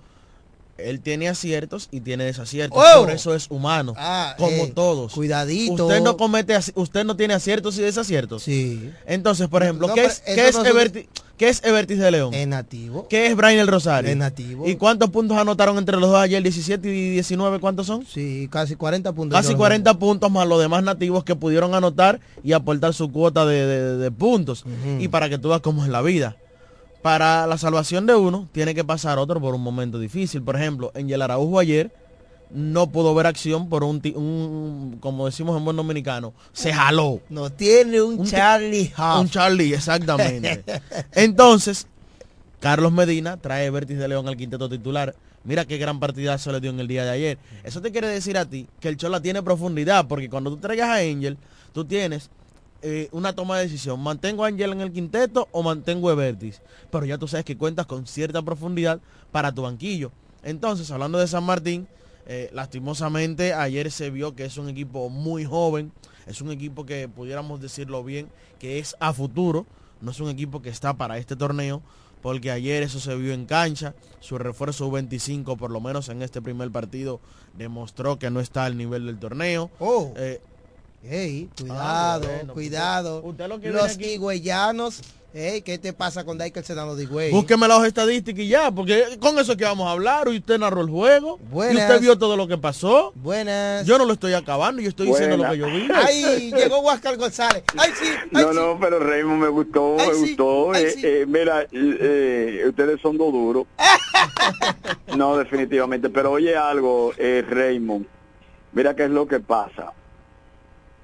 él 0.79 1.01
tiene 1.01 1.29
aciertos 1.29 1.89
y 1.91 2.01
tiene 2.01 2.24
desaciertos. 2.24 2.79
Oh. 2.81 3.01
Por 3.03 3.11
eso 3.11 3.35
es 3.35 3.47
humano. 3.51 3.95
Ah, 3.97 4.35
como 4.39 4.51
eh, 4.64 4.72
todos. 4.74 5.12
Cuidadito. 5.12 5.87
Usted 5.87 6.01
no 6.03 6.16
comete, 6.16 6.57
usted 6.74 7.05
no 7.05 7.16
tiene 7.16 7.35
aciertos 7.35 7.79
y 7.79 7.83
desaciertos. 7.83 8.43
Sí. 8.43 8.91
Entonces, 9.07 9.49
por 9.49 9.62
ejemplo, 9.62 9.89
No, 9.89 9.95
¿qué 9.95 10.05
es, 10.05 10.20
qué 10.20 10.49
es 10.49 10.55
no 10.55 10.62
se- 10.62 10.70
Evertis? 10.70 11.07
¿Qué 11.37 11.51
es 11.51 11.62
Evertis 11.64 11.99
de 11.99 12.11
León? 12.11 12.33
Es 12.33 12.49
nativo. 12.49 13.09
¿Qué 13.09 13.27
es 13.27 13.37
Brian 13.37 13.59
el 13.59 13.66
Rosario? 13.66 14.11
Es 14.11 14.16
nativo. 14.16 14.66
¿Y 14.66 14.77
cuántos 14.77 15.11
puntos 15.11 15.37
anotaron 15.37 15.77
entre 15.77 15.99
los 15.99 16.09
dos 16.09 16.18
ayer? 16.18 16.43
17 16.43 16.89
y 16.89 17.11
19, 17.11 17.59
¿cuántos 17.61 17.87
son? 17.87 18.07
Sí, 18.07 18.49
casi 18.51 18.74
40 18.74 19.12
puntos. 19.12 19.39
Casi 19.39 19.55
40 19.55 19.99
puntos 19.99 20.31
más 20.31 20.49
los 20.49 20.59
demás 20.61 20.83
nativos 20.83 21.24
que 21.24 21.35
pudieron 21.37 21.74
anotar 21.74 22.20
y 22.43 22.53
aportar 22.53 22.95
su 22.95 23.12
cuota 23.12 23.45
de, 23.45 23.66
de- 23.66 23.97
de 23.99 24.11
puntos. 24.11 24.64
Y 24.99 25.09
para 25.09 25.29
que 25.29 25.37
tú 25.39 25.51
veas 25.51 25.61
cómo 25.61 25.83
es 25.85 25.91
la 25.91 26.01
vida. 26.01 26.37
Para 27.07 27.47
la 27.47 27.57
salvación 27.57 28.05
de 28.05 28.17
uno, 28.17 28.49
tiene 28.51 28.75
que 28.75 28.83
pasar 28.83 29.21
otro 29.21 29.41
por 29.41 29.55
un 29.55 29.61
momento 29.61 30.01
difícil. 30.01 30.43
Por 30.43 30.57
ejemplo, 30.57 30.91
en 30.97 31.09
el 31.09 31.23
Araujo 31.23 31.61
ayer 31.61 31.93
no 32.51 32.89
pudo 32.89 33.15
ver 33.15 33.29
acción 33.29 33.69
por 33.69 33.85
un, 33.85 34.97
como 34.99 35.27
decimos 35.27 35.57
en 35.57 35.65
buen 35.65 35.77
dominicano, 35.77 36.35
se 36.53 36.73
jaló. 36.73 37.21
No 37.29 37.53
tiene 37.53 38.03
un, 38.03 38.27
Charlie 38.27 38.93
Huff. 38.99 39.21
Un 39.21 39.31
Charlie, 39.31 39.73
exactamente. 39.73 40.65
Entonces, 41.13 41.87
Carlos 42.59 42.91
Medina 42.91 43.37
trae 43.37 43.71
Vértiz 43.71 43.99
de 43.99 44.09
León 44.09 44.27
al 44.27 44.37
quinteto 44.37 44.69
titular. 44.69 45.15
Mira 45.45 45.65
qué 45.65 45.79
gran 45.79 46.01
partidazo 46.01 46.51
le 46.51 46.61
dio 46.61 46.71
en 46.71 46.81
el 46.81 46.89
día 46.89 47.05
de 47.05 47.11
ayer. 47.11 47.39
Eso 47.63 47.81
te 47.81 47.93
quiere 47.93 48.09
decir 48.09 48.37
a 48.37 48.47
ti 48.47 48.67
que 48.81 48.89
el 48.89 48.97
Chola 48.97 49.21
tiene 49.21 49.45
profundidad, 49.45 50.09
porque 50.09 50.29
cuando 50.29 50.51
tú 50.51 50.57
traigas 50.57 50.89
a 50.89 50.97
Angel, 50.97 51.39
tú 51.73 51.85
tienes 51.85 52.31
eh, 52.89 53.09
una 53.11 53.34
toma 53.34 53.59
de 53.59 53.64
decisión. 53.64 53.99
¿Mantengo 53.99 54.45
a 54.45 54.47
Angel 54.47 54.70
en 54.70 54.80
el 54.80 54.93
quinteto 54.93 55.49
o 55.51 55.64
mantengo 55.64 56.09
a 56.09 56.14
Vértiz? 56.14 56.62
Pero 56.93 57.05
ya 57.05 57.18
tú 57.18 57.26
sabes 57.26 57.45
que 57.45 57.57
cuentas 57.57 57.84
con 57.87 58.07
cierta 58.07 58.43
profundidad 58.43 59.01
para 59.32 59.51
tu 59.51 59.62
banquillo. 59.62 60.12
Entonces, 60.45 60.89
hablando 60.93 61.18
de 61.18 61.26
San 61.26 61.43
Martín, 61.43 61.89
eh, 62.26 62.49
lastimosamente 62.53 63.55
ayer 63.55 63.91
se 63.91 64.11
vio 64.11 64.37
que 64.37 64.45
es 64.45 64.57
un 64.57 64.68
equipo 64.68 65.09
muy 65.09 65.45
joven, 65.45 65.91
es 66.28 66.41
un 66.41 66.53
equipo 66.53 66.87
que 66.87 67.09
pudiéramos 67.09 67.61
decirlo 67.61 68.05
bien, 68.05 68.28
que 68.61 68.78
es 68.78 68.95
a 69.01 69.12
futuro, 69.12 69.66
no 70.01 70.12
es 70.12 70.20
un 70.20 70.28
equipo 70.28 70.62
que 70.62 70.68
está 70.68 70.95
para 70.95 71.18
este 71.18 71.34
torneo, 71.34 71.82
porque 72.22 72.53
ayer 72.53 72.84
eso 72.84 73.01
se 73.01 73.16
vio 73.16 73.32
en 73.32 73.47
cancha, 73.47 73.97
su 74.20 74.39
refuerzo 74.39 74.89
U25 74.89 75.57
por 75.57 75.72
lo 75.72 75.80
menos 75.80 76.09
en 76.09 76.22
este 76.22 76.41
primer 76.41 76.70
partido 76.70 77.20
demostró 77.59 78.16
que 78.20 78.30
no 78.30 78.39
está 78.39 78.64
al 78.64 78.76
nivel 78.76 79.07
del 79.07 79.18
torneo. 79.18 79.72
Oh. 79.80 80.12
Eh, 80.16 80.41
Ey, 81.09 81.49
cuidado, 81.59 81.81
Ah, 81.83 82.19
bueno, 82.23 82.53
cuidado. 82.55 83.23
usted 83.23 83.49
lo 83.49 83.61
que 83.61 83.71
Los 83.71 83.99
higüeyanos. 84.01 85.01
Ey, 85.35 85.61
¿qué 85.61 85.77
te 85.77 85.93
pasa 85.93 86.25
con 86.25 86.39
Daikel 86.39 86.65
Sedano 86.65 86.95
de 86.97 87.03
Higüey? 87.05 87.31
Búsqueme 87.31 87.69
las 87.69 87.85
estadísticas 87.85 88.41
y 88.43 88.49
ya, 88.49 88.71
porque 88.71 89.19
con 89.21 89.39
eso 89.39 89.53
es 89.53 89.59
que 89.59 89.65
vamos 89.65 89.87
a 89.87 89.91
hablar. 89.91 90.29
Y 90.33 90.39
usted 90.39 90.59
narró 90.59 90.81
el 90.81 90.89
juego. 90.89 91.39
Y 91.43 91.53
Buenas. 91.53 91.83
usted 91.91 92.01
vio 92.01 92.17
todo 92.19 92.39
lo 92.39 92.49
que 92.49 92.57
pasó. 92.57 93.13
Buenas. 93.17 93.85
Yo 93.85 93.99
no 93.99 94.07
lo 94.07 94.15
estoy 94.15 94.33
acabando, 94.33 94.81
yo 94.81 94.89
estoy 94.89 95.09
diciendo 95.09 95.37
lo 95.37 95.51
que 95.51 95.59
yo 95.59 95.67
vi. 95.67 95.89
Ay, 95.95 96.51
llegó 96.53 96.79
Huáscar 96.81 97.19
González. 97.19 97.65
Ay, 97.77 97.91
sí. 98.01 98.07
Ay, 98.09 98.29
No, 98.45 98.49
sí. 98.51 98.57
no, 98.57 98.79
pero 98.81 98.99
Raymond 98.99 99.43
me 99.43 99.49
gustó, 99.49 99.97
Ay, 100.01 100.09
me 100.09 100.15
sí, 100.15 100.21
gustó. 100.21 100.73
ay, 100.73 100.85
eh, 100.85 100.91
sí. 100.93 101.01
eh, 101.05 101.25
mira, 101.29 101.63
eh, 101.65 101.69
eh, 101.73 102.65
ustedes 102.71 102.99
son 103.03 103.19
dos 103.19 103.31
duros. 103.31 103.67
no, 105.19 105.37
definitivamente. 105.37 106.09
Pero 106.09 106.33
oye 106.33 106.57
algo, 106.57 107.13
eh, 107.19 107.45
Raymond. 107.47 108.07
Mira 108.73 108.97
qué 108.97 109.05
es 109.05 109.11
lo 109.11 109.27
que 109.29 109.41
pasa. 109.41 109.93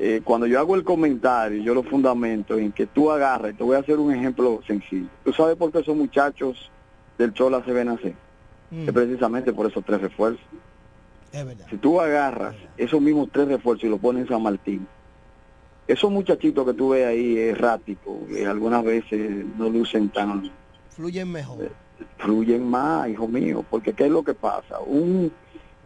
Eh, 0.05 0.21
cuando 0.25 0.49
yo 0.49 0.59
hago 0.59 0.75
el 0.75 0.83
comentario, 0.83 1.63
yo 1.63 1.75
lo 1.75 1.85
fundamento 1.85 2.59
en 2.59 2.73
que 2.73 2.87
tú 2.89 3.13
agarras, 3.13 3.57
te 3.57 3.63
voy 3.63 3.77
a 3.77 3.79
hacer 3.79 4.01
un 4.01 4.13
ejemplo 4.13 4.61
sencillo. 4.67 5.07
¿Tú 5.25 5.33
sabes 5.33 5.55
por 5.55 5.71
qué 5.71 5.79
esos 5.79 5.97
muchachos 5.97 6.73
del 7.19 7.33
Chola 7.33 7.65
se 7.65 7.73
ven 7.73 7.89
así? 7.89 8.13
Mm. 8.73 8.89
Es 8.89 8.93
precisamente 8.93 9.53
por 9.53 9.67
esos 9.71 9.85
tres 9.85 10.01
refuerzos. 10.01 10.45
Es 11.31 11.47
verdad. 11.47 11.67
Si 11.71 11.77
tú 11.77 12.01
agarras 12.01 12.57
esos 12.77 13.01
mismos 13.01 13.29
tres 13.31 13.47
refuerzos 13.47 13.85
y 13.85 13.91
los 13.91 14.01
pones 14.01 14.23
en 14.23 14.29
San 14.31 14.43
Martín, 14.43 14.89
esos 15.87 16.11
muchachitos 16.11 16.67
que 16.67 16.75
tú 16.75 16.89
ves 16.89 17.07
ahí 17.07 17.39
erráticos, 17.39 18.27
que 18.29 18.45
algunas 18.45 18.83
veces 18.83 19.47
no 19.57 19.69
lucen 19.69 20.09
tan, 20.09 20.51
Fluyen 20.91 21.31
mejor. 21.31 21.71
fluyen 22.19 22.69
más, 22.69 23.09
hijo 23.09 23.29
mío, 23.29 23.65
porque 23.71 23.93
¿qué 23.93 24.07
es 24.07 24.11
lo 24.11 24.25
que 24.25 24.35
pasa? 24.35 24.81
Un, 24.81 25.31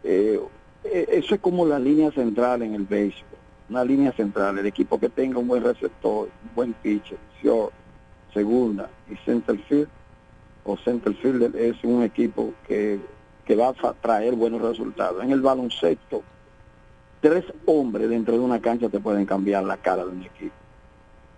eh, 0.03 0.39
eh, 0.85 1.05
eso 1.11 1.35
es 1.35 1.39
como 1.41 1.67
la 1.67 1.77
línea 1.77 2.11
central 2.11 2.63
en 2.63 2.73
el 2.73 2.83
béisbol, 2.85 3.26
una 3.69 3.83
línea 3.83 4.11
central, 4.13 4.57
el 4.57 4.65
equipo 4.65 4.99
que 4.99 5.09
tenga 5.09 5.39
un 5.39 5.47
buen 5.47 5.63
receptor, 5.63 6.29
un 6.43 6.55
buen 6.55 6.73
pitcher, 6.73 7.17
short, 7.41 7.73
segunda 8.33 8.89
y 9.09 9.15
center 9.25 9.57
field, 9.67 9.89
o 10.63 10.77
center 10.77 11.13
fielder 11.15 11.55
es 11.55 11.81
un 11.83 12.03
equipo 12.03 12.53
que, 12.67 12.99
que 13.45 13.55
va 13.55 13.69
a 13.69 13.93
traer 13.93 14.35
buenos 14.35 14.61
resultados. 14.61 15.23
En 15.23 15.31
el 15.31 15.41
baloncesto, 15.41 16.23
tres 17.21 17.45
hombres 17.65 18.09
dentro 18.09 18.33
de 18.33 18.39
una 18.39 18.59
cancha 18.59 18.89
te 18.89 18.99
pueden 18.99 19.25
cambiar 19.25 19.63
la 19.63 19.77
cara 19.77 20.03
de 20.05 20.11
un 20.11 20.23
equipo. 20.23 20.55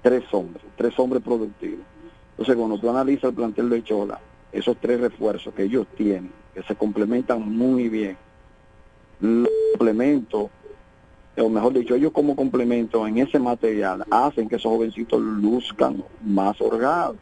Tres 0.01 0.23
hombres, 0.31 0.63
tres 0.75 0.97
hombres 0.97 1.21
productivos. 1.23 1.85
Entonces, 2.31 2.55
cuando 2.55 2.79
tú 2.79 2.89
analizas 2.89 3.25
el 3.25 3.35
plantel 3.35 3.69
de 3.69 3.83
Chola, 3.83 4.19
esos 4.51 4.77
tres 4.77 4.99
refuerzos 4.99 5.53
que 5.53 5.63
ellos 5.63 5.85
tienen, 5.95 6.31
que 6.53 6.63
se 6.63 6.75
complementan 6.75 7.41
muy 7.41 7.89
bien, 7.89 8.17
los 9.19 9.49
complementos, 9.73 10.49
o 11.39 11.49
mejor 11.49 11.73
dicho, 11.73 11.95
ellos 11.95 12.11
como 12.11 12.35
complemento 12.35 13.05
en 13.07 13.17
ese 13.17 13.39
material 13.39 14.03
hacen 14.09 14.49
que 14.49 14.57
esos 14.57 14.71
jovencitos 14.71 15.21
luzcan 15.21 16.03
más 16.23 16.59
holgados. 16.61 17.17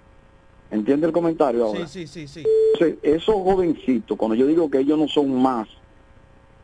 ¿Entiende 0.70 1.07
el 1.07 1.13
comentario 1.13 1.65
ahora? 1.65 1.88
Sí, 1.88 2.07
sí, 2.07 2.28
sí, 2.28 2.28
sí. 2.28 2.49
Entonces, 2.74 2.97
esos 3.03 3.36
jovencitos, 3.36 4.18
cuando 4.18 4.36
yo 4.36 4.45
digo 4.47 4.70
que 4.70 4.80
ellos 4.80 4.97
no 4.97 5.07
son 5.07 5.41
más 5.41 5.68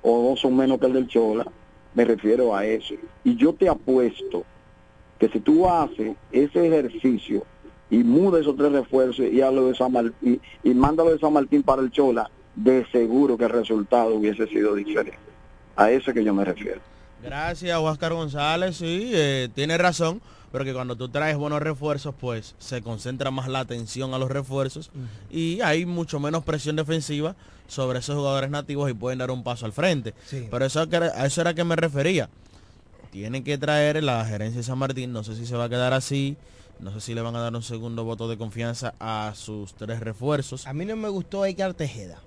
o 0.02 0.30
no 0.30 0.36
son 0.36 0.58
menos 0.58 0.80
que 0.80 0.88
el 0.88 0.94
del 0.94 1.08
Chola, 1.08 1.46
me 1.94 2.04
refiero 2.04 2.56
a 2.56 2.66
eso. 2.66 2.96
Y 3.24 3.36
yo 3.36 3.54
te 3.54 3.70
apuesto 3.70 4.44
que 5.20 5.30
si 5.30 5.40
tú 5.40 5.70
haces 5.70 6.16
ese 6.32 6.68
ejercicio 6.68 7.46
y 7.90 7.98
muda 8.04 8.42
esos 8.42 8.58
tres 8.58 8.72
refuerzos 8.72 9.26
y, 9.26 9.42
hablo 9.42 9.68
de 9.68 9.76
San 9.76 9.92
Martín, 9.92 10.42
y, 10.64 10.70
y 10.70 10.74
mándalo 10.74 11.12
de 11.12 11.20
San 11.20 11.32
Martín 11.32 11.64
para 11.64 11.82
el 11.82 11.92
Chola, 11.92 12.30
de 12.56 12.86
seguro 12.92 13.38
que 13.38 13.46
el 13.46 13.52
resultado 13.52 14.16
hubiese 14.16 14.48
sido 14.48 14.76
diferente. 14.76 15.18
A 15.76 15.92
eso 15.92 16.12
es 16.12 16.16
que 16.16 16.24
yo 16.24 16.34
me 16.34 16.44
refiero. 16.44 16.82
Gracias, 17.24 17.78
Oscar 17.78 18.14
González. 18.14 18.78
Sí, 18.78 19.12
eh, 19.14 19.50
tiene 19.56 19.78
razón, 19.78 20.22
pero 20.52 20.66
que 20.66 20.74
cuando 20.74 20.96
tú 20.96 21.10
traes 21.10 21.38
buenos 21.38 21.62
refuerzos, 21.62 22.14
pues 22.20 22.56
se 22.60 22.82
concentra 22.82 23.32
más 23.32 23.48
la 23.48 23.60
atención 23.60 24.14
a 24.14 24.18
los 24.18 24.30
refuerzos 24.30 24.92
y 25.32 25.62
hay 25.62 25.86
mucho 25.86 26.20
menos 26.20 26.44
presión 26.44 26.76
defensiva 26.76 27.36
sobre 27.68 28.00
esos 28.00 28.16
jugadores 28.16 28.50
nativos 28.50 28.90
y 28.90 28.94
pueden 28.94 29.20
dar 29.20 29.32
un 29.32 29.44
paso 29.44 29.66
al 29.66 29.72
frente. 29.72 30.14
Sí. 30.26 30.48
Pero 30.52 30.66
eso, 30.66 30.82
a 30.82 31.26
eso 31.26 31.42
era 31.42 31.54
que 31.54 31.64
me 31.64 31.76
refería. 31.76 32.30
Tienen 33.12 33.44
que 33.44 33.58
traer 33.58 34.04
la 34.04 34.26
gerencia 34.26 34.58
de 34.58 34.64
San 34.64 34.78
Martín, 34.78 35.14
no 35.14 35.24
sé 35.24 35.36
si 35.36 35.46
se 35.46 35.56
va 35.56 35.66
a 35.66 35.70
quedar 35.70 35.94
así, 35.94 36.36
no 36.80 36.92
sé 36.92 37.00
si 37.00 37.14
le 37.14 37.22
van 37.22 37.36
a 37.36 37.42
dar 37.42 37.56
un 37.56 37.64
segundo 37.64 38.04
voto 38.04 38.28
de 38.28 38.38
confianza 38.38 38.96
a 39.00 39.34
sus 39.36 39.74
tres 39.76 40.00
refuerzos. 40.00 40.68
A 40.68 40.74
mí 40.74 40.84
no 40.84 40.96
me 40.96 41.10
gustó 41.10 41.46
Edgar 41.46 41.74
Tejeda. 41.74 42.20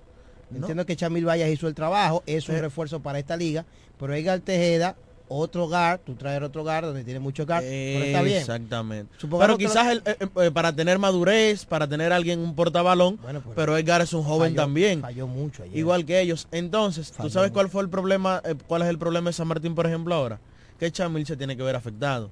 No. 0.51 0.59
Entiendo 0.59 0.86
que 0.86 0.94
Chamil 0.97 1.26
Vallas 1.26 1.49
hizo 1.51 1.66
el 1.68 1.74
trabajo, 1.74 2.22
es 2.26 2.49
un 2.49 2.55
Eh. 2.57 2.61
refuerzo 2.61 3.01
para 3.01 3.18
esta 3.18 3.36
liga, 3.36 3.64
pero 3.99 4.14
Edgar 4.14 4.38
Tejeda, 4.40 4.94
otro 5.28 5.68
guard, 5.68 5.99
tú 6.07 6.14
traes 6.14 6.40
otro 6.40 6.62
guard 6.62 6.84
donde 6.86 7.03
tiene 7.03 7.18
mucho 7.18 7.44
guard, 7.44 7.64
pero 7.64 8.05
está 8.05 8.22
bien. 8.22 8.38
Exactamente. 8.38 9.12
Supongamos 9.18 9.44
pero 9.44 9.53
lo- 9.55 9.59
quizás 9.59 9.86
el- 9.92 10.03
eh, 10.07 10.44
eh, 10.47 10.51
para 10.53 10.72
tener 10.72 11.01
madurez, 11.01 11.64
para 11.64 11.88
tener 11.88 12.12
alguien 12.12 12.38
un 12.38 12.55
portabalón, 12.55 13.18
Bueno, 13.20 13.40
pues, 13.40 13.57
pero 13.57 13.76
Edgar 13.76 14.01
es 14.03 14.12
un 14.12 14.22
joven 14.22 14.53
falló- 14.53 14.57
también. 14.57 15.01
Falló 15.01 15.26
mucho 15.26 15.64
ayer. 15.64 15.76
Igual 15.76 16.05
que 16.07 16.20
ellos. 16.20 16.47
Entonces, 16.53 17.11
¿tú 17.11 17.28
sabes 17.28 17.51
cuál 17.51 17.68
fue 17.68 17.82
el 17.82 17.88
problema? 17.88 18.40
eh, 18.44 18.55
¿Cuál 18.68 18.82
es 18.82 18.88
el 18.88 18.99
problema 18.99 19.30
de 19.30 19.32
San 19.32 19.49
Martín, 19.49 19.74
por 19.74 19.86
ejemplo, 19.86 20.14
ahora? 20.14 20.38
Que 20.78 20.92
Chamil 20.92 21.26
se 21.26 21.36
tiene 21.36 21.57
que 21.57 21.62
ver 21.64 21.74
afectado. 21.74 22.30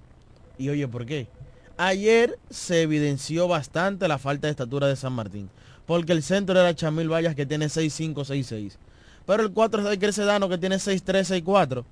Y 0.56 0.68
oye, 0.68 0.86
¿por 0.86 1.04
qué? 1.04 1.26
Ayer 1.76 2.38
se 2.50 2.82
evidenció 2.82 3.48
bastante 3.48 4.06
la 4.08 4.18
falta 4.18 4.46
de 4.46 4.52
estatura 4.52 4.86
de 4.86 4.96
San 4.96 5.12
Martín. 5.12 5.50
Porque 5.86 6.12
el 6.12 6.22
centro 6.22 6.58
era 6.58 6.74
Chamil 6.74 7.12
Vallas 7.12 7.34
que 7.34 7.46
tiene 7.46 7.66
6'5, 7.66 8.14
6'6. 8.14 8.72
Pero 9.26 9.42
el 9.42 9.52
4 9.52 9.80
es 9.80 9.84
Daiker 9.86 10.12
Sedano 10.12 10.48
que 10.48 10.58
tiene 10.58 10.76
6'3, 10.76 11.42
6'4. 11.42 11.84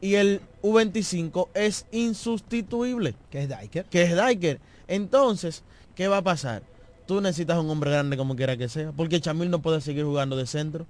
Y 0.00 0.14
el 0.14 0.40
U25 0.62 1.48
es 1.54 1.86
insustituible. 1.92 3.14
Que 3.30 3.42
es 3.42 3.48
Diker. 3.48 3.84
Que 3.86 4.02
es 4.02 4.16
Diker. 4.26 4.60
Entonces, 4.88 5.62
¿qué 5.94 6.08
va 6.08 6.18
a 6.18 6.22
pasar? 6.22 6.62
Tú 7.06 7.20
necesitas 7.20 7.58
un 7.58 7.68
hombre 7.70 7.90
grande 7.90 8.16
como 8.16 8.34
quiera 8.36 8.56
que 8.56 8.68
sea. 8.68 8.92
Porque 8.92 9.20
Chamil 9.20 9.50
no 9.50 9.60
puede 9.60 9.80
seguir 9.80 10.04
jugando 10.04 10.36
de 10.36 10.46
centro. 10.46 10.86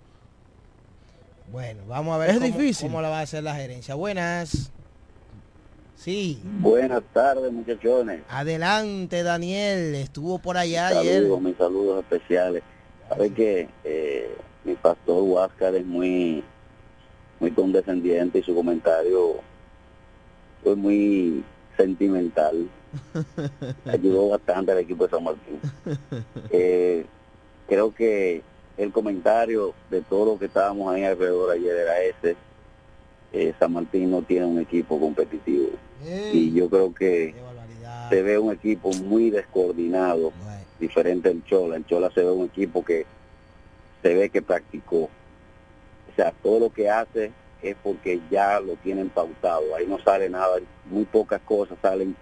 Bueno, 1.51 1.83
vamos 1.89 2.15
a 2.15 2.19
ver 2.19 2.31
Es 2.31 2.37
cómo, 2.39 2.47
difícil. 2.47 2.89
cómo 2.89 3.01
la 3.03 3.09
va 3.09 3.21
a 3.21 3.23
hacer 3.23 3.43
la 3.43 3.55
gerencia. 3.55 3.95
Buenas. 3.95 4.71
Sí. 5.97 6.41
Buenas 6.61 7.03
tardes, 7.13 7.53
muchachones. 7.53 8.23
Adelante, 8.29 9.23
Daniel. 9.23 9.95
Estuvo 9.95 10.39
por 10.39 10.57
allá 10.57 10.89
ayer. 10.89 11.23
Saludos, 11.23 11.41
mis 11.43 11.57
saludos 11.57 12.05
especiales. 12.05 12.63
Sabe 13.09 13.33
que 13.33 13.69
eh, 13.85 14.37
mi 14.65 14.75
pastor 14.75 15.23
Huáscar 15.23 15.75
es 15.75 15.87
muy, 15.87 16.45
muy 17.41 17.51
condescendiente 17.51 18.39
y 18.39 18.43
su 18.43 18.55
comentario 18.55 19.37
fue 20.63 20.77
muy 20.77 21.45
sentimental. 21.77 22.69
Ayudó 23.87 24.29
bastante 24.31 24.73
al 24.73 24.79
equipo 24.79 25.05
de 25.05 25.11
San 25.11 25.25
Martín. 25.25 25.61
Eh, 26.51 27.07
creo 27.67 27.95
que 27.95 28.43
el 28.77 28.93
comentario 28.93 29.75
de 29.91 30.03
todo 30.03 30.35
lo 30.35 30.39
que 30.39 30.47
estábamos 30.47 30.93
ahí 30.93 31.05
alrededor 31.05 31.53
ayer 31.53 31.75
era 31.75 32.03
ese. 32.03 32.37
Eh, 33.33 33.55
San 33.59 33.73
Martín 33.73 34.11
no 34.11 34.23
tiene 34.23 34.47
un 34.47 34.59
equipo 34.59 35.01
competitivo. 35.01 35.71
Y 36.33 36.53
yo 36.53 36.69
creo 36.69 36.95
que 36.95 37.35
se 38.11 38.23
ve 38.23 38.39
un 38.39 38.53
equipo 38.53 38.93
muy 38.93 39.31
descoordinado 39.31 40.33
diferente 40.79 41.31
el 41.31 41.45
Chola. 41.45 41.77
El 41.77 41.87
Chola 41.87 42.11
se 42.11 42.23
ve 42.23 42.31
un 42.31 42.47
equipo 42.47 42.85
que 42.85 43.07
se 44.03 44.15
ve 44.15 44.29
que 44.29 44.43
practicó. 44.43 45.05
O 45.05 46.15
sea, 46.15 46.33
todo 46.43 46.61
lo 46.61 46.71
que 46.71 46.91
hace 46.91 47.33
es 47.63 47.77
porque 47.83 48.21
ya 48.31 48.61
lo 48.61 48.77
tienen 48.77 49.09
pautado. 49.09 49.75
Ahí 49.75 49.87
no 49.87 49.99
sale 49.99 50.29
nada, 50.29 50.59
muy 50.87 51.05
pocas 51.05 51.41
cosas 51.43 51.79
salen 51.83 52.17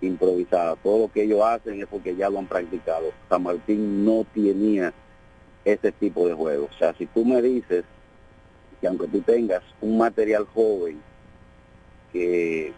improvisadas. 0.00 0.78
Todo 0.82 1.06
lo 1.06 1.12
que 1.12 1.22
ellos 1.22 1.42
hacen 1.42 1.80
es 1.80 1.86
porque 1.86 2.14
ya 2.14 2.30
lo 2.30 2.38
han 2.38 2.46
practicado. 2.46 3.12
San 3.28 3.42
Martín 3.42 4.04
no 4.04 4.24
tenía 4.32 4.92
ese 5.64 5.90
tipo 5.92 6.26
de 6.28 6.34
juego. 6.34 6.68
O 6.72 6.78
sea, 6.78 6.94
si 6.94 7.06
tú 7.06 7.24
me 7.24 7.42
dices 7.42 7.84
que 8.80 8.86
aunque 8.86 9.08
tú 9.08 9.20
tengas 9.22 9.62
un 9.80 9.98
material 9.98 10.46
joven 10.46 11.00
que 12.12 12.72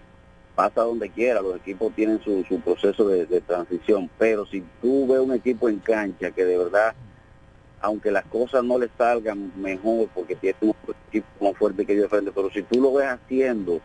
pasa 0.59 0.83
donde 0.83 1.09
quiera, 1.09 1.41
los 1.41 1.55
equipos 1.55 1.95
tienen 1.95 2.21
su, 2.21 2.43
su 2.49 2.59
proceso 2.59 3.07
de, 3.07 3.41
transición, 3.43 4.11
pero 4.19 4.45
si 4.45 4.65
tú 4.83 5.07
ves 5.07 5.21
un 5.21 5.33
equipo 5.33 5.69
en 5.69 5.79
cancha 5.79 6.33
que 6.33 6.45
de 6.45 6.59
verdad, 6.59 6.97
aunque 7.81 8.11
las 8.11 8.25
cosas 8.25 8.65
no 8.65 8.77
le 8.77 8.91
salgan 8.99 9.53
mejor 9.55 10.09
porque 10.13 10.35
tiene 10.35 10.57
un 10.63 10.75
equipo 11.11 11.29
más 11.41 11.57
fuerte 11.57 11.87
que 11.87 11.95
yo 11.95 12.03
de 12.03 12.09
frente, 12.09 12.33
pero 12.35 12.51
si 12.51 12.65
tú 12.65 12.81
lo 12.81 12.93
ves 12.93 13.07
haciendo 13.07 13.81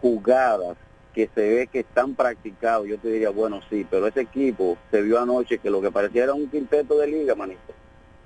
jugadas 0.00 0.78
que 1.12 1.28
se 1.34 1.54
ve 1.54 1.66
que 1.66 1.80
están 1.80 2.14
practicados, 2.14 2.88
yo 2.88 2.96
te 2.96 3.08
diría, 3.08 3.28
bueno, 3.28 3.60
sí, 3.68 3.86
pero 3.90 4.06
ese 4.06 4.22
equipo 4.22 4.78
se 4.90 5.02
vio 5.02 5.20
anoche 5.20 5.58
que 5.58 5.68
lo 5.68 5.82
que 5.82 5.90
parecía 5.90 6.24
era 6.24 6.32
un 6.32 6.48
quinteto 6.48 6.96
de 6.96 7.08
liga, 7.08 7.34
manito. 7.34 7.74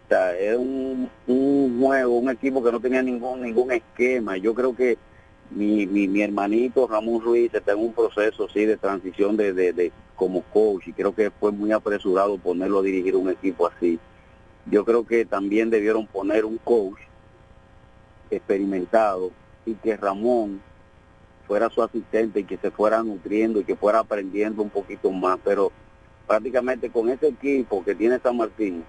O 0.04 0.08
sea, 0.08 0.38
era 0.38 0.56
un, 0.56 1.10
un 1.26 1.80
juego, 1.80 2.18
un 2.18 2.30
equipo 2.30 2.62
que 2.62 2.70
no 2.70 2.78
tenía 2.78 3.02
ningún 3.02 3.42
ningún 3.42 3.72
esquema. 3.72 4.36
Yo 4.36 4.54
creo 4.54 4.76
que 4.76 4.96
mi, 5.50 5.86
mi, 5.86 6.06
mi 6.08 6.22
hermanito 6.22 6.86
Ramón 6.86 7.20
Ruiz 7.22 7.52
está 7.52 7.72
en 7.72 7.78
un 7.78 7.92
proceso 7.92 8.48
sí 8.48 8.64
de 8.64 8.76
transición 8.76 9.36
de, 9.36 9.52
de, 9.52 9.72
de 9.72 9.92
como 10.14 10.42
coach 10.42 10.88
y 10.88 10.92
creo 10.92 11.14
que 11.14 11.30
fue 11.30 11.50
muy 11.50 11.72
apresurado 11.72 12.38
ponerlo 12.38 12.80
a 12.80 12.82
dirigir 12.82 13.16
un 13.16 13.30
equipo 13.30 13.66
así. 13.66 13.98
Yo 14.66 14.84
creo 14.84 15.06
que 15.06 15.24
también 15.24 15.70
debieron 15.70 16.06
poner 16.06 16.44
un 16.44 16.58
coach 16.58 17.00
experimentado 18.30 19.32
y 19.66 19.74
que 19.74 19.96
Ramón 19.96 20.60
fuera 21.46 21.68
su 21.70 21.82
asistente 21.82 22.40
y 22.40 22.44
que 22.44 22.58
se 22.58 22.70
fuera 22.70 23.02
nutriendo 23.02 23.60
y 23.60 23.64
que 23.64 23.74
fuera 23.74 24.00
aprendiendo 24.00 24.62
un 24.62 24.70
poquito 24.70 25.10
más, 25.10 25.38
pero 25.42 25.72
prácticamente 26.26 26.90
con 26.90 27.08
ese 27.08 27.28
equipo 27.28 27.82
que 27.82 27.94
tiene 27.94 28.20
San 28.20 28.36
Martín, 28.36 28.84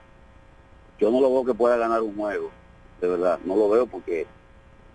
yo 0.99 1.09
no 1.09 1.20
lo 1.22 1.32
veo 1.32 1.45
que 1.45 1.53
pueda 1.55 1.78
ganar 1.78 2.03
un 2.03 2.16
juego, 2.16 2.51
de 2.99 3.07
verdad, 3.07 3.39
no 3.45 3.55
lo 3.55 3.68
veo 3.68 3.88
porque 3.88 4.28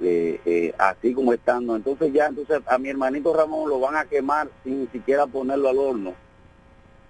eh, 0.01 0.40
eh, 0.44 0.74
así 0.78 1.14
como 1.14 1.32
estando, 1.32 1.74
entonces 1.74 2.12
ya, 2.12 2.26
entonces 2.26 2.61
a 2.66 2.78
mi 2.78 2.90
hermanito 2.90 3.32
Ramón 3.32 3.68
lo 3.68 3.80
van 3.80 3.97
a 3.97 4.05
quemar 4.05 4.49
sin 4.62 4.90
siquiera 4.92 5.26
ponerlo 5.26 5.68
al 5.68 5.78
horno. 5.78 6.14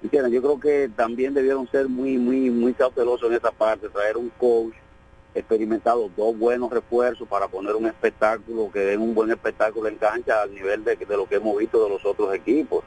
¿Entienden? 0.03 0.32
Yo 0.32 0.43
creo 0.43 0.61
que 0.61 0.91
también 0.95 1.34
debieron 1.34 1.68
ser 1.70 1.89
muy, 1.89 2.18
muy, 2.18 2.51
muy 2.51 2.74
cautelosos 2.74 3.28
en 3.28 3.37
esa 3.37 3.51
parte, 3.51 3.89
traer 3.89 4.16
un 4.16 4.30
coach 4.39 4.74
experimentado, 5.34 6.11
dos 6.16 6.39
buenos 6.39 6.70
refuerzos 6.70 7.26
para 7.28 7.49
poner 7.49 7.74
un 7.74 7.87
espectáculo, 7.87 8.70
que 8.70 8.80
den 8.80 9.01
un 9.01 9.14
buen 9.14 9.30
espectáculo 9.30 9.89
en 9.89 9.97
cancha 9.97 10.43
al 10.43 10.55
nivel 10.55 10.84
de, 10.84 10.97
de 10.97 11.16
lo 11.16 11.26
que 11.26 11.37
hemos 11.37 11.57
visto 11.59 11.82
de 11.82 11.91
los 11.91 12.05
otros 12.05 12.34
equipos. 12.34 12.84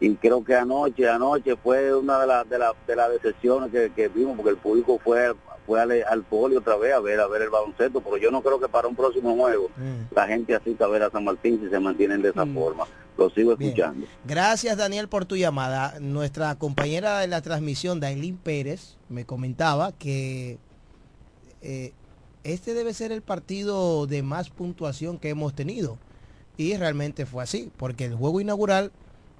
Y 0.00 0.14
creo 0.16 0.44
que 0.44 0.54
anoche, 0.54 1.08
anoche 1.08 1.56
fue 1.56 1.94
una 1.94 2.20
de 2.20 2.26
las 2.26 2.48
de 2.48 2.58
la, 2.58 2.72
de 2.86 2.96
las 2.96 3.10
decepciones 3.10 3.70
que, 3.70 3.90
que 3.94 4.08
vimos, 4.08 4.36
porque 4.36 4.50
el 4.50 4.56
público 4.58 4.98
fue 5.02 5.32
fue 5.66 5.80
al, 5.80 5.92
al 6.04 6.22
poli 6.22 6.56
otra 6.56 6.76
vez 6.76 6.92
a 6.92 7.00
ver 7.00 7.20
a 7.20 7.26
ver 7.26 7.42
el 7.42 7.50
baloncesto, 7.50 8.00
pero 8.00 8.16
yo 8.16 8.30
no 8.30 8.42
creo 8.42 8.60
que 8.60 8.68
para 8.68 8.88
un 8.88 8.96
próximo 8.96 9.34
juego 9.34 9.70
la 10.14 10.26
gente 10.26 10.54
asista 10.54 10.84
a 10.84 10.88
ver 10.88 11.02
a 11.02 11.10
San 11.10 11.24
Martín 11.24 11.60
si 11.62 11.68
se 11.70 11.80
mantienen 11.80 12.22
de 12.22 12.30
esa 12.30 12.46
forma. 12.46 12.86
Lo 13.16 13.30
sigo 13.30 13.56
Bien. 13.56 13.70
escuchando. 13.70 14.06
Gracias 14.24 14.76
Daniel 14.76 15.08
por 15.08 15.24
tu 15.24 15.36
llamada. 15.36 15.98
Nuestra 16.00 16.56
compañera 16.56 17.20
de 17.20 17.28
la 17.28 17.42
transmisión, 17.42 18.00
Dailin 18.00 18.36
Pérez, 18.36 18.96
me 19.08 19.24
comentaba 19.24 19.92
que 19.92 20.58
eh, 21.62 21.92
este 22.42 22.74
debe 22.74 22.92
ser 22.92 23.12
el 23.12 23.22
partido 23.22 24.06
de 24.06 24.22
más 24.22 24.50
puntuación 24.50 25.18
que 25.18 25.30
hemos 25.30 25.54
tenido. 25.54 25.98
Y 26.56 26.76
realmente 26.76 27.26
fue 27.26 27.42
así, 27.42 27.70
porque 27.76 28.04
el 28.04 28.14
juego 28.14 28.40
inaugural, 28.40 28.92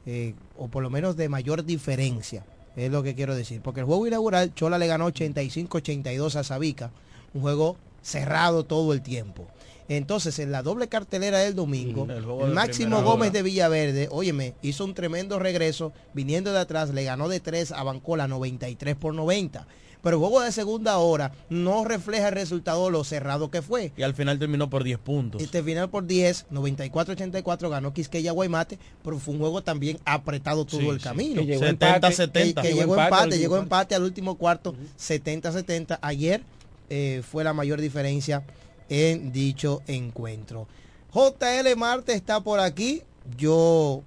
eh, 0.07 0.35
o 0.57 0.68
por 0.68 0.83
lo 0.83 0.91
menos 0.91 1.16
de 1.16 1.29
mayor 1.29 1.64
diferencia, 1.64 2.45
es 2.77 2.91
lo 2.91 3.03
que 3.03 3.14
quiero 3.14 3.35
decir. 3.35 3.61
Porque 3.61 3.81
el 3.81 3.87
juego 3.87 4.07
inaugural, 4.07 4.55
Chola 4.55 4.79
le 4.79 4.87
ganó 4.87 5.09
85-82 5.09 6.37
a 6.37 6.45
Sabica, 6.45 6.91
un 7.33 7.43
juego 7.43 7.77
cerrado 8.03 8.64
todo 8.64 8.93
el 8.93 9.03
tiempo. 9.03 9.47
Entonces, 9.89 10.39
en 10.39 10.51
la 10.51 10.62
doble 10.62 10.89
cartelera 10.89 11.39
del 11.39 11.55
domingo, 11.55 12.07
el 12.09 12.25
de 12.25 12.55
Máximo 12.55 13.03
Gómez 13.03 13.31
hora. 13.31 13.39
de 13.39 13.43
Villaverde, 13.43 14.09
óyeme, 14.11 14.55
hizo 14.62 14.85
un 14.85 14.95
tremendo 14.95 15.39
regreso, 15.39 15.93
viniendo 16.14 16.53
de 16.53 16.59
atrás, 16.59 16.91
le 16.91 17.05
ganó 17.05 17.29
de 17.29 17.41
3 17.41 17.72
a 17.72 17.83
Bancola 17.83 18.27
93 18.27 18.97
por 18.97 19.14
90. 19.14 19.66
Pero 20.05 20.16
el 20.18 20.20
juego 20.20 20.40
de 20.42 20.52
segunda 20.52 20.98
hora 20.98 21.32
no 21.48 21.84
refleja 21.84 22.28
el 22.28 22.34
resultado 22.34 22.84
de 22.84 22.92
lo 22.92 23.02
cerrado 23.02 23.50
que 23.50 23.62
fue. 23.62 23.90
Y 23.96 24.02
al 24.02 24.14
final 24.14 24.38
terminó 24.38 24.70
por 24.70 24.84
10 24.84 24.98
puntos. 24.98 25.42
Este 25.42 25.62
final 25.62 25.90
por 25.90 26.07
10, 26.07 26.46
94-84 26.52 27.68
ganó 27.70 27.92
Quisqueya 27.92 28.30
Guaymate, 28.32 28.78
pero 29.02 29.18
fue 29.18 29.34
un 29.34 29.40
juego 29.40 29.62
también 29.62 29.98
apretado 30.05 30.64
todo 30.66 30.80
Sí, 30.80 30.88
el 30.88 30.98
sí. 30.98 31.05
camino. 31.05 31.40
Que 31.40 31.46
llegó 31.46 31.61
70, 31.64 32.09
Que- 32.11 32.14
70. 32.14 32.62
Que, 32.62 32.68
Llegó 32.74 32.80
empate 32.94 33.00
al 33.00 33.07
empate, 33.07 33.24
último 33.24 33.40
llegó 33.40 33.50
cuarto. 33.55 33.62
empate 33.64 33.94
al 33.96 34.02
último 34.05 34.34
cuarto, 34.36 34.74
70-70. 34.98 35.98
Ayer 36.02 36.42
eh, 36.90 37.22
fue 37.28 37.42
la 37.42 37.52
mayor 37.55 37.80
diferencia 37.80 38.42
en 38.90 39.32
dicho 39.32 39.80
encuentro. 39.86 40.68
JL 41.14 41.74
Marte 41.76 42.12
está 42.12 42.40
por 42.42 42.61
aquí. 42.61 43.02
Yo, 43.38 44.02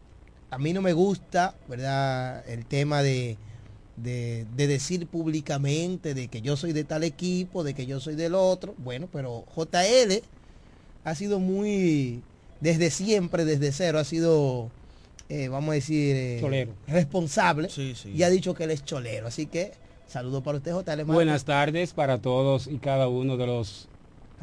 a 0.51 0.59
mí 0.59 0.73
no 0.73 0.81
me 0.83 0.93
gusta, 0.93 1.55
¿verdad? 1.67 2.47
El 2.47 2.65
tema 2.67 3.01
de, 3.01 3.37
de, 3.97 4.45
de 4.55 4.67
decir 4.67 5.07
públicamente 5.07 6.13
de 6.13 6.27
que 6.27 6.41
yo 6.41 6.55
soy 6.55 6.71
de 6.71 6.83
tal 6.83 7.03
equipo, 7.03 7.63
de 7.63 7.73
que 7.73 7.85
yo 7.85 7.99
soy 7.99 8.15
del 8.15 8.35
otro. 8.35 8.73
Bueno, 8.77 9.09
pero 9.11 9.43
JL 9.55 10.21
ha 11.03 11.15
sido 11.15 11.39
muy, 11.39 12.21
desde 12.61 12.91
siempre, 12.91 13.43
desde 13.45 13.71
cero, 13.71 13.99
ha 13.99 14.03
sido, 14.03 14.69
eh, 15.29 15.47
vamos 15.47 15.71
a 15.71 15.73
decir, 15.73 16.15
eh, 16.15 16.37
Cholero. 16.39 16.73
responsable 16.87 17.69
y 18.13 18.23
ha 18.23 18.29
dicho 18.29 18.53
que 18.53 18.65
él 18.65 18.71
es 18.71 18.85
cholero. 18.85 19.27
Así 19.27 19.47
que, 19.47 19.71
saludo 20.07 20.43
para 20.43 20.57
usted, 20.57 20.71
JL 20.71 20.97
Marte. 20.97 21.03
Buenas 21.03 21.45
tardes 21.45 21.93
para 21.93 22.19
todos 22.19 22.67
y 22.67 22.77
cada 22.77 23.07
uno 23.07 23.35
de 23.37 23.47
los 23.47 23.87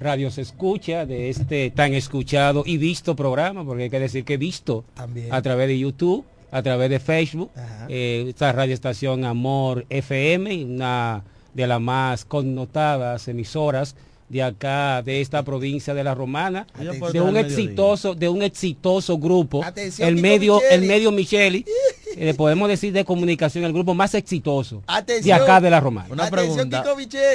radios 0.00 0.38
escucha 0.38 1.06
de 1.06 1.28
este 1.28 1.70
tan 1.70 1.94
escuchado 1.94 2.64
y 2.66 2.78
visto 2.78 3.14
programa, 3.14 3.64
porque 3.64 3.84
hay 3.84 3.90
que 3.90 4.00
decir 4.00 4.24
que 4.24 4.36
visto 4.36 4.84
También. 4.94 5.32
a 5.32 5.40
través 5.42 5.68
de 5.68 5.78
YouTube, 5.78 6.24
a 6.54 6.62
través 6.62 6.88
de 6.88 7.00
Facebook, 7.00 7.50
eh, 7.88 8.26
esta 8.28 8.52
radioestación 8.52 9.24
Amor 9.24 9.84
FM, 9.90 10.64
una 10.64 11.24
de 11.52 11.66
las 11.66 11.80
más 11.80 12.24
connotadas 12.24 13.26
emisoras 13.26 13.96
de 14.28 14.42
acá, 14.42 15.02
de 15.02 15.20
esta 15.20 15.42
provincia 15.42 15.94
de 15.94 16.02
la 16.04 16.14
Romana, 16.14 16.66
Atención. 16.74 17.12
de 17.12 17.20
un 17.20 17.36
exitoso, 17.36 18.14
de 18.14 18.28
un 18.28 18.42
exitoso 18.42 19.18
grupo, 19.18 19.64
Atención, 19.64 20.08
el 20.08 20.14
Kiko 20.14 20.22
medio, 20.28 20.60
el 20.70 20.80
Micheli. 20.80 20.86
medio 20.88 21.12
Micheli, 21.12 21.64
eh, 22.16 22.34
podemos 22.34 22.68
decir 22.68 22.92
de 22.92 23.04
comunicación, 23.04 23.64
el 23.64 23.72
grupo 23.72 23.92
más 23.94 24.14
exitoso 24.14 24.76
de 24.76 24.82
Atención. 24.86 25.40
acá 25.42 25.60
de 25.60 25.70
la 25.70 25.80
Romana. 25.80 26.08
Una 26.10 26.24
Atención, 26.26 26.68
pregunta. 26.70 26.84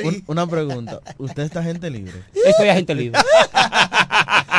Un- 0.05 0.23
una 0.27 0.47
pregunta. 0.47 1.01
¿Usted 1.17 1.43
está 1.43 1.61
gente 1.61 1.89
libre? 1.89 2.13
Estoy 2.45 2.69
agente 2.69 2.95
libre. 2.95 3.19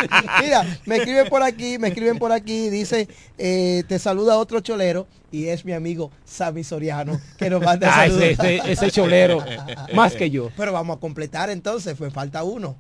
Mira, 0.43 0.79
me 0.87 0.97
escriben 0.97 1.29
por 1.29 1.43
aquí, 1.43 1.79
me 1.79 1.89
escriben 1.89 2.19
por 2.19 2.33
aquí, 2.33 2.69
dice, 2.71 3.09
eh, 3.39 3.83
te 3.89 3.99
saluda 3.99 4.37
otro 4.39 4.61
cholero 4.61 5.07
y 5.33 5.47
es 5.49 5.65
mi 5.65 5.73
amigo 5.73 6.11
Sammy 6.25 6.65
Soriano 6.65 7.21
que 7.39 7.51
nos 7.51 7.63
manda 7.63 7.89
Ah, 7.93 8.07
saludos. 8.07 8.23
ese- 8.23 8.57
ese- 8.57 8.73
ese 8.73 8.91
cholero, 8.91 9.39
más 9.95 10.15
que 10.15 10.31
yo. 10.31 10.51
Pero 10.57 10.73
vamos 10.73 10.97
a 10.97 11.01
completar 11.01 11.51
entonces, 11.51 11.95
pues 11.97 12.13
falta 12.13 12.43
uno. 12.45 12.77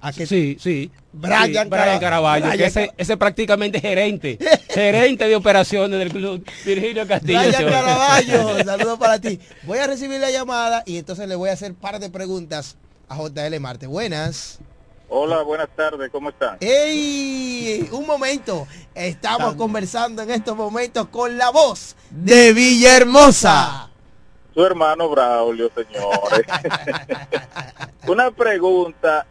¿A 0.00 0.12
que 0.12 0.26
Sí, 0.26 0.58
sí. 0.60 0.90
Brian 1.14 1.46
Sí, 1.46 1.52
Brian 1.70 1.98
Caraballo, 1.98 2.50
que 2.58 2.66
ese, 2.66 2.90
ese 2.98 3.16
prácticamente 3.16 3.80
gerente, 3.80 4.38
gerente 4.68 5.26
de 5.26 5.34
operaciones 5.34 5.98
del 5.98 6.10
club, 6.10 6.44
Virgilio 6.66 7.06
Castillo. 7.06 7.38
Brian. 7.40 7.64
Caraballo, 7.70 8.64
saludos 8.64 8.98
para 8.98 9.18
ti. 9.18 9.40
Voy 9.62 9.78
a 9.78 9.86
recibir 9.86 10.20
la 10.20 10.30
llamada 10.30 10.82
y 10.84 10.98
entonces 10.98 11.26
le 11.26 11.36
voy 11.36 11.48
a 11.48 11.54
hacer 11.54 11.70
un 11.70 11.76
par 11.78 12.00
de 12.00 12.10
preguntas 12.10 12.76
a 13.08 13.16
JL 13.16 13.58
Marte. 13.60 13.86
Buenas. 13.86 14.58
Hola, 15.08 15.42
buenas 15.42 15.68
tardes, 15.76 16.10
¿cómo 16.10 16.30
están? 16.30 16.56
¡Ey! 16.60 17.88
Un 17.92 18.06
momento. 18.06 18.66
Estamos 18.94 19.54
conversando 19.54 20.22
en 20.22 20.30
estos 20.30 20.56
momentos 20.56 21.08
con 21.08 21.36
la 21.36 21.50
voz 21.50 21.94
de 22.10 22.52
Villahermosa. 22.52 23.90
Su 24.54 24.64
hermano 24.64 25.08
Braulio, 25.10 25.70
señores. 25.74 26.46
Una 28.06 28.30
pregunta. 28.30 29.26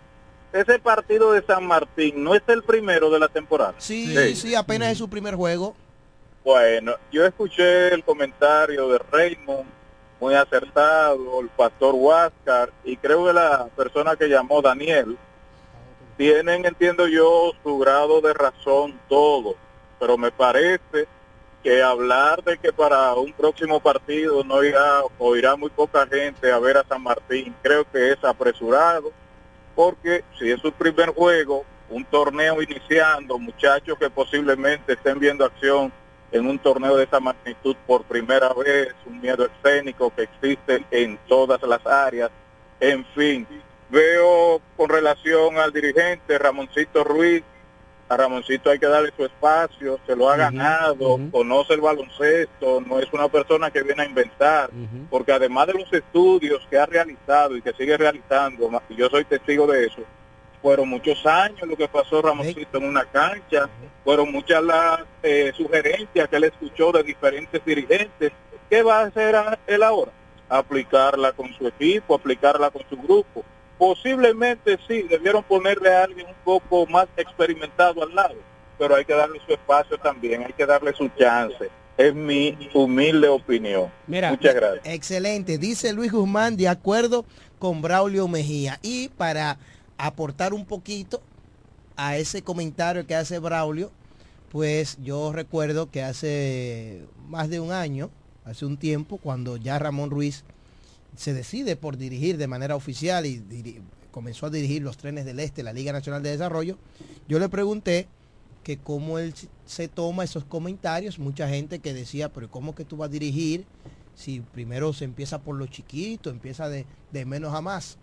Ese 0.52 0.78
partido 0.78 1.32
de 1.32 1.44
San 1.44 1.66
Martín 1.66 2.24
no 2.24 2.36
es 2.36 2.44
el 2.46 2.62
primero 2.62 3.10
de 3.10 3.20
la 3.20 3.28
temporada. 3.28 3.74
Sí, 3.80 4.36
sí, 4.36 4.54
apenas 4.54 4.92
es 4.92 5.00
su 5.00 5.10
primer 5.10 5.34
juego. 5.34 5.76
Bueno, 6.44 6.94
yo 7.12 7.26
escuché 7.26 7.92
el 7.94 8.04
comentario 8.04 8.90
de 8.90 9.00
Raymond, 9.00 9.66
muy 10.20 10.36
acertado, 10.36 11.40
el 11.40 11.50
pastor 11.50 11.96
Huáscar, 11.96 12.72
y 12.84 12.98
creo 12.98 13.26
que 13.26 13.34
la 13.34 13.68
persona 13.76 14.16
que 14.16 14.28
llamó 14.28 14.62
Daniel, 14.62 15.18
tienen, 16.18 16.66
entiendo 16.66 17.08
yo, 17.08 17.54
su 17.64 17.78
grado 17.78 18.22
de 18.22 18.34
razón 18.34 19.00
todo, 19.10 19.56
pero 20.00 20.18
me 20.18 20.32
parece 20.32 21.08
que 21.64 21.82
hablar 21.82 22.44
de 22.44 22.58
que 22.58 22.74
para 22.74 23.14
un 23.14 23.32
próximo 23.32 23.80
partido 23.80 24.44
no 24.44 24.64
irá 24.64 25.02
o 25.18 25.36
irá 25.36 25.56
muy 25.56 25.70
poca 25.70 26.06
gente 26.08 26.52
a 26.52 26.60
ver 26.60 26.78
a 26.78 26.84
San 26.84 27.02
Martín, 27.02 27.56
creo 27.62 27.90
que 27.90 28.12
es 28.12 28.24
apresurado, 28.24 29.12
porque 29.74 30.24
si 30.38 30.52
es 30.52 30.60
su 30.60 30.72
primer 30.74 31.10
juego, 31.10 31.64
un 31.90 32.04
torneo 32.06 32.62
iniciando, 32.62 33.40
muchachos 33.40 33.98
que 33.98 34.10
posiblemente 34.10 34.94
estén 34.94 35.20
viendo 35.20 35.46
acción 35.46 35.92
en 36.32 36.48
un 36.48 36.60
torneo 36.60 36.98
de 36.98 37.06
esa 37.06 37.20
magnitud 37.20 37.76
por 37.86 38.04
primera 38.04 38.52
vez, 38.54 38.94
un 39.06 39.22
miedo 39.22 39.46
escénico 39.46 40.12
que 40.14 40.24
existe 40.24 40.84
en 40.92 41.18
todas 41.28 41.62
las 41.62 41.86
áreas, 41.86 42.32
en 42.80 43.06
fin, 43.14 43.48
veo 43.94 44.60
con 44.76 44.90
relación 44.90 45.58
al 45.58 45.72
dirigente 45.72 46.38
Ramoncito 46.40 47.04
Ruiz, 47.04 47.44
a 48.10 48.18
Ramoncito 48.18 48.70
hay 48.70 48.80
que 48.80 48.88
darle 48.88 49.12
su 49.16 49.24
espacio, 49.24 50.00
se 50.06 50.16
lo 50.16 50.30
ha 50.30 50.36
ganado, 50.36 51.20
conoce 51.32 51.74
el 51.76 51.82
baloncesto, 51.82 52.82
no 52.82 53.00
es 53.00 53.12
una 53.14 53.28
persona 53.30 53.72
que 53.72 53.84
viene 53.84 54.02
a 54.04 54.06
inventar, 54.06 54.70
porque 55.10 55.32
además 55.32 55.68
de 55.68 55.74
los 55.74 55.94
estudios 55.94 56.66
que 56.70 56.78
ha 56.78 56.86
realizado 56.86 57.56
y 57.56 57.62
que 57.62 57.72
sigue 57.74 57.96
realizando, 57.96 58.70
y 58.90 58.96
yo 58.96 59.10
soy 59.10 59.26
testigo 59.26 59.68
de 59.68 59.86
eso, 59.86 60.02
fueron 60.62 60.90
muchos 60.90 61.26
años 61.26 61.62
lo 61.68 61.76
que 61.78 61.88
pasó 61.88 62.22
Ramoncito 62.22 62.78
en 62.78 62.86
una 62.86 63.06
cancha, 63.06 63.70
fueron 64.04 64.32
muchas 64.32 64.64
las 64.64 65.02
eh, 65.22 65.52
sugerencias 65.56 66.28
que 66.28 66.36
él 66.36 66.44
escuchó 66.46 66.92
de 66.92 67.04
diferentes 67.04 67.64
dirigentes. 67.64 68.32
¿Qué 68.70 68.82
va 68.82 69.00
a 69.02 69.04
hacer 69.06 69.36
a- 69.36 69.60
él 69.68 69.84
ahora? 69.84 70.12
Aplicarla 70.50 71.32
con 71.34 71.54
su 71.54 71.68
equipo, 71.68 72.16
aplicarla 72.16 72.70
con 72.72 72.82
su 72.90 72.96
grupo. 72.98 73.44
Posiblemente 73.84 74.80
sí, 74.88 75.02
debieron 75.10 75.44
ponerle 75.44 75.94
a 75.94 76.06
alguien 76.06 76.28
un 76.28 76.36
poco 76.46 76.88
más 76.88 77.06
experimentado 77.18 78.02
al 78.02 78.16
lado, 78.16 78.38
pero 78.80 78.96
hay 78.96 79.04
que 79.04 79.12
darle 79.12 79.42
su 79.46 79.52
espacio 79.52 79.98
también, 79.98 80.42
hay 80.42 80.54
que 80.54 80.66
darle 80.66 80.94
su 80.94 81.10
chance. 81.20 81.70
Es 81.98 82.16
mi 82.16 82.58
humilde 82.74 83.28
opinión. 83.28 83.92
Muchas 84.08 84.56
gracias. 84.56 84.86
Excelente, 84.86 85.58
dice 85.58 85.92
Luis 85.92 86.14
Guzmán, 86.14 86.56
de 86.56 86.70
acuerdo 86.70 87.26
con 87.60 87.82
Braulio 87.82 88.26
Mejía. 88.30 88.80
Y 88.82 89.10
para 89.10 89.58
aportar 89.98 90.54
un 90.54 90.66
poquito 90.66 91.22
a 91.98 92.16
ese 92.16 92.42
comentario 92.42 93.06
que 93.06 93.16
hace 93.16 93.38
Braulio, 93.38 93.92
pues 94.50 94.98
yo 95.04 95.34
recuerdo 95.34 95.92
que 95.92 96.04
hace 96.04 97.02
más 97.28 97.50
de 97.50 97.60
un 97.60 97.74
año, 97.74 98.12
hace 98.46 98.66
un 98.66 98.78
tiempo, 98.78 99.18
cuando 99.18 99.58
ya 99.58 99.78
Ramón 99.78 100.10
Ruiz 100.10 100.46
se 101.16 101.34
decide 101.34 101.76
por 101.76 101.98
dirigir 101.98 102.38
de 102.38 102.48
manera 102.48 102.76
oficial 102.76 103.26
y 103.26 103.82
comenzó 104.12 104.46
a 104.46 104.50
dirigir 104.50 104.82
los 104.84 104.98
trenes 104.98 105.26
del 105.26 105.40
Este, 105.40 105.64
la 105.64 105.74
Liga 105.74 105.92
Nacional 105.92 106.22
de 106.24 106.32
Desarrollo, 106.32 106.78
yo 107.28 107.40
le 107.40 107.50
pregunté 107.50 108.08
que 108.64 108.78
cómo 108.78 109.20
él 109.20 109.34
se- 109.34 109.48
se 109.66 109.88
toma 109.88 110.24
esos 110.24 110.46
comentarios, 110.46 111.20
mucha 111.20 111.50
gente 111.50 111.80
que 111.80 111.94
decía, 111.94 112.32
pero 112.32 112.50
¿cómo 112.50 112.76
que 112.76 112.86
tú 112.86 112.98
vas 112.98 113.10
a 113.10 113.12
dirigir 113.12 113.66
si 114.16 114.40
primero 114.42 114.94
se 114.94 115.06
empieza 115.06 115.42
por 115.42 115.56
lo 115.56 115.66
chiquito, 115.68 116.30
empieza 116.30 116.70
de, 116.70 116.86
de 117.12 117.26
menos 117.26 117.54
a 117.54 117.62
más? 117.62 117.98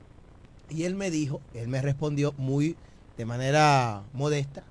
Y 0.68 0.82
él 0.84 0.94
me 0.94 1.10
dijo, 1.10 1.40
él 1.54 1.68
me 1.68 1.80
respondió 1.80 2.34
muy 2.36 2.76
de 3.16 3.24
manera 3.24 4.02
modesta, 4.12 4.64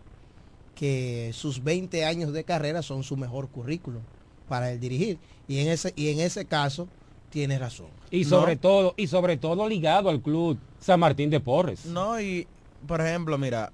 que 0.76 1.32
sus 1.34 1.64
20 1.64 2.06
años 2.06 2.32
de 2.34 2.44
carrera 2.44 2.82
son 2.82 3.04
su 3.04 3.18
mejor 3.18 3.50
currículum 3.50 4.02
para 4.48 4.72
el 4.72 4.80
dirigir. 4.80 5.18
Y 5.48 5.60
en 5.60 5.68
ese, 5.70 5.94
y 5.96 6.10
en 6.10 6.20
ese 6.20 6.46
caso, 6.46 6.88
tiene 7.30 7.58
razón. 7.60 7.88
Y 8.12 8.24
No. 8.24 8.30
sobre 8.30 8.56
todo, 8.56 8.94
y 8.98 9.08
sobre 9.08 9.38
todo 9.38 9.68
ligado 9.70 10.10
al 10.10 10.22
club 10.22 10.58
San 10.80 11.00
Martín 11.00 11.30
de 11.30 11.40
Porres. 11.40 11.86
No, 11.86 12.20
y 12.20 12.48
por 12.88 13.02
ejemplo, 13.02 13.38
mira, 13.38 13.72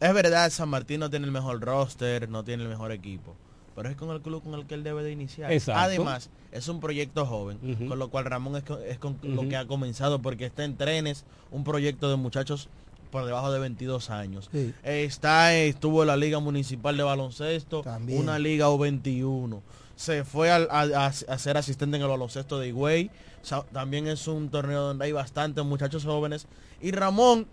es 0.00 0.12
verdad, 0.14 0.50
San 0.50 0.68
Martín 0.68 1.00
no 1.00 1.10
tiene 1.10 1.26
el 1.26 1.32
mejor 1.32 1.60
roster, 1.60 2.28
no 2.28 2.42
tiene 2.44 2.62
el 2.64 2.68
mejor 2.68 2.90
equipo, 2.92 3.34
pero 3.74 3.88
es 3.88 3.96
con 3.96 4.10
el 4.10 4.20
club 4.20 4.42
con 4.42 4.54
el 4.54 4.66
que 4.66 4.74
él 4.74 4.82
debe 4.82 5.02
de 5.04 5.12
iniciar. 5.12 5.52
Exacto. 5.52 5.80
Además, 5.80 6.28
es 6.50 6.68
un 6.68 6.80
proyecto 6.80 7.24
joven, 7.24 7.58
con 7.88 7.98
lo 7.98 8.08
cual 8.10 8.24
Ramón 8.26 8.56
es, 8.56 8.64
con- 8.64 8.82
es 8.84 8.98
con 8.98 9.16
lo 9.22 9.48
que 9.48 9.56
ha 9.56 9.66
comenzado, 9.66 10.20
porque 10.20 10.44
está 10.46 10.64
en 10.64 10.76
trenes, 10.76 11.24
un 11.50 11.64
proyecto 11.64 12.10
de 12.10 12.16
muchachos 12.16 12.68
por 13.12 13.24
debajo 13.24 13.52
de 13.52 13.60
22 13.60 14.10
años. 14.10 14.48
Sí. 14.50 14.74
Está, 14.82 15.54
estuvo 15.54 16.02
en 16.02 16.08
la 16.08 16.16
Liga 16.16 16.40
Municipal 16.40 16.96
de 16.96 17.02
Baloncesto, 17.04 17.82
También. 17.82 18.18
una 18.18 18.38
Liga 18.40 18.68
U21. 18.70 19.60
Se 19.94 20.24
fue 20.24 20.50
a, 20.50 20.56
a- 20.56 21.06
a 21.06 21.38
ser 21.38 21.56
asistente 21.58 21.96
en 21.96 22.02
el 22.02 22.08
baloncesto 22.08 22.58
de 22.58 22.68
Higüey. 22.68 23.10
También 23.72 24.08
es 24.08 24.26
un 24.26 24.48
torneo 24.48 24.80
donde 24.82 25.04
hay 25.04 25.12
bastantes 25.12 25.64
muchachos 25.64 26.04
jóvenes. 26.04 26.46
Y 26.80 26.90
Ramón, 26.92 27.46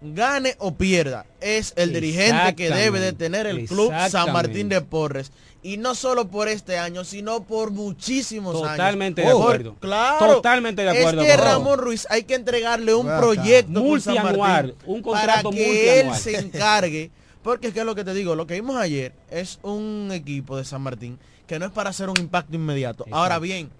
gane 0.00 0.54
o 0.58 0.74
pierda, 0.74 1.26
es 1.40 1.72
el 1.76 1.92
dirigente 1.92 2.54
que 2.54 2.70
debe 2.70 3.00
de 3.00 3.12
tener 3.12 3.46
el 3.46 3.66
club 3.66 3.92
San. 4.08 4.32
Martín 4.32 4.68
de 4.68 4.80
Porres. 4.80 5.32
Y 5.62 5.78
no 5.78 5.96
solo 5.96 6.28
por 6.28 6.46
este 6.48 6.78
año, 6.78 7.02
sino 7.02 7.42
por 7.42 7.72
muchísimos 7.72 8.54
años. 8.54 8.70
Totalmente 8.70 9.22
de 9.22 9.32
Por- 9.32 9.42
acuerdo. 9.42 9.74
Claro. 9.80 10.34
Totalmente 10.36 10.82
de 10.82 10.90
acuerdo 10.90 11.22
Es 11.22 11.26
que. 11.28 11.36
Ramón 11.36 11.78
Ruiz 11.80 12.06
hay 12.08 12.22
que 12.22 12.34
entregarle 12.36 12.94
un 12.94 13.06
proyecto 13.06 13.80
Multianual, 13.82 14.76
un 14.86 15.02
contrato 15.02 15.50
para 15.50 15.56
que 15.56 16.00
él 16.00 16.14
se 16.14 16.38
encargue. 16.38 17.10
Porque 17.42 17.68
es 17.68 17.74
que 17.74 17.80
es 17.80 17.86
lo 17.86 17.94
que 17.94 18.04
te 18.04 18.12
digo, 18.12 18.34
lo 18.36 18.46
que 18.46 18.54
vimos 18.54 18.76
ayer 18.76 19.12
es 19.30 19.58
un 19.62 20.10
equipo 20.12 20.56
de 20.56 20.64
San 20.64 20.82
Martín 20.82 21.18
que 21.46 21.58
no 21.58 21.66
es 21.66 21.72
para 21.72 21.90
hacer 21.90 22.10
un 22.10 22.18
impacto 22.18 22.56
inmediato. 22.56 23.04
Ahora 23.10 23.38
bien, 23.38 23.70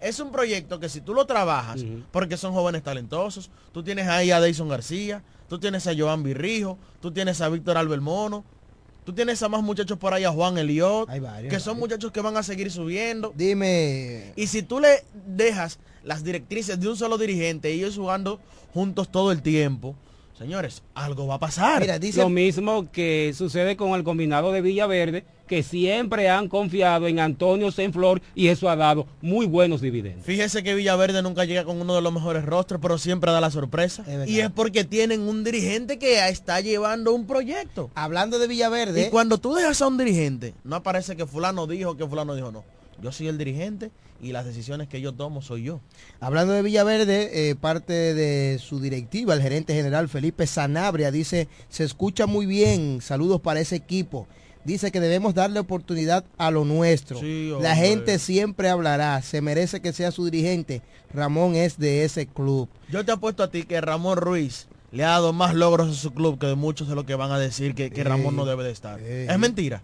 es 0.00 0.20
un 0.20 0.30
proyecto 0.30 0.78
que 0.78 0.88
si 0.88 1.00
tú 1.00 1.12
lo 1.14 1.26
trabajas, 1.26 1.84
porque 2.12 2.36
son 2.36 2.52
jóvenes 2.52 2.82
talentosos, 2.82 3.50
tú 3.72 3.82
tienes 3.82 4.06
ahí 4.06 4.30
a 4.30 4.40
Deison 4.40 4.68
García, 4.68 5.22
tú 5.48 5.58
tienes 5.58 5.86
a 5.86 5.92
Joan 5.96 6.22
Virrijo, 6.22 6.78
tú 7.00 7.10
tienes 7.10 7.40
a 7.40 7.48
Víctor 7.48 7.76
Albermono, 7.76 8.44
tú 9.04 9.12
tienes 9.12 9.42
a 9.42 9.48
más 9.48 9.62
muchachos 9.62 9.98
por 9.98 10.12
ahí, 10.14 10.24
a 10.24 10.30
Juan 10.30 10.58
Eliot, 10.58 11.08
varios, 11.20 11.52
que 11.52 11.60
son 11.60 11.78
muchachos 11.78 12.12
que 12.12 12.20
van 12.20 12.36
a 12.36 12.42
seguir 12.42 12.70
subiendo. 12.70 13.32
Dime. 13.36 14.32
Y 14.36 14.48
si 14.48 14.62
tú 14.62 14.80
le 14.80 15.04
dejas 15.26 15.78
las 16.04 16.24
directrices 16.24 16.78
de 16.80 16.88
un 16.88 16.96
solo 16.96 17.18
dirigente 17.18 17.74
y 17.74 17.80
ellos 17.80 17.96
jugando 17.96 18.40
juntos 18.74 19.10
todo 19.10 19.32
el 19.32 19.42
tiempo, 19.42 19.94
señores, 20.38 20.82
algo 20.94 21.26
va 21.26 21.36
a 21.36 21.38
pasar. 21.40 21.86
Lo 22.16 22.28
mismo 22.28 22.90
que 22.90 23.32
sucede 23.34 23.76
con 23.76 23.92
el 23.92 24.04
combinado 24.04 24.52
de 24.52 24.60
Villaverde, 24.60 25.24
que 25.46 25.62
siempre 25.62 26.28
han 26.28 26.48
confiado 26.48 27.06
en 27.06 27.20
Antonio 27.20 27.70
Senflor 27.70 28.20
y 28.34 28.48
eso 28.48 28.68
ha 28.68 28.76
dado 28.76 29.06
muy 29.20 29.46
buenos 29.46 29.80
dividendos. 29.80 30.24
Fíjese 30.24 30.62
que 30.62 30.74
Villaverde 30.74 31.22
nunca 31.22 31.44
llega 31.44 31.64
con 31.64 31.80
uno 31.80 31.94
de 31.94 32.02
los 32.02 32.12
mejores 32.12 32.44
rostros, 32.44 32.80
pero 32.80 32.98
siempre 32.98 33.32
da 33.32 33.40
la 33.40 33.50
sorpresa. 33.50 34.04
y 34.26 34.40
es 34.40 34.50
porque 34.50 34.84
tienen 34.84 35.22
un 35.22 35.44
dirigente 35.44 35.98
que 35.98 36.26
está 36.28 36.60
llevando 36.60 37.12
un 37.14 37.26
proyecto. 37.26 37.90
Hablando 37.94 38.38
de 38.38 38.46
Villaverde. 38.46 39.06
Y 39.06 39.10
cuando 39.10 39.38
tú 39.38 39.54
dejas 39.54 39.80
a 39.82 39.86
un 39.86 39.98
dirigente, 39.98 40.54
no 40.64 40.76
aparece 40.76 41.16
que 41.16 41.26
fulano 41.26 41.66
dijo, 41.66 41.96
que 41.96 42.06
fulano 42.06 42.34
dijo 42.34 42.52
no. 42.52 42.64
Yo 43.02 43.12
soy 43.12 43.28
el 43.28 43.36
dirigente 43.36 43.90
y 44.22 44.32
las 44.32 44.46
decisiones 44.46 44.88
que 44.88 45.00
yo 45.00 45.12
tomo 45.12 45.42
soy 45.42 45.64
yo. 45.64 45.80
Hablando 46.20 46.54
de 46.54 46.62
Villaverde, 46.62 47.50
eh, 47.50 47.54
parte 47.54 48.14
de 48.14 48.58
su 48.58 48.80
directiva, 48.80 49.34
el 49.34 49.42
gerente 49.42 49.74
general 49.74 50.08
Felipe 50.08 50.46
Sanabria 50.46 51.10
dice, 51.10 51.48
se 51.68 51.84
escucha 51.84 52.26
muy 52.26 52.46
bien, 52.46 53.00
saludos 53.02 53.40
para 53.40 53.60
ese 53.60 53.76
equipo. 53.76 54.26
Dice 54.66 54.90
que 54.90 54.98
debemos 54.98 55.32
darle 55.32 55.60
oportunidad 55.60 56.24
a 56.38 56.50
lo 56.50 56.64
nuestro. 56.64 57.20
Sí, 57.20 57.52
La 57.60 57.76
gente 57.76 58.18
siempre 58.18 58.68
hablará, 58.68 59.22
se 59.22 59.40
merece 59.40 59.80
que 59.80 59.92
sea 59.92 60.10
su 60.10 60.24
dirigente. 60.24 60.82
Ramón 61.14 61.54
es 61.54 61.78
de 61.78 62.04
ese 62.04 62.26
club. 62.26 62.68
Yo 62.90 63.04
te 63.04 63.12
apuesto 63.12 63.44
a 63.44 63.50
ti 63.50 63.62
que 63.62 63.80
Ramón 63.80 64.18
Ruiz 64.18 64.66
le 64.90 65.04
ha 65.04 65.10
dado 65.10 65.32
más 65.32 65.54
logros 65.54 65.88
a 65.88 65.94
su 65.94 66.12
club 66.12 66.40
que 66.40 66.48
de 66.48 66.56
muchos 66.56 66.88
de 66.88 66.96
los 66.96 67.04
que 67.04 67.14
van 67.14 67.30
a 67.30 67.38
decir 67.38 67.76
que, 67.76 67.92
que 67.92 68.02
Ramón 68.02 68.34
no 68.34 68.44
debe 68.44 68.64
de 68.64 68.72
estar. 68.72 68.98
Es 68.98 69.38
mentira. 69.38 69.82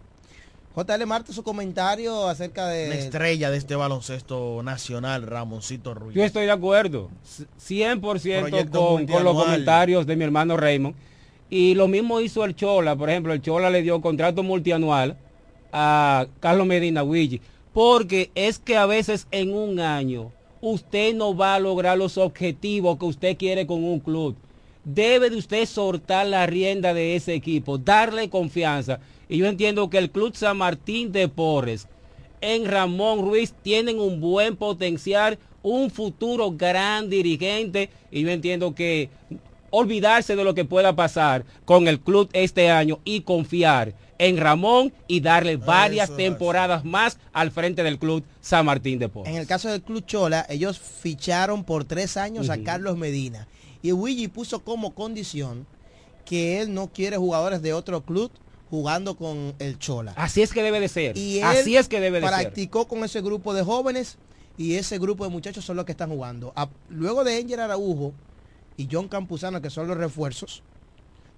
JL 0.75 1.07
Marte, 1.07 1.33
su 1.33 1.45
comentario 1.45 2.27
acerca 2.27 2.67
de... 2.67 2.87
Una 2.87 2.95
estrella 2.97 3.51
de 3.53 3.59
este 3.59 3.77
baloncesto 3.77 4.63
nacional, 4.65 5.29
Ramoncito 5.29 5.95
Ruiz. 5.95 6.17
Yo 6.17 6.25
estoy 6.25 6.47
de 6.47 6.51
acuerdo, 6.51 7.09
100% 7.61 8.01
Proyecto 8.01 8.85
con, 8.85 9.07
con 9.07 9.23
los 9.23 9.45
comentarios 9.45 10.07
de 10.07 10.17
mi 10.17 10.25
hermano 10.25 10.57
Raymond. 10.57 10.97
Y 11.53 11.75
lo 11.75 11.87
mismo 11.87 12.19
hizo 12.23 12.47
el 12.47 12.57
Chola, 12.57 12.97
por 12.97 13.11
ejemplo, 13.11 13.35
el 13.35 13.43
Chola 13.43 13.69
le 13.69 13.83
dio 13.83 14.01
contrato 14.01 14.43
multianual 14.43 15.19
a 15.71 16.27
Carlos 16.41 16.67
Medina 16.67 17.03
Willi, 17.03 17.43
porque 17.75 18.31
es 18.35 18.59
que 18.59 18.79
a 18.79 18.87
veces 18.87 19.27
en 19.33 19.53
un 19.53 19.79
año 19.79 20.33
usted 20.63 21.15
no 21.15 21.37
va 21.37 21.55
a 21.55 21.61
lograr 21.61 21.99
los 21.99 22.17
objetivos 22.17 22.97
que 22.97 23.05
usted 23.05 23.37
quiere 23.37 23.67
con 23.67 23.85
un 23.85 24.01
club. 24.01 24.35
Debe 24.83 25.29
de 25.29 25.37
usted 25.37 25.67
soltar 25.67 26.27
la 26.27 26.47
rienda 26.47 26.95
de 26.95 27.17
ese 27.17 27.35
equipo, 27.35 27.77
darle 27.77 28.31
confianza. 28.31 29.01
Y 29.29 29.37
yo 29.37 29.47
entiendo 29.47 29.91
que 29.91 29.99
el 29.99 30.11
Club 30.11 30.35
San 30.35 30.57
Martín 30.57 31.13
de 31.13 31.29
Porres 31.29 31.87
en 32.41 32.65
Ramón 32.65 33.21
Ruiz 33.21 33.53
tienen 33.63 34.01
un 34.01 34.23
buen 34.23 34.57
potencial, 34.57 35.39
un 35.63 35.91
futuro 35.91 36.51
gran 36.53 37.11
dirigente 37.11 37.91
y 38.11 38.23
yo 38.23 38.31
entiendo 38.31 38.75
que 38.75 39.11
olvidarse 39.73 40.37
de 40.37 40.45
lo 40.45 40.55
que 40.55 40.65
pueda 40.65 40.95
pasar 40.95 41.45
con 41.65 41.89
el 41.89 41.99
club 41.99 42.29
este 42.33 42.71
año 42.71 43.01
y 43.05 43.23
confiar 43.23 43.95
en 44.19 44.37
Ramón 44.37 44.93
y 45.09 45.21
darle 45.21 45.57
varias 45.57 46.15
temporadas 46.15 46.85
más 46.85 47.19
al 47.33 47.51
frente 47.51 47.83
del 47.83 47.99
club 47.99 48.23
San 48.41 48.67
Martín 48.67 49.01
de 49.01 49.09
Porres. 49.09 49.33
En 49.33 49.41
el 49.41 49.49
caso 49.49 49.69
del 49.69 49.83
Club 49.83 50.05
Chola, 50.07 50.47
ellos 50.49 50.79
ficharon 50.79 51.65
por 51.65 51.85
tres 51.85 52.17
años 52.17 52.49
a. 52.49 52.63
Carlos 52.63 52.97
Medina. 52.97 53.49
Y 53.83 53.91
Willy 53.91 54.29
puso 54.29 54.61
como 54.61 54.95
condición 54.95 55.67
que 56.25 56.61
él 56.61 56.73
no 56.73 56.87
quiere 56.93 57.17
jugadores 57.17 57.63
de 57.63 57.73
otro 57.73 58.03
club 58.03 58.31
jugando 58.71 59.17
con 59.17 59.55
el 59.59 59.79
Chola. 59.81 60.13
Así 60.17 60.41
es 60.43 60.53
que 60.53 60.63
debe 60.63 60.79
de 60.79 60.89
ser. 60.89 61.17
Y 61.19 61.39
él 61.39 61.45
Así 61.45 61.77
es 61.77 61.89
que 61.89 61.99
debe 61.99 62.21
de 62.21 62.29
ser. 62.29 62.37
practicó 62.39 62.87
con 62.87 63.03
ese 63.03 63.21
grupo 63.23 63.55
de 63.55 63.65
jóvenes 63.65 64.19
y 64.57 64.77
ese 64.77 64.99
grupo 64.99 65.25
de 65.25 65.31
muchachos 65.31 65.65
son 65.65 65.77
los 65.77 65.85
que 65.85 65.93
están 65.93 66.11
jugando. 66.11 66.53
A- 66.55 66.69
luego 66.91 67.25
de 67.25 67.37
Angel 67.39 67.59
Araujo 67.59 68.13
y 68.77 68.89
John 68.91 69.09
Campuzano, 69.09 69.61
que 69.61 69.71
son 69.71 69.89
los 69.89 69.97
refuerzos, 69.97 70.63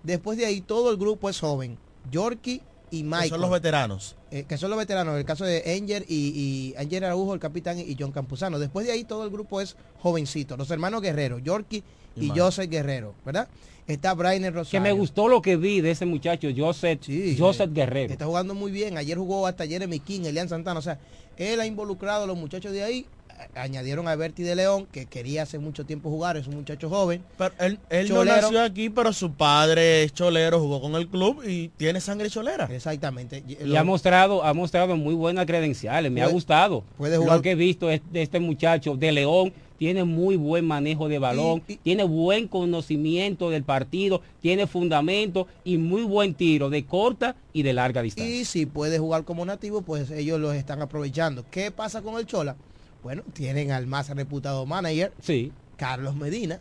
después 0.02 0.38
de 0.38 0.46
ahí 0.46 0.60
todo 0.60 0.90
el 0.90 0.96
grupo 0.96 1.28
es 1.30 1.40
joven. 1.40 1.78
Yorkie 2.10 2.60
y 2.90 3.02
Michael. 3.02 3.30
son 3.30 3.40
los 3.40 3.50
veteranos. 3.50 4.16
eh, 4.30 4.44
que 4.48 4.56
son 4.58 4.70
los 4.70 4.78
veteranos, 4.78 5.16
el 5.18 5.24
caso 5.24 5.44
de 5.44 5.62
Angel 5.80 6.04
y, 6.08 6.74
y 6.74 6.74
Angel 6.76 7.04
Araujo, 7.04 7.34
el 7.34 7.40
capitán, 7.40 7.78
y 7.78 7.96
John 7.98 8.12
Campuzano. 8.12 8.58
Después 8.58 8.86
de 8.86 8.92
ahí 8.92 9.04
todo 9.04 9.24
el 9.24 9.30
grupo 9.30 9.60
es 9.60 9.76
jovencito. 10.00 10.56
Los 10.56 10.70
hermanos 10.70 11.00
Guerrero, 11.02 11.38
Yorkie 11.38 11.82
Y 12.16 12.26
y. 12.26 12.38
Joseph 12.38 12.68
Guerrero, 12.70 13.14
¿verdad? 13.24 13.48
Está 13.86 14.16
Que 14.16 14.50
Rosario. 14.50 14.80
me 14.80 14.92
gustó 14.92 15.28
lo 15.28 15.42
que 15.42 15.56
vi 15.56 15.80
de 15.82 15.90
ese 15.90 16.06
muchacho, 16.06 16.48
Joseph, 16.56 17.00
Joseph 17.38 17.70
Guerrero. 17.72 18.12
Está 18.12 18.24
jugando 18.24 18.54
muy 18.54 18.72
bien. 18.72 18.96
Ayer 18.96 19.18
jugó 19.18 19.46
hasta 19.46 19.66
Jeremy 19.66 20.00
King, 20.00 20.22
Elian 20.24 20.48
Santana. 20.48 20.78
O 20.78 20.82
sea, 20.82 20.98
él 21.36 21.60
ha 21.60 21.66
involucrado 21.66 22.24
a 22.24 22.26
los 22.26 22.36
muchachos 22.36 22.72
de 22.72 22.82
ahí. 22.82 23.06
Añadieron 23.54 24.08
a 24.08 24.16
Berti 24.16 24.42
de 24.42 24.54
León, 24.56 24.86
que 24.90 25.06
quería 25.06 25.42
hace 25.42 25.58
mucho 25.58 25.84
tiempo 25.86 26.10
jugar, 26.10 26.36
es 26.36 26.46
un 26.46 26.56
muchacho 26.56 26.88
joven. 26.88 27.22
Pero 27.38 27.54
él, 27.60 27.78
él 27.90 28.08
no 28.08 28.24
nació 28.24 28.62
aquí, 28.62 28.90
pero 28.90 29.12
su 29.12 29.32
padre 29.32 30.02
es 30.04 30.12
cholero, 30.14 30.60
jugó 30.60 30.80
con 30.80 30.94
el 30.94 31.08
club 31.08 31.42
y 31.46 31.68
tiene 31.76 32.00
sangre 32.00 32.30
cholera. 32.30 32.68
Exactamente. 32.70 33.42
Y 33.46 33.76
ha 33.76 33.84
mostrado, 33.84 34.44
ha 34.44 34.52
mostrado 34.54 34.96
muy 34.96 35.14
buenas 35.14 35.46
credenciales, 35.46 36.10
me 36.10 36.22
ha 36.22 36.26
gustado. 36.28 36.84
puede 36.96 37.16
jugar- 37.16 37.36
Lo 37.36 37.42
que 37.42 37.50
he 37.52 37.54
visto 37.54 37.90
es 37.90 38.00
de 38.12 38.22
este 38.22 38.40
muchacho 38.40 38.96
de 38.96 39.12
León, 39.12 39.52
tiene 39.76 40.04
muy 40.04 40.36
buen 40.36 40.64
manejo 40.64 41.08
de 41.08 41.18
balón, 41.18 41.60
tiene 41.82 42.04
buen 42.04 42.46
conocimiento 42.48 43.50
del 43.50 43.64
partido, 43.64 44.22
tiene 44.40 44.66
fundamento 44.66 45.46
y 45.64 45.78
muy 45.78 46.02
buen 46.02 46.34
tiro 46.34 46.70
de 46.70 46.84
corta 46.86 47.34
y 47.52 47.62
de 47.64 47.72
larga 47.72 48.00
distancia. 48.02 48.34
Y 48.34 48.44
si 48.44 48.66
puede 48.66 48.98
jugar 48.98 49.24
como 49.24 49.44
nativo, 49.44 49.82
pues 49.82 50.10
ellos 50.10 50.38
los 50.40 50.54
están 50.54 50.80
aprovechando. 50.80 51.44
¿Qué 51.50 51.70
pasa 51.72 52.02
con 52.02 52.18
el 52.18 52.26
Chola? 52.26 52.56
Bueno, 53.04 53.22
tienen 53.34 53.70
al 53.70 53.86
más 53.86 54.08
reputado 54.08 54.64
manager, 54.64 55.12
sí. 55.20 55.52
Carlos 55.76 56.16
Medina. 56.16 56.58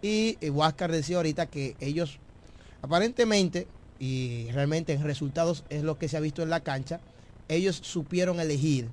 Y 0.00 0.38
Huáscar 0.48 0.90
decía 0.90 1.18
ahorita 1.18 1.46
que 1.46 1.76
ellos, 1.80 2.18
aparentemente, 2.80 3.66
y 3.98 4.48
realmente 4.52 4.94
en 4.94 5.04
resultados 5.04 5.64
es 5.68 5.82
lo 5.82 5.98
que 5.98 6.08
se 6.08 6.16
ha 6.16 6.20
visto 6.20 6.42
en 6.42 6.48
la 6.48 6.60
cancha, 6.60 7.00
ellos 7.48 7.78
supieron 7.82 8.40
elegir 8.40 8.88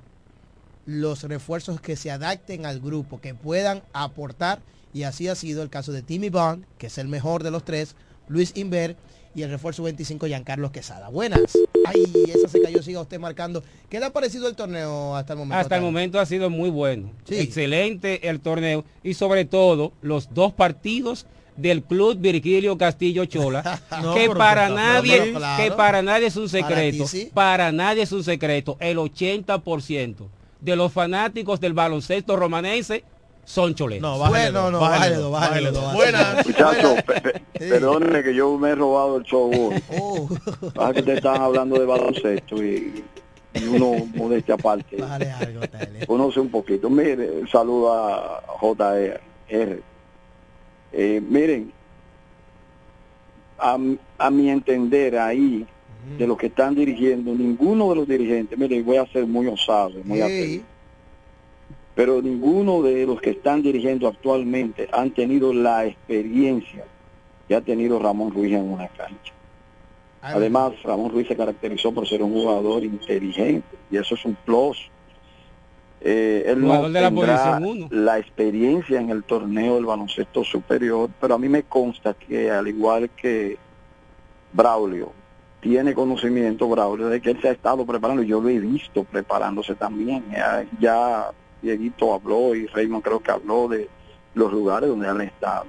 los 0.85 1.23
refuerzos 1.23 1.79
que 1.79 1.95
se 1.95 2.11
adapten 2.11 2.65
al 2.65 2.81
grupo, 2.81 3.21
que 3.21 3.33
puedan 3.33 3.81
aportar, 3.93 4.61
y 4.93 5.03
así 5.03 5.29
ha 5.29 5.35
sido 5.35 5.63
el 5.63 5.69
caso 5.69 5.93
de 5.93 6.01
Timmy 6.01 6.29
Bond, 6.29 6.65
que 6.77 6.87
es 6.87 6.97
el 6.97 7.07
mejor 7.07 7.43
de 7.43 7.51
los 7.51 7.63
tres, 7.63 7.95
Luis 8.27 8.51
Inver 8.55 8.97
y 9.35 9.41
el 9.41 9.49
refuerzo 9.49 9.83
25 9.83 10.27
Giancarlo 10.27 10.71
Quesada. 10.71 11.09
Buenas. 11.09 11.41
Ay, 11.85 12.03
esa 12.27 12.47
se 12.47 12.61
cayó, 12.61 12.81
siga 12.83 13.01
usted 13.01 13.19
marcando. 13.19 13.63
¿Qué 13.89 13.99
le 13.99 14.05
ha 14.05 14.13
parecido 14.13 14.47
el 14.47 14.55
torneo 14.55 15.15
hasta 15.15 15.33
el 15.33 15.39
momento? 15.39 15.57
Hasta 15.59 15.75
el 15.77 15.81
momento 15.81 16.19
ha 16.19 16.25
sido 16.25 16.49
muy 16.49 16.69
bueno. 16.69 17.11
Sí. 17.27 17.35
Excelente 17.39 18.29
el 18.29 18.39
torneo 18.39 18.85
y 19.03 19.13
sobre 19.15 19.45
todo 19.45 19.93
los 20.01 20.33
dos 20.33 20.53
partidos 20.53 21.25
del 21.57 21.83
club 21.83 22.17
Virgilio 22.19 22.77
Castillo 22.77 23.25
Chola, 23.25 23.79
No, 24.01 24.15
que 24.15 24.29
para 24.29 24.69
nadie, 24.69 25.17
no, 25.17 25.23
pero 25.25 25.37
claro. 25.37 25.63
que 25.63 25.71
para 25.71 26.01
nadie 26.01 26.27
es 26.27 26.35
un 26.35 26.49
Para 26.49 26.67
secreto, 26.67 27.07
sí. 27.07 27.29
para 27.33 27.71
nadie 27.71 28.03
es 28.03 28.11
un 28.11 28.23
secreto, 28.23 28.75
el 28.79 28.97
80% 28.97 30.15
de 30.61 30.75
los 30.75 30.91
fanáticos 30.91 31.59
del 31.59 31.73
baloncesto 31.73 32.35
romanense 32.37 33.03
son 33.45 33.75
choleros. 33.75 34.01
No, 34.01 34.17
bájale 34.19 34.51
Bueno, 34.51 34.61
dos, 34.63 34.71
no, 34.71 34.79
bájale 34.79 34.99
bájale 34.99 35.15
dos, 35.15 35.23
dos, 35.23 35.31
bájale 35.31 35.49
bájale 35.49 35.71
dos, 35.71 35.83
dos. 35.83 35.93
Buenas. 35.93 36.45
Muchachos, 36.47 37.03
pe- 37.03 37.21
pe- 37.21 37.41
perdónenme 37.69 38.23
que 38.23 38.33
yo 38.35 38.57
me 38.57 38.69
he 38.69 38.75
robado 38.75 39.17
el 39.17 39.23
show. 39.23 39.51
Oh. 39.99 40.27
Pasa 40.73 40.93
que 40.93 40.99
ustedes 40.99 41.17
estaban 41.17 41.41
hablando 41.41 41.79
de 41.79 41.85
baloncesto 41.85 42.63
y, 42.63 43.03
y 43.53 43.63
uno 43.65 44.05
modestia 44.15 44.55
aparte. 44.55 44.97
Conoce 46.07 46.39
un 46.39 46.49
poquito. 46.49 46.89
Mire, 46.89 47.47
saludo 47.51 47.93
a 47.93 48.41
JR. 48.59 49.19
Eh, 50.95 51.21
miren, 51.27 51.71
a, 53.59 53.77
a 54.19 54.29
mi 54.29 54.49
entender 54.49 55.17
ahí, 55.17 55.65
de 56.17 56.27
los 56.27 56.37
que 56.37 56.47
están 56.47 56.75
dirigiendo, 56.75 57.33
ninguno 57.33 57.89
de 57.89 57.95
los 57.95 58.07
dirigentes, 58.07 58.57
mire, 58.57 58.81
voy 58.83 58.97
a 58.97 59.05
ser 59.07 59.25
muy 59.25 59.47
osado, 59.47 59.91
muy 60.03 60.21
pero 61.95 62.21
ninguno 62.21 62.81
de 62.81 63.05
los 63.05 63.21
que 63.21 63.31
están 63.31 63.61
dirigiendo 63.61 64.07
actualmente 64.07 64.89
han 64.91 65.11
tenido 65.11 65.53
la 65.53 65.85
experiencia 65.85 66.85
que 67.47 67.55
ha 67.55 67.61
tenido 67.61 67.99
Ramón 67.99 68.31
Ruiz 68.31 68.53
en 68.53 68.71
una 68.71 68.87
cancha. 68.87 69.33
Además, 70.21 70.71
Ramón 70.83 71.11
Ruiz 71.11 71.27
se 71.27 71.35
caracterizó 71.35 71.91
por 71.91 72.07
ser 72.07 72.23
un 72.23 72.31
jugador 72.31 72.83
inteligente 72.83 73.77
y 73.91 73.97
eso 73.97 74.15
es 74.15 74.23
un 74.25 74.35
plus. 74.35 74.89
Eh, 75.99 76.45
él 76.47 76.61
no 76.61 76.67
Jugador 76.67 76.91
de 76.91 77.01
la 77.01 77.09
tendrá 77.09 77.59
uno. 77.61 77.87
la 77.91 78.19
experiencia 78.19 78.99
en 78.99 79.09
el 79.09 79.23
torneo 79.23 79.75
del 79.75 79.85
baloncesto 79.85 80.43
superior, 80.43 81.09
pero 81.19 81.35
a 81.35 81.37
mí 81.37 81.47
me 81.49 81.63
consta 81.63 82.13
que 82.13 82.49
al 82.51 82.67
igual 82.67 83.09
que 83.11 83.57
Braulio, 84.53 85.11
tiene 85.61 85.93
conocimiento 85.93 86.67
Braulio 86.67 87.07
de 87.07 87.21
que 87.21 87.31
él 87.31 87.41
se 87.41 87.49
ha 87.49 87.51
estado 87.51 87.85
preparando, 87.85 88.21
y 88.23 88.27
yo 88.27 88.41
lo 88.41 88.49
he 88.49 88.59
visto 88.59 89.03
preparándose 89.05 89.75
también. 89.75 90.25
Ya, 90.31 90.65
ya 90.79 91.31
Dieguito 91.63 92.13
habló 92.13 92.53
y 92.53 92.67
Raymond 92.67 93.03
creo 93.03 93.19
que 93.21 93.31
habló 93.31 93.67
de 93.67 93.89
los 94.35 94.51
lugares 94.51 94.89
donde 94.89 95.07
han 95.07 95.21
estado. 95.21 95.65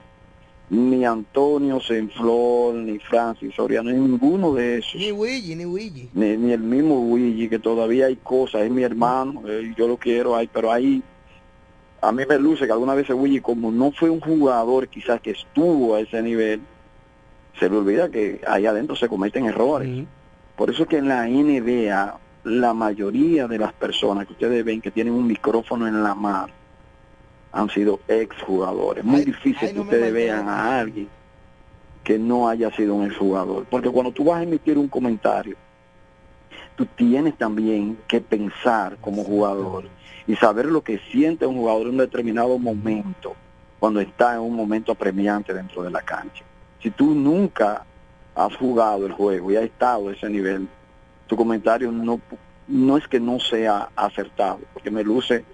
Ni 0.69 1.05
Antonio 1.05 1.81
Senflor, 1.81 2.75
ni 2.75 2.99
Francis 2.99 3.55
Soriano, 3.55 3.91
ninguno 3.91 4.53
de 4.55 4.79
esos 4.79 4.95
Ni 4.95 5.11
Luigi, 5.11 5.55
ni 5.55 5.65
Luigi. 5.65 6.11
ni, 6.13 6.37
ni 6.37 6.53
el 6.53 6.61
mismo 6.61 6.97
Luigi, 6.97 7.49
que 7.49 7.59
todavía 7.59 8.07
hay 8.07 8.17
cosas, 8.17 8.63
es 8.63 8.71
mi 8.71 8.83
hermano, 8.83 9.43
eh, 9.47 9.73
yo 9.77 9.87
lo 9.87 9.97
quiero, 9.97 10.35
ahí, 10.35 10.49
pero 10.53 10.73
ahí 10.73 11.03
a 12.05 12.13
mí 12.13 12.23
me 12.29 12.39
luce 12.39 12.67
que 12.67 12.73
alguna 12.73 12.95
vez 12.95 13.09
Luigi, 13.09 13.41
como 13.41 13.71
no 13.71 13.91
fue 13.93 14.11
un 14.11 14.21
jugador 14.21 14.89
quizás 14.89 15.21
que 15.21 15.31
estuvo 15.31 15.95
a 15.95 16.01
ese 16.01 16.23
nivel, 16.23 16.61
se 17.59 17.69
le 17.69 17.77
olvida 17.77 18.11
que 18.11 18.41
ahí 18.47 18.67
adentro 18.67 18.97
se 18.97 19.09
cometen 19.09 19.47
errores. 19.47 20.05
Por 20.57 20.71
eso 20.71 20.83
es 20.83 20.89
que 20.89 20.99
en 20.99 21.09
la 21.09 21.27
NBA, 21.27 22.19
la 22.45 22.75
mayoría 22.75 23.49
de 23.49 23.59
las 23.59 23.73
personas 23.73 24.27
que 24.27 24.35
ustedes 24.35 24.65
ven 24.65 24.81
que 24.81 24.91
tienen 24.91 25.15
un 25.15 25.27
micrófono 25.27 25.89
en 25.89 26.03
la 26.03 26.15
mano, 26.15 26.53
han 27.53 27.71
sido 27.71 28.01
exjugadores. 28.09 29.05
Muy 29.05 29.25
difícil 29.25 29.73
que 29.73 29.81
ustedes 29.81 30.13
vean 30.13 30.49
a 30.49 30.79
alguien 30.79 31.09
que 32.03 32.19
no 32.19 32.49
haya 32.49 32.71
sido 32.73 32.95
un 32.95 33.07
exjugador. 33.07 33.65
Porque 33.65 33.89
cuando 33.89 34.13
tú 34.13 34.25
vas 34.25 34.41
a 34.41 34.43
emitir 34.43 34.77
un 34.77 34.89
comentario, 34.89 35.57
tú 36.77 36.85
tienes 36.85 37.37
también 37.39 37.99
que 38.07 38.21
pensar 38.21 38.99
como 39.01 39.25
jugador 39.25 39.85
y 40.27 40.37
saber 40.37 40.67
lo 40.67 40.83
que 40.83 40.99
siente 41.11 41.47
un 41.47 41.57
jugador 41.57 41.83
en 41.83 41.91
un 41.91 41.99
determinado 41.99 42.59
momento, 42.59 43.35
cuando 43.79 44.01
está 44.01 44.35
en 44.35 44.41
un 44.41 44.55
momento 44.55 44.93
apremiante 44.93 45.55
dentro 45.55 45.83
de 45.83 45.91
la 45.91 46.03
cancha. 46.03 46.45
Si 46.83 46.91
tú 46.91 47.15
nunca 47.15 47.85
has 48.35 48.55
jugado 48.57 49.07
el 49.07 49.13
juego 49.13 49.51
y 49.51 49.57
has 49.57 49.65
estado 49.65 50.09
a 50.09 50.13
ese 50.13 50.29
nivel, 50.29 50.69
tu 51.35 51.37
comentario 51.37 51.91
no, 51.91 52.21
no 52.69 52.97
es 52.97 53.09
que 53.09 53.19
no 53.19 53.41
sea 53.41 53.89
acertado, 53.97 54.61
porque 54.73 54.89
me 54.89 55.03
luce 55.03 55.45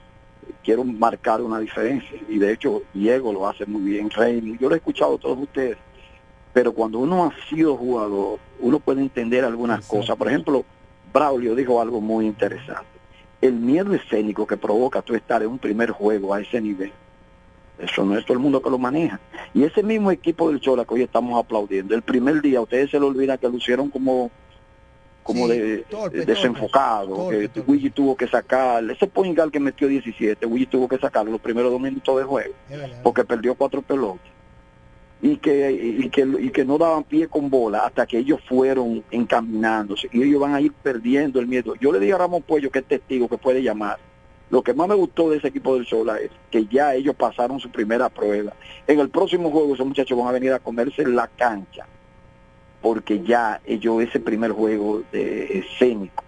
quiero 0.62 0.84
marcar 0.84 1.40
una 1.40 1.58
diferencia 1.58 2.20
y 2.28 2.38
de 2.38 2.52
hecho 2.52 2.82
Diego 2.92 3.32
lo 3.32 3.48
hace 3.48 3.64
muy 3.64 3.80
bien, 3.80 4.10
Rey, 4.10 4.58
yo 4.60 4.68
lo 4.68 4.74
he 4.74 4.78
escuchado 4.78 5.14
a 5.14 5.18
todos 5.18 5.38
ustedes, 5.38 5.78
pero 6.52 6.74
cuando 6.74 6.98
uno 6.98 7.24
ha 7.24 7.48
sido 7.48 7.78
jugador, 7.78 8.38
uno 8.58 8.78
puede 8.78 9.00
entender 9.00 9.42
algunas 9.42 9.86
cosas. 9.86 10.16
Por 10.16 10.28
ejemplo, 10.28 10.64
Braulio 11.14 11.54
dijo 11.54 11.80
algo 11.80 12.00
muy 12.00 12.26
interesante. 12.26 12.84
El 13.40 13.54
miedo 13.54 13.94
escénico 13.94 14.46
que 14.46 14.58
provoca 14.58 15.00
tú 15.00 15.14
estar 15.14 15.42
en 15.42 15.48
un 15.48 15.58
primer 15.58 15.92
juego 15.92 16.34
a 16.34 16.42
ese 16.42 16.60
nivel, 16.60 16.92
eso 17.78 18.04
no 18.04 18.18
es 18.18 18.26
todo 18.26 18.34
el 18.34 18.40
mundo 18.40 18.60
que 18.60 18.68
lo 18.68 18.76
maneja. 18.76 19.18
Y 19.54 19.62
ese 19.62 19.82
mismo 19.82 20.10
equipo 20.10 20.50
del 20.50 20.60
Chola 20.60 20.84
que 20.84 20.92
hoy 20.92 21.02
estamos 21.02 21.42
aplaudiendo, 21.42 21.94
el 21.94 22.02
primer 22.02 22.42
día, 22.42 22.60
ustedes 22.60 22.90
se 22.90 23.00
le 23.00 23.06
olvida 23.06 23.38
que 23.38 23.48
lucieron 23.48 23.88
como 23.88 24.30
como 25.30 25.46
de, 25.46 25.84
de 26.12 26.26
desenfocado, 26.26 27.28
que 27.28 27.48
Luigi 27.64 27.90
tuvo 27.90 28.16
que 28.16 28.26
sacar, 28.26 28.82
ese 28.90 29.06
point 29.06 29.36
guard 29.36 29.52
que 29.52 29.60
metió 29.60 29.86
17, 29.86 30.44
Luigi 30.44 30.66
tuvo 30.66 30.88
que 30.88 30.98
sacarlo 30.98 31.30
los 31.30 31.40
primeros 31.40 31.70
dos 31.70 31.80
minutos 31.80 32.16
de 32.18 32.24
juego, 32.24 32.54
porque 33.04 33.24
perdió 33.24 33.54
cuatro 33.54 33.80
pelotas. 33.80 34.26
Y 35.22 35.36
que, 35.36 35.70
y, 35.70 36.08
que, 36.08 36.26
y 36.40 36.48
que 36.48 36.64
no 36.64 36.78
daban 36.78 37.04
pie 37.04 37.28
con 37.28 37.48
bola 37.48 37.80
hasta 37.80 38.06
que 38.06 38.16
ellos 38.18 38.40
fueron 38.48 39.04
encaminándose. 39.10 40.08
Y 40.12 40.22
ellos 40.22 40.40
van 40.40 40.54
a 40.54 40.62
ir 40.62 40.72
perdiendo 40.72 41.38
el 41.40 41.46
miedo. 41.46 41.74
Yo 41.78 41.92
le 41.92 42.00
dije 42.00 42.14
a 42.14 42.18
Ramón 42.18 42.40
Puello, 42.40 42.70
que 42.70 42.78
es 42.78 42.86
testigo, 42.86 43.28
que 43.28 43.36
puede 43.36 43.62
llamar. 43.62 43.98
Lo 44.48 44.62
que 44.62 44.72
más 44.72 44.88
me 44.88 44.94
gustó 44.94 45.28
de 45.28 45.36
ese 45.36 45.48
equipo 45.48 45.74
del 45.74 45.86
Sola 45.86 46.18
es 46.18 46.30
que 46.50 46.64
ya 46.64 46.94
ellos 46.94 47.14
pasaron 47.16 47.60
su 47.60 47.70
primera 47.70 48.08
prueba. 48.08 48.54
En 48.86 48.98
el 48.98 49.10
próximo 49.10 49.50
juego 49.50 49.74
esos 49.74 49.86
muchachos 49.86 50.18
van 50.18 50.28
a 50.28 50.32
venir 50.32 50.54
a 50.54 50.58
comerse 50.58 51.06
la 51.06 51.28
cancha 51.28 51.86
porque 52.80 53.22
ya 53.22 53.60
ellos 53.64 54.02
ese 54.02 54.20
primer 54.20 54.52
juego 54.52 55.02
de 55.12 55.58
escénico, 55.58 56.24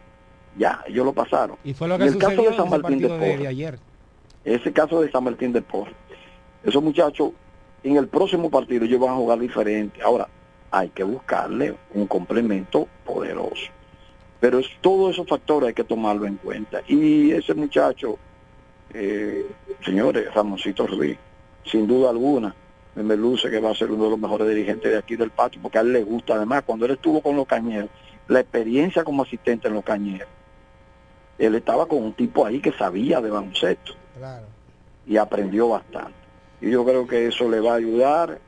ya 0.56 0.82
ellos 0.86 1.04
lo 1.04 1.12
pasaron. 1.12 1.56
Y 1.64 1.74
fue 1.74 1.88
lo 1.88 1.94
En 1.94 2.00
que 2.00 2.08
el 2.08 2.18
caso 2.18 2.42
de 2.42 2.56
San 2.56 2.68
Martín 2.68 2.98
de 2.98 3.08
de, 3.08 3.46
ayer. 3.46 3.78
ese 4.44 4.72
caso 4.72 5.00
de 5.00 5.10
San 5.10 5.24
Martín 5.24 5.52
de 5.52 5.62
Porres, 5.62 5.94
esos 6.62 6.82
muchachos 6.82 7.30
en 7.82 7.96
el 7.96 8.08
próximo 8.08 8.50
partido 8.50 8.84
ellos 8.84 9.00
van 9.00 9.10
a 9.10 9.16
jugar 9.16 9.38
diferente. 9.38 10.02
Ahora, 10.02 10.28
hay 10.70 10.88
que 10.90 11.04
buscarle 11.04 11.74
un 11.94 12.06
complemento 12.06 12.88
poderoso. 13.04 13.70
Pero 14.40 14.58
es, 14.58 14.66
todos 14.80 15.12
esos 15.12 15.28
factores 15.28 15.68
hay 15.68 15.74
que 15.74 15.84
tomarlo 15.84 16.26
en 16.26 16.36
cuenta. 16.36 16.82
Y 16.88 17.30
ese 17.32 17.54
muchacho, 17.54 18.18
eh, 18.92 19.46
señores, 19.84 20.32
Ramoncito 20.34 20.86
Ruiz, 20.86 21.16
sin 21.64 21.86
duda 21.86 22.10
alguna, 22.10 22.54
me 22.94 23.16
luce 23.16 23.50
que 23.50 23.58
va 23.60 23.70
a 23.70 23.74
ser 23.74 23.90
uno 23.90 24.04
de 24.04 24.10
los 24.10 24.18
mejores 24.18 24.48
dirigentes 24.48 24.90
de 24.92 24.98
aquí 24.98 25.16
del 25.16 25.30
patio, 25.30 25.60
porque 25.62 25.78
a 25.78 25.80
él 25.80 25.92
le 25.92 26.02
gusta. 26.04 26.34
Además, 26.34 26.62
cuando 26.66 26.84
él 26.86 26.92
estuvo 26.92 27.22
con 27.22 27.36
los 27.36 27.46
cañeros, 27.46 27.88
la 28.28 28.40
experiencia 28.40 29.02
como 29.04 29.22
asistente 29.22 29.68
en 29.68 29.74
los 29.74 29.84
cañeros, 29.84 30.28
él 31.38 31.54
estaba 31.54 31.86
con 31.86 32.02
un 32.02 32.12
tipo 32.12 32.44
ahí 32.46 32.60
que 32.60 32.72
sabía 32.72 33.20
de 33.20 33.30
baloncesto 33.30 33.94
Claro. 34.18 34.46
y 35.06 35.16
aprendió 35.16 35.68
bastante. 35.70 36.12
Y 36.60 36.70
yo 36.70 36.84
creo 36.84 37.06
que 37.06 37.26
eso 37.28 37.48
le 37.50 37.60
va 37.60 37.72
a 37.72 37.76
ayudar. 37.76 38.38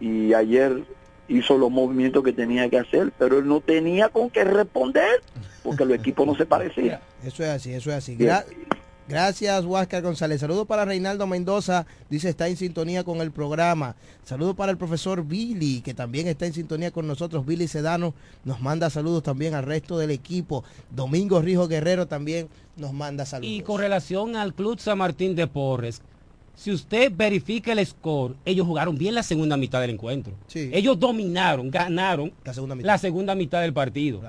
Y 0.00 0.34
ayer 0.34 0.82
hizo 1.28 1.56
los 1.56 1.70
movimientos 1.70 2.24
que 2.24 2.32
tenía 2.32 2.68
que 2.68 2.78
hacer, 2.78 3.12
pero 3.18 3.38
él 3.38 3.46
no 3.46 3.60
tenía 3.60 4.08
con 4.08 4.28
qué 4.30 4.42
responder, 4.44 5.22
porque 5.62 5.84
los 5.84 5.96
equipos 5.96 6.26
no 6.26 6.34
se 6.34 6.44
parecían. 6.46 7.00
Eso 7.24 7.44
es 7.44 7.50
así, 7.50 7.72
eso 7.72 7.90
es 7.90 7.96
así. 7.96 8.18
Gracias, 9.08 9.64
Huáscar 9.64 10.02
González. 10.02 10.40
Saludos 10.40 10.66
para 10.66 10.84
Reinaldo 10.84 11.26
Mendoza. 11.26 11.86
Dice, 12.08 12.28
está 12.28 12.48
en 12.48 12.56
sintonía 12.56 13.04
con 13.04 13.20
el 13.20 13.32
programa. 13.32 13.96
Saludos 14.24 14.54
para 14.54 14.70
el 14.70 14.78
profesor 14.78 15.24
Billy, 15.24 15.80
que 15.80 15.92
también 15.92 16.28
está 16.28 16.46
en 16.46 16.52
sintonía 16.52 16.92
con 16.92 17.06
nosotros. 17.06 17.44
Billy 17.44 17.66
Sedano 17.66 18.14
nos 18.44 18.60
manda 18.60 18.90
saludos 18.90 19.22
también 19.22 19.54
al 19.54 19.64
resto 19.64 19.98
del 19.98 20.10
equipo. 20.12 20.64
Domingo 20.90 21.40
Rijo 21.40 21.66
Guerrero 21.66 22.06
también 22.06 22.48
nos 22.76 22.92
manda 22.92 23.26
saludos. 23.26 23.52
Y 23.52 23.62
con 23.62 23.80
relación 23.80 24.36
al 24.36 24.54
Club 24.54 24.78
San 24.78 24.98
Martín 24.98 25.34
de 25.34 25.46
Porres, 25.48 26.00
si 26.54 26.70
usted 26.70 27.10
verifica 27.14 27.72
el 27.72 27.84
score, 27.84 28.36
ellos 28.44 28.66
jugaron 28.66 28.96
bien 28.96 29.14
la 29.14 29.22
segunda 29.22 29.56
mitad 29.56 29.80
del 29.80 29.90
encuentro. 29.90 30.34
Ellos 30.54 30.98
dominaron, 30.98 31.70
ganaron 31.70 32.32
la 32.44 32.54
segunda 32.54 32.74
mitad, 32.74 32.86
la 32.86 32.98
segunda 32.98 33.34
mitad 33.34 33.60
del 33.62 33.72
partido. 33.72 34.20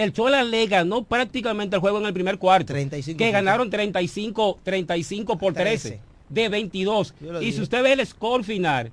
El 0.00 0.14
Chola 0.14 0.42
le 0.44 0.66
ganó 0.66 1.04
prácticamente 1.04 1.76
el 1.76 1.80
juego 1.80 1.98
en 1.98 2.06
el 2.06 2.14
primer 2.14 2.38
cuarto. 2.38 2.72
35 2.72 3.18
que 3.18 3.30
ganaron 3.30 3.68
35, 3.68 4.60
35 4.62 5.36
por 5.36 5.52
13 5.52 6.00
de 6.30 6.48
22. 6.48 7.14
Yo 7.20 7.32
lo 7.32 7.42
Y 7.42 7.52
si 7.52 7.60
usted 7.60 7.82
ve 7.82 7.92
el 7.92 8.06
score 8.06 8.42
final, 8.42 8.92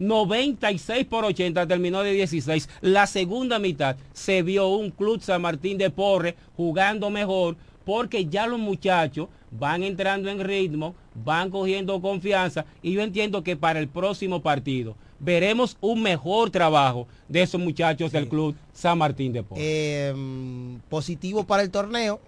96 0.00 1.06
por 1.06 1.24
80 1.24 1.68
terminó 1.68 2.02
de 2.02 2.10
16. 2.10 2.68
La 2.80 3.06
segunda 3.06 3.60
mitad 3.60 3.94
se 4.12 4.42
vio 4.42 4.66
un 4.66 4.90
Club 4.90 5.22
San 5.22 5.40
Martín 5.42 5.78
de 5.78 5.88
Porres 5.88 6.34
jugando 6.56 7.10
mejor 7.10 7.56
porque 7.84 8.26
ya 8.26 8.48
los 8.48 8.58
muchachos 8.58 9.28
van 9.52 9.84
entrando 9.84 10.30
en 10.30 10.40
ritmo, 10.40 10.96
van 11.14 11.50
cogiendo 11.50 12.02
confianza 12.02 12.64
y 12.82 12.92
yo 12.94 13.02
entiendo 13.02 13.44
que 13.44 13.56
para 13.56 13.78
el 13.78 13.86
próximo 13.86 14.42
partido 14.42 14.96
veremos 15.20 15.76
un 15.80 16.02
mejor 16.02 16.50
trabajo 16.50 17.06
de 17.28 17.42
esos 17.42 17.60
muchachos 17.60 18.10
del 18.10 18.28
Club 18.28 18.56
San 18.72 18.98
Martín 18.98 19.32
de 19.32 19.42
Porres. 19.42 19.62
Eh, 19.64 20.12
mm, 20.16 20.76
positivo 20.88 21.44
para 21.44 21.62
el 21.62 21.70
torneo, 21.70 22.20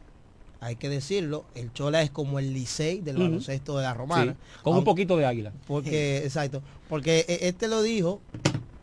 hay 0.60 0.76
que 0.76 0.88
decirlo, 0.88 1.44
el 1.56 1.72
Chola 1.72 2.02
es 2.02 2.10
como 2.10 2.38
el 2.38 2.52
Licey 2.54 3.00
del 3.00 3.16
Ujú. 3.16 3.24
baloncesto 3.24 3.76
de 3.78 3.82
la 3.82 3.94
Romana. 3.94 4.32
Sí, 4.32 4.38
con 4.62 4.76
un 4.76 4.84
poquito 4.84 5.16
de 5.16 5.26
águila. 5.26 5.52
Porque, 5.66 6.18
exacto, 6.18 6.62
porque 6.88 7.24
eh, 7.28 7.38
este 7.42 7.66
lo 7.66 7.82
dijo. 7.82 8.20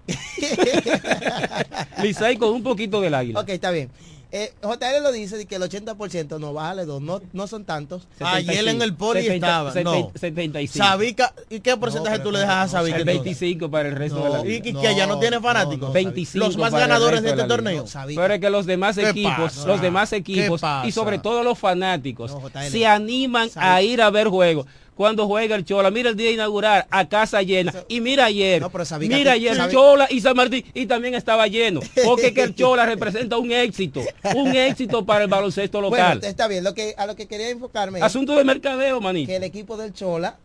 Licey 2.01 2.37
con 2.37 2.49
un 2.53 2.63
poquito 2.63 2.99
del 2.99 3.13
águila. 3.13 3.39
Ok, 3.39 3.49
está 3.49 3.71
bien. 3.71 3.89
Eh, 4.31 4.53
JL 4.61 5.01
lo 5.01 5.11
dice 5.11 5.37
de 5.37 5.47
que 5.47 5.55
el 5.55 5.63
80% 5.63 6.39
no, 6.39 6.53
bájale 6.53 6.85
dos, 6.85 7.01
no, 7.01 7.19
no 7.33 7.47
son 7.47 7.65
tantos. 7.65 8.07
Ayer 8.19 8.67
en 8.67 8.79
el 8.83 8.93
poli 8.93 9.23
70, 9.23 9.69
estaba. 9.71 9.83
No. 9.83 10.11
75. 10.13 10.85
Sabica, 10.85 11.33
¿y 11.49 11.61
qué 11.61 11.75
porcentaje 11.77 12.19
tú 12.19 12.31
le 12.31 12.39
dejas 12.39 12.67
a 12.67 12.77
Sabica? 12.77 12.97
El 12.97 13.05
25 13.05 13.71
para 13.71 13.89
el 13.89 13.95
resto 13.95 14.23
de 14.23 14.29
la 14.29 14.45
y, 14.45 14.49
liga. 14.49 14.69
y 14.69 14.73
que 14.73 14.87
allá 14.87 15.07
no 15.07 15.19
tiene 15.19 15.39
fanáticos. 15.39 15.91
25 15.91 16.45
los 16.45 16.57
más 16.57 16.71
ganadores 16.71 17.23
de 17.23 17.29
este 17.31 17.43
torneo. 17.45 17.85
Pero 18.05 18.33
es 18.35 18.39
que 18.39 18.49
los 18.51 18.67
demás 18.67 18.97
¿Qué 18.97 19.09
equipos, 19.09 19.33
pasa? 19.53 19.67
los 19.67 19.81
demás 19.81 20.11
¿Qué 20.11 20.17
equipos 20.17 20.61
y 20.85 20.91
sobre 20.91 21.17
todo 21.17 21.43
los 21.43 21.57
fanáticos 21.57 22.35
se 22.69 22.85
animan 22.85 23.49
a 23.55 23.81
ir 23.81 24.01
a 24.01 24.11
ver 24.11 24.27
juegos. 24.27 24.67
Cuando 24.99 25.27
juega 25.27 25.55
el 25.55 25.63
Chola, 25.63 25.91
mira 25.91 26.09
el 26.09 26.17
día 26.17 26.29
inaugural 26.29 26.85
a 26.91 27.07
casa 27.07 27.41
llena. 27.41 27.73
Y 27.87 28.01
mira 28.01 28.25
ayer, 28.25 28.61
Sabica 28.83 29.15
mira 29.15 29.31
ayer 29.31 29.55
Sabi- 29.55 29.71
Chola 29.71 30.07
y 30.09 30.19
San 30.19 30.35
Martín 30.35 30.65
y 30.73 30.87
también 30.87 31.15
estaba 31.15 31.47
lleno. 31.47 31.79
Porque 32.03 32.33
que 32.33 32.43
el 32.43 32.53
Chola 32.57 32.85
representa 32.85 33.37
un 33.37 33.49
éxito, 33.49 34.01
un 34.35 34.53
éxito 34.53 35.05
para 35.05 35.23
el 35.23 35.29
baloncesto 35.29 35.79
local. 35.79 36.17
Bueno, 36.17 36.27
está 36.27 36.49
bien, 36.49 36.65
lo 36.65 36.73
que, 36.73 36.95
a 36.97 37.05
lo 37.05 37.15
que 37.15 37.27
quería 37.29 37.49
enfocarme 37.49 38.01
Asunto 38.01 38.35
de 38.35 38.43
mercadeo, 38.43 38.99
manito. 38.99 39.29
que 39.29 39.37
el 39.37 39.43
equipo 39.45 39.77
del 39.77 39.93
Chola 39.93 40.35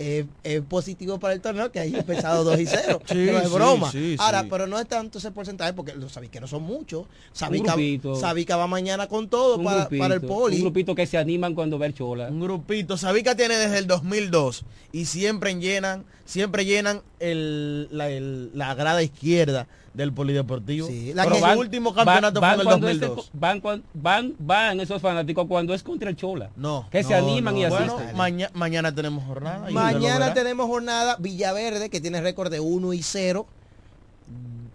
eh, 0.00 0.26
es 0.44 0.62
positivo 0.62 1.18
para 1.20 1.34
el 1.34 1.40
torneo, 1.40 1.70
que 1.70 1.80
haya 1.80 1.98
empezado 1.98 2.42
2 2.44 2.60
y 2.60 2.66
0. 2.66 3.02
Sí, 3.06 3.14
no 3.30 3.38
es 3.38 3.48
sí, 3.48 3.54
broma. 3.54 3.92
sí, 3.92 4.16
Ahora, 4.18 4.42
sí. 4.42 4.46
pero 4.50 4.66
no 4.66 4.78
es 4.78 4.86
tanto 4.88 5.18
ese 5.18 5.30
porcentaje, 5.30 5.72
porque 5.74 5.94
los 5.94 6.12
sabiqueros 6.12 6.48
son 6.50 6.62
muchos. 6.62 7.06
Sabica. 7.32 7.74
Sabica 8.18 8.56
va 8.56 8.66
mañana 8.66 9.06
con 9.08 9.28
todo 9.28 9.56
Un 9.58 9.64
para, 9.64 9.80
grupito, 9.82 10.02
para 10.02 10.14
el 10.14 10.20
poli. 10.22 10.56
Un 10.56 10.62
grupito 10.62 10.94
que 10.94 11.06
se 11.06 11.18
animan 11.18 11.54
cuando 11.54 11.78
ve 11.78 11.86
el 11.88 11.94
Chola. 11.94 12.28
Un 12.28 12.40
grupito. 12.40 12.96
Sabica 12.96 13.34
tiene 13.36 13.56
desde 13.56 13.78
el 13.78 13.86
2002 13.86 14.64
y 14.92 15.04
siempre 15.04 15.54
llenan, 15.56 16.04
siempre 16.24 16.64
llenan 16.64 17.02
el, 17.18 17.88
la, 17.96 18.08
el- 18.10 18.50
la 18.54 18.74
grada 18.74 19.02
izquierda 19.02 19.66
del 19.92 20.12
polideportivo. 20.12 20.88
la 21.14 21.24
Pero 21.24 21.40
van- 21.40 21.58
último 21.58 21.92
van- 21.92 22.04
campeonato 22.06 22.40
van 22.40 22.50
fue 22.50 22.54
en 22.54 22.60
el 22.60 22.66
cuando 22.66 22.88
es 22.88 23.00
2002. 23.00 23.32
de- 23.32 23.38
van, 23.38 23.82
van, 23.94 24.34
van 24.38 24.80
esos 24.80 25.02
fanáticos 25.02 25.46
cuando 25.48 25.74
es 25.74 25.82
contra 25.82 26.08
el 26.10 26.16
Chola. 26.16 26.50
No. 26.56 26.86
Que 26.90 27.02
se 27.02 27.10
no, 27.10 27.26
animan 27.28 27.56
y 27.56 27.64
asisten. 27.64 27.88
Bueno, 27.96 28.12
maña- 28.16 28.50
mañana 28.54 28.94
tenemos 28.94 29.24
jornada. 29.24 29.68
Mañana 29.70 30.32
tenemos 30.32 30.66
jornada 30.66 31.16
Villaverde, 31.18 31.90
que 31.90 32.00
tiene 32.00 32.20
récord 32.20 32.50
de 32.52 32.60
1 32.60 32.92
y 32.92 33.02
0. 33.02 33.46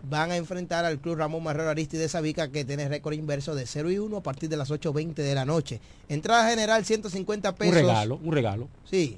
Van 0.07 0.30
a 0.30 0.36
enfrentar 0.36 0.86
al 0.86 0.99
Club 0.99 1.16
Ramón 1.18 1.41
Marrero 1.43 1.70
Aristi 1.70 1.97
de 1.97 2.07
Sabica, 2.07 2.49
que 2.49 2.63
tiene 2.63 2.88
récord 2.88 3.13
inverso 3.13 3.55
de 3.55 3.66
0 3.66 3.89
y 3.89 3.97
1 3.97 4.18
a 4.18 4.22
partir 4.22 4.49
de 4.49 4.57
las 4.57 4.70
8.20 4.70 5.24
de 5.24 5.34
la 5.34 5.45
noche. 5.45 5.80
Entrada 6.09 6.47
general 6.49 6.86
150 6.86 7.49
Un 7.49 7.55
pesos. 7.55 7.74
regalo, 7.74 8.20
un 8.24 8.32
regalo. 8.32 8.68
Sí. 8.84 9.18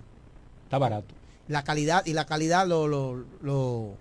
Está 0.63 0.77
barato. 0.77 1.13
La 1.49 1.63
calidad 1.63 2.05
y 2.05 2.13
la 2.13 2.25
calidad 2.25 2.65
lo 2.67 2.87
lo 2.87 3.25
lo, 3.41 3.93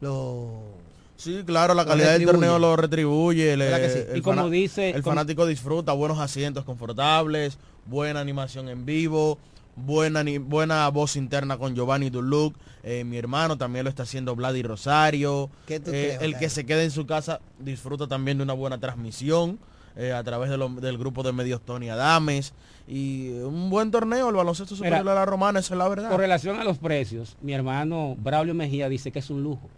lo- 0.00 0.81
Sí, 1.22 1.42
claro, 1.46 1.74
la 1.74 1.84
calidad 1.84 2.12
del 2.18 2.24
torneo 2.26 2.58
lo 2.58 2.74
retribuye. 2.76 3.52
el 3.52 4.16
Y 4.16 4.20
como 4.22 4.50
dice- 4.50 4.90
el 4.90 5.02
como- 5.02 5.14
fanático 5.14 5.46
disfruta, 5.46 5.92
buenos 5.92 6.18
asientos 6.18 6.64
confortables, 6.64 7.58
buena 7.86 8.20
animación 8.20 8.68
en 8.68 8.84
vivo, 8.84 9.38
buena 9.76 10.24
buena 10.40 10.88
voz 10.88 11.16
interna 11.16 11.56
con 11.56 11.74
Giovanni 11.74 12.10
Duluc, 12.10 12.54
eh, 12.82 13.04
mi 13.04 13.16
hermano 13.18 13.56
también 13.56 13.84
lo 13.84 13.88
está 13.90 14.02
haciendo 14.02 14.34
Vladi 14.34 14.62
Rosario. 14.62 15.48
¿Qué 15.66 15.78
tú 15.80 15.90
Eh, 15.90 16.16
crees, 16.16 16.22
el 16.22 16.36
que 16.38 16.48
se 16.50 16.66
quede 16.66 16.84
en 16.84 16.90
su 16.90 17.06
casa 17.06 17.40
disfruta 17.58 18.06
también 18.08 18.38
de 18.38 18.42
una 18.44 18.52
buena 18.54 18.78
transmisión 18.78 19.58
eh, 19.94 20.10
a 20.12 20.22
través 20.24 20.48
de 20.50 20.56
lo- 20.56 20.70
del 20.70 20.96
grupo 20.98 21.22
de 21.22 21.32
medios 21.32 21.60
Tony 21.60 21.90
Adames 21.90 22.54
y 22.88 23.28
un 23.42 23.68
buen 23.70 23.90
torneo, 23.90 24.30
el 24.30 24.34
baloncesto 24.34 24.74
superior 24.74 25.00
Mira, 25.02 25.12
de 25.12 25.18
la 25.20 25.26
romana, 25.26 25.60
esa 25.60 25.74
es 25.74 25.78
la 25.78 25.86
verdad. 25.88 26.08
Con 26.10 26.18
relación 26.18 26.58
a 26.58 26.64
los 26.64 26.78
precios, 26.78 27.36
mi 27.42 27.52
hermano 27.52 28.16
Braulio 28.18 28.54
Mejía 28.54 28.88
dice 28.88 29.12
que 29.12 29.18
es 29.20 29.28
un 29.30 29.42
lujo 29.42 29.68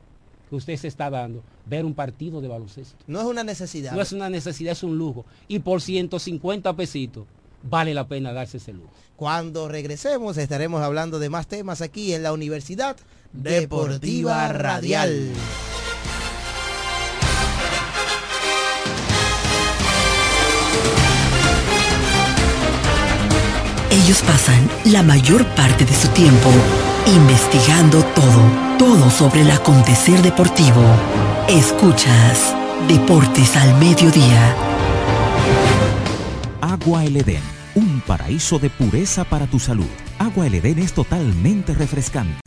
que 0.49 0.57
usted 0.57 0.77
se 0.77 0.89
está 0.89 1.11
dando 1.11 1.43
ver 1.67 1.85
un 1.85 1.95
partido 1.95 2.41
de 2.41 2.49
baloncesto. 2.49 2.97
no 3.07 3.21
es 3.21 3.27
una 3.27 3.45
necesidad. 3.45 3.93
No 3.93 4.03
es 4.03 4.13
una 4.13 4.31
necesidad, 4.31 4.73
es 4.73 4.83
un 4.83 4.99
lujo. 4.99 5.25
Y 5.49 5.61
por 5.61 5.81
150 5.81 6.75
pesitos 6.75 7.25
vale 7.63 7.95
la 7.95 8.07
pena 8.07 8.33
darse 8.33 8.59
ese 8.59 8.73
lujo. 8.73 8.91
Cuando 9.17 9.69
regresemos 9.69 10.37
estaremos 10.37 10.83
hablando 10.83 11.19
de 11.19 11.31
más 11.31 11.47
temas 11.47 11.81
aquí 11.81 12.13
en 12.13 12.23
la 12.23 12.33
Universidad 12.33 12.97
Deportiva 13.33 13.61
Deportiva 13.61 14.53
Radial. 14.53 15.11
Radial. 15.11 15.31
Ellos 23.91 24.23
pasan 24.23 24.69
la 24.87 25.05
mayor 25.05 25.47
parte 25.55 25.85
de 25.85 25.95
su 25.95 26.09
tiempo 26.09 26.51
investigando 27.07 28.03
todo, 28.03 28.79
todo 28.79 29.11
sobre 29.11 29.43
el 29.43 29.51
acontecer 29.51 30.23
deportivo. 30.23 30.83
Escuchas 31.49 32.55
Deportes 32.89 33.57
al 33.57 33.75
Mediodía. 33.79 34.55
Agua 36.61 37.05
El 37.05 37.17
Edén, 37.19 37.43
un 37.75 38.01
paraíso 38.07 38.59
de 38.59 38.71
pureza 38.71 39.25
para 39.25 39.47
tu 39.47 39.59
salud. 39.59 39.89
Agua 40.19 40.47
El 40.47 40.55
Edén 40.55 40.79
es 40.79 40.93
totalmente 40.93 41.75
refrescante. 41.75 42.41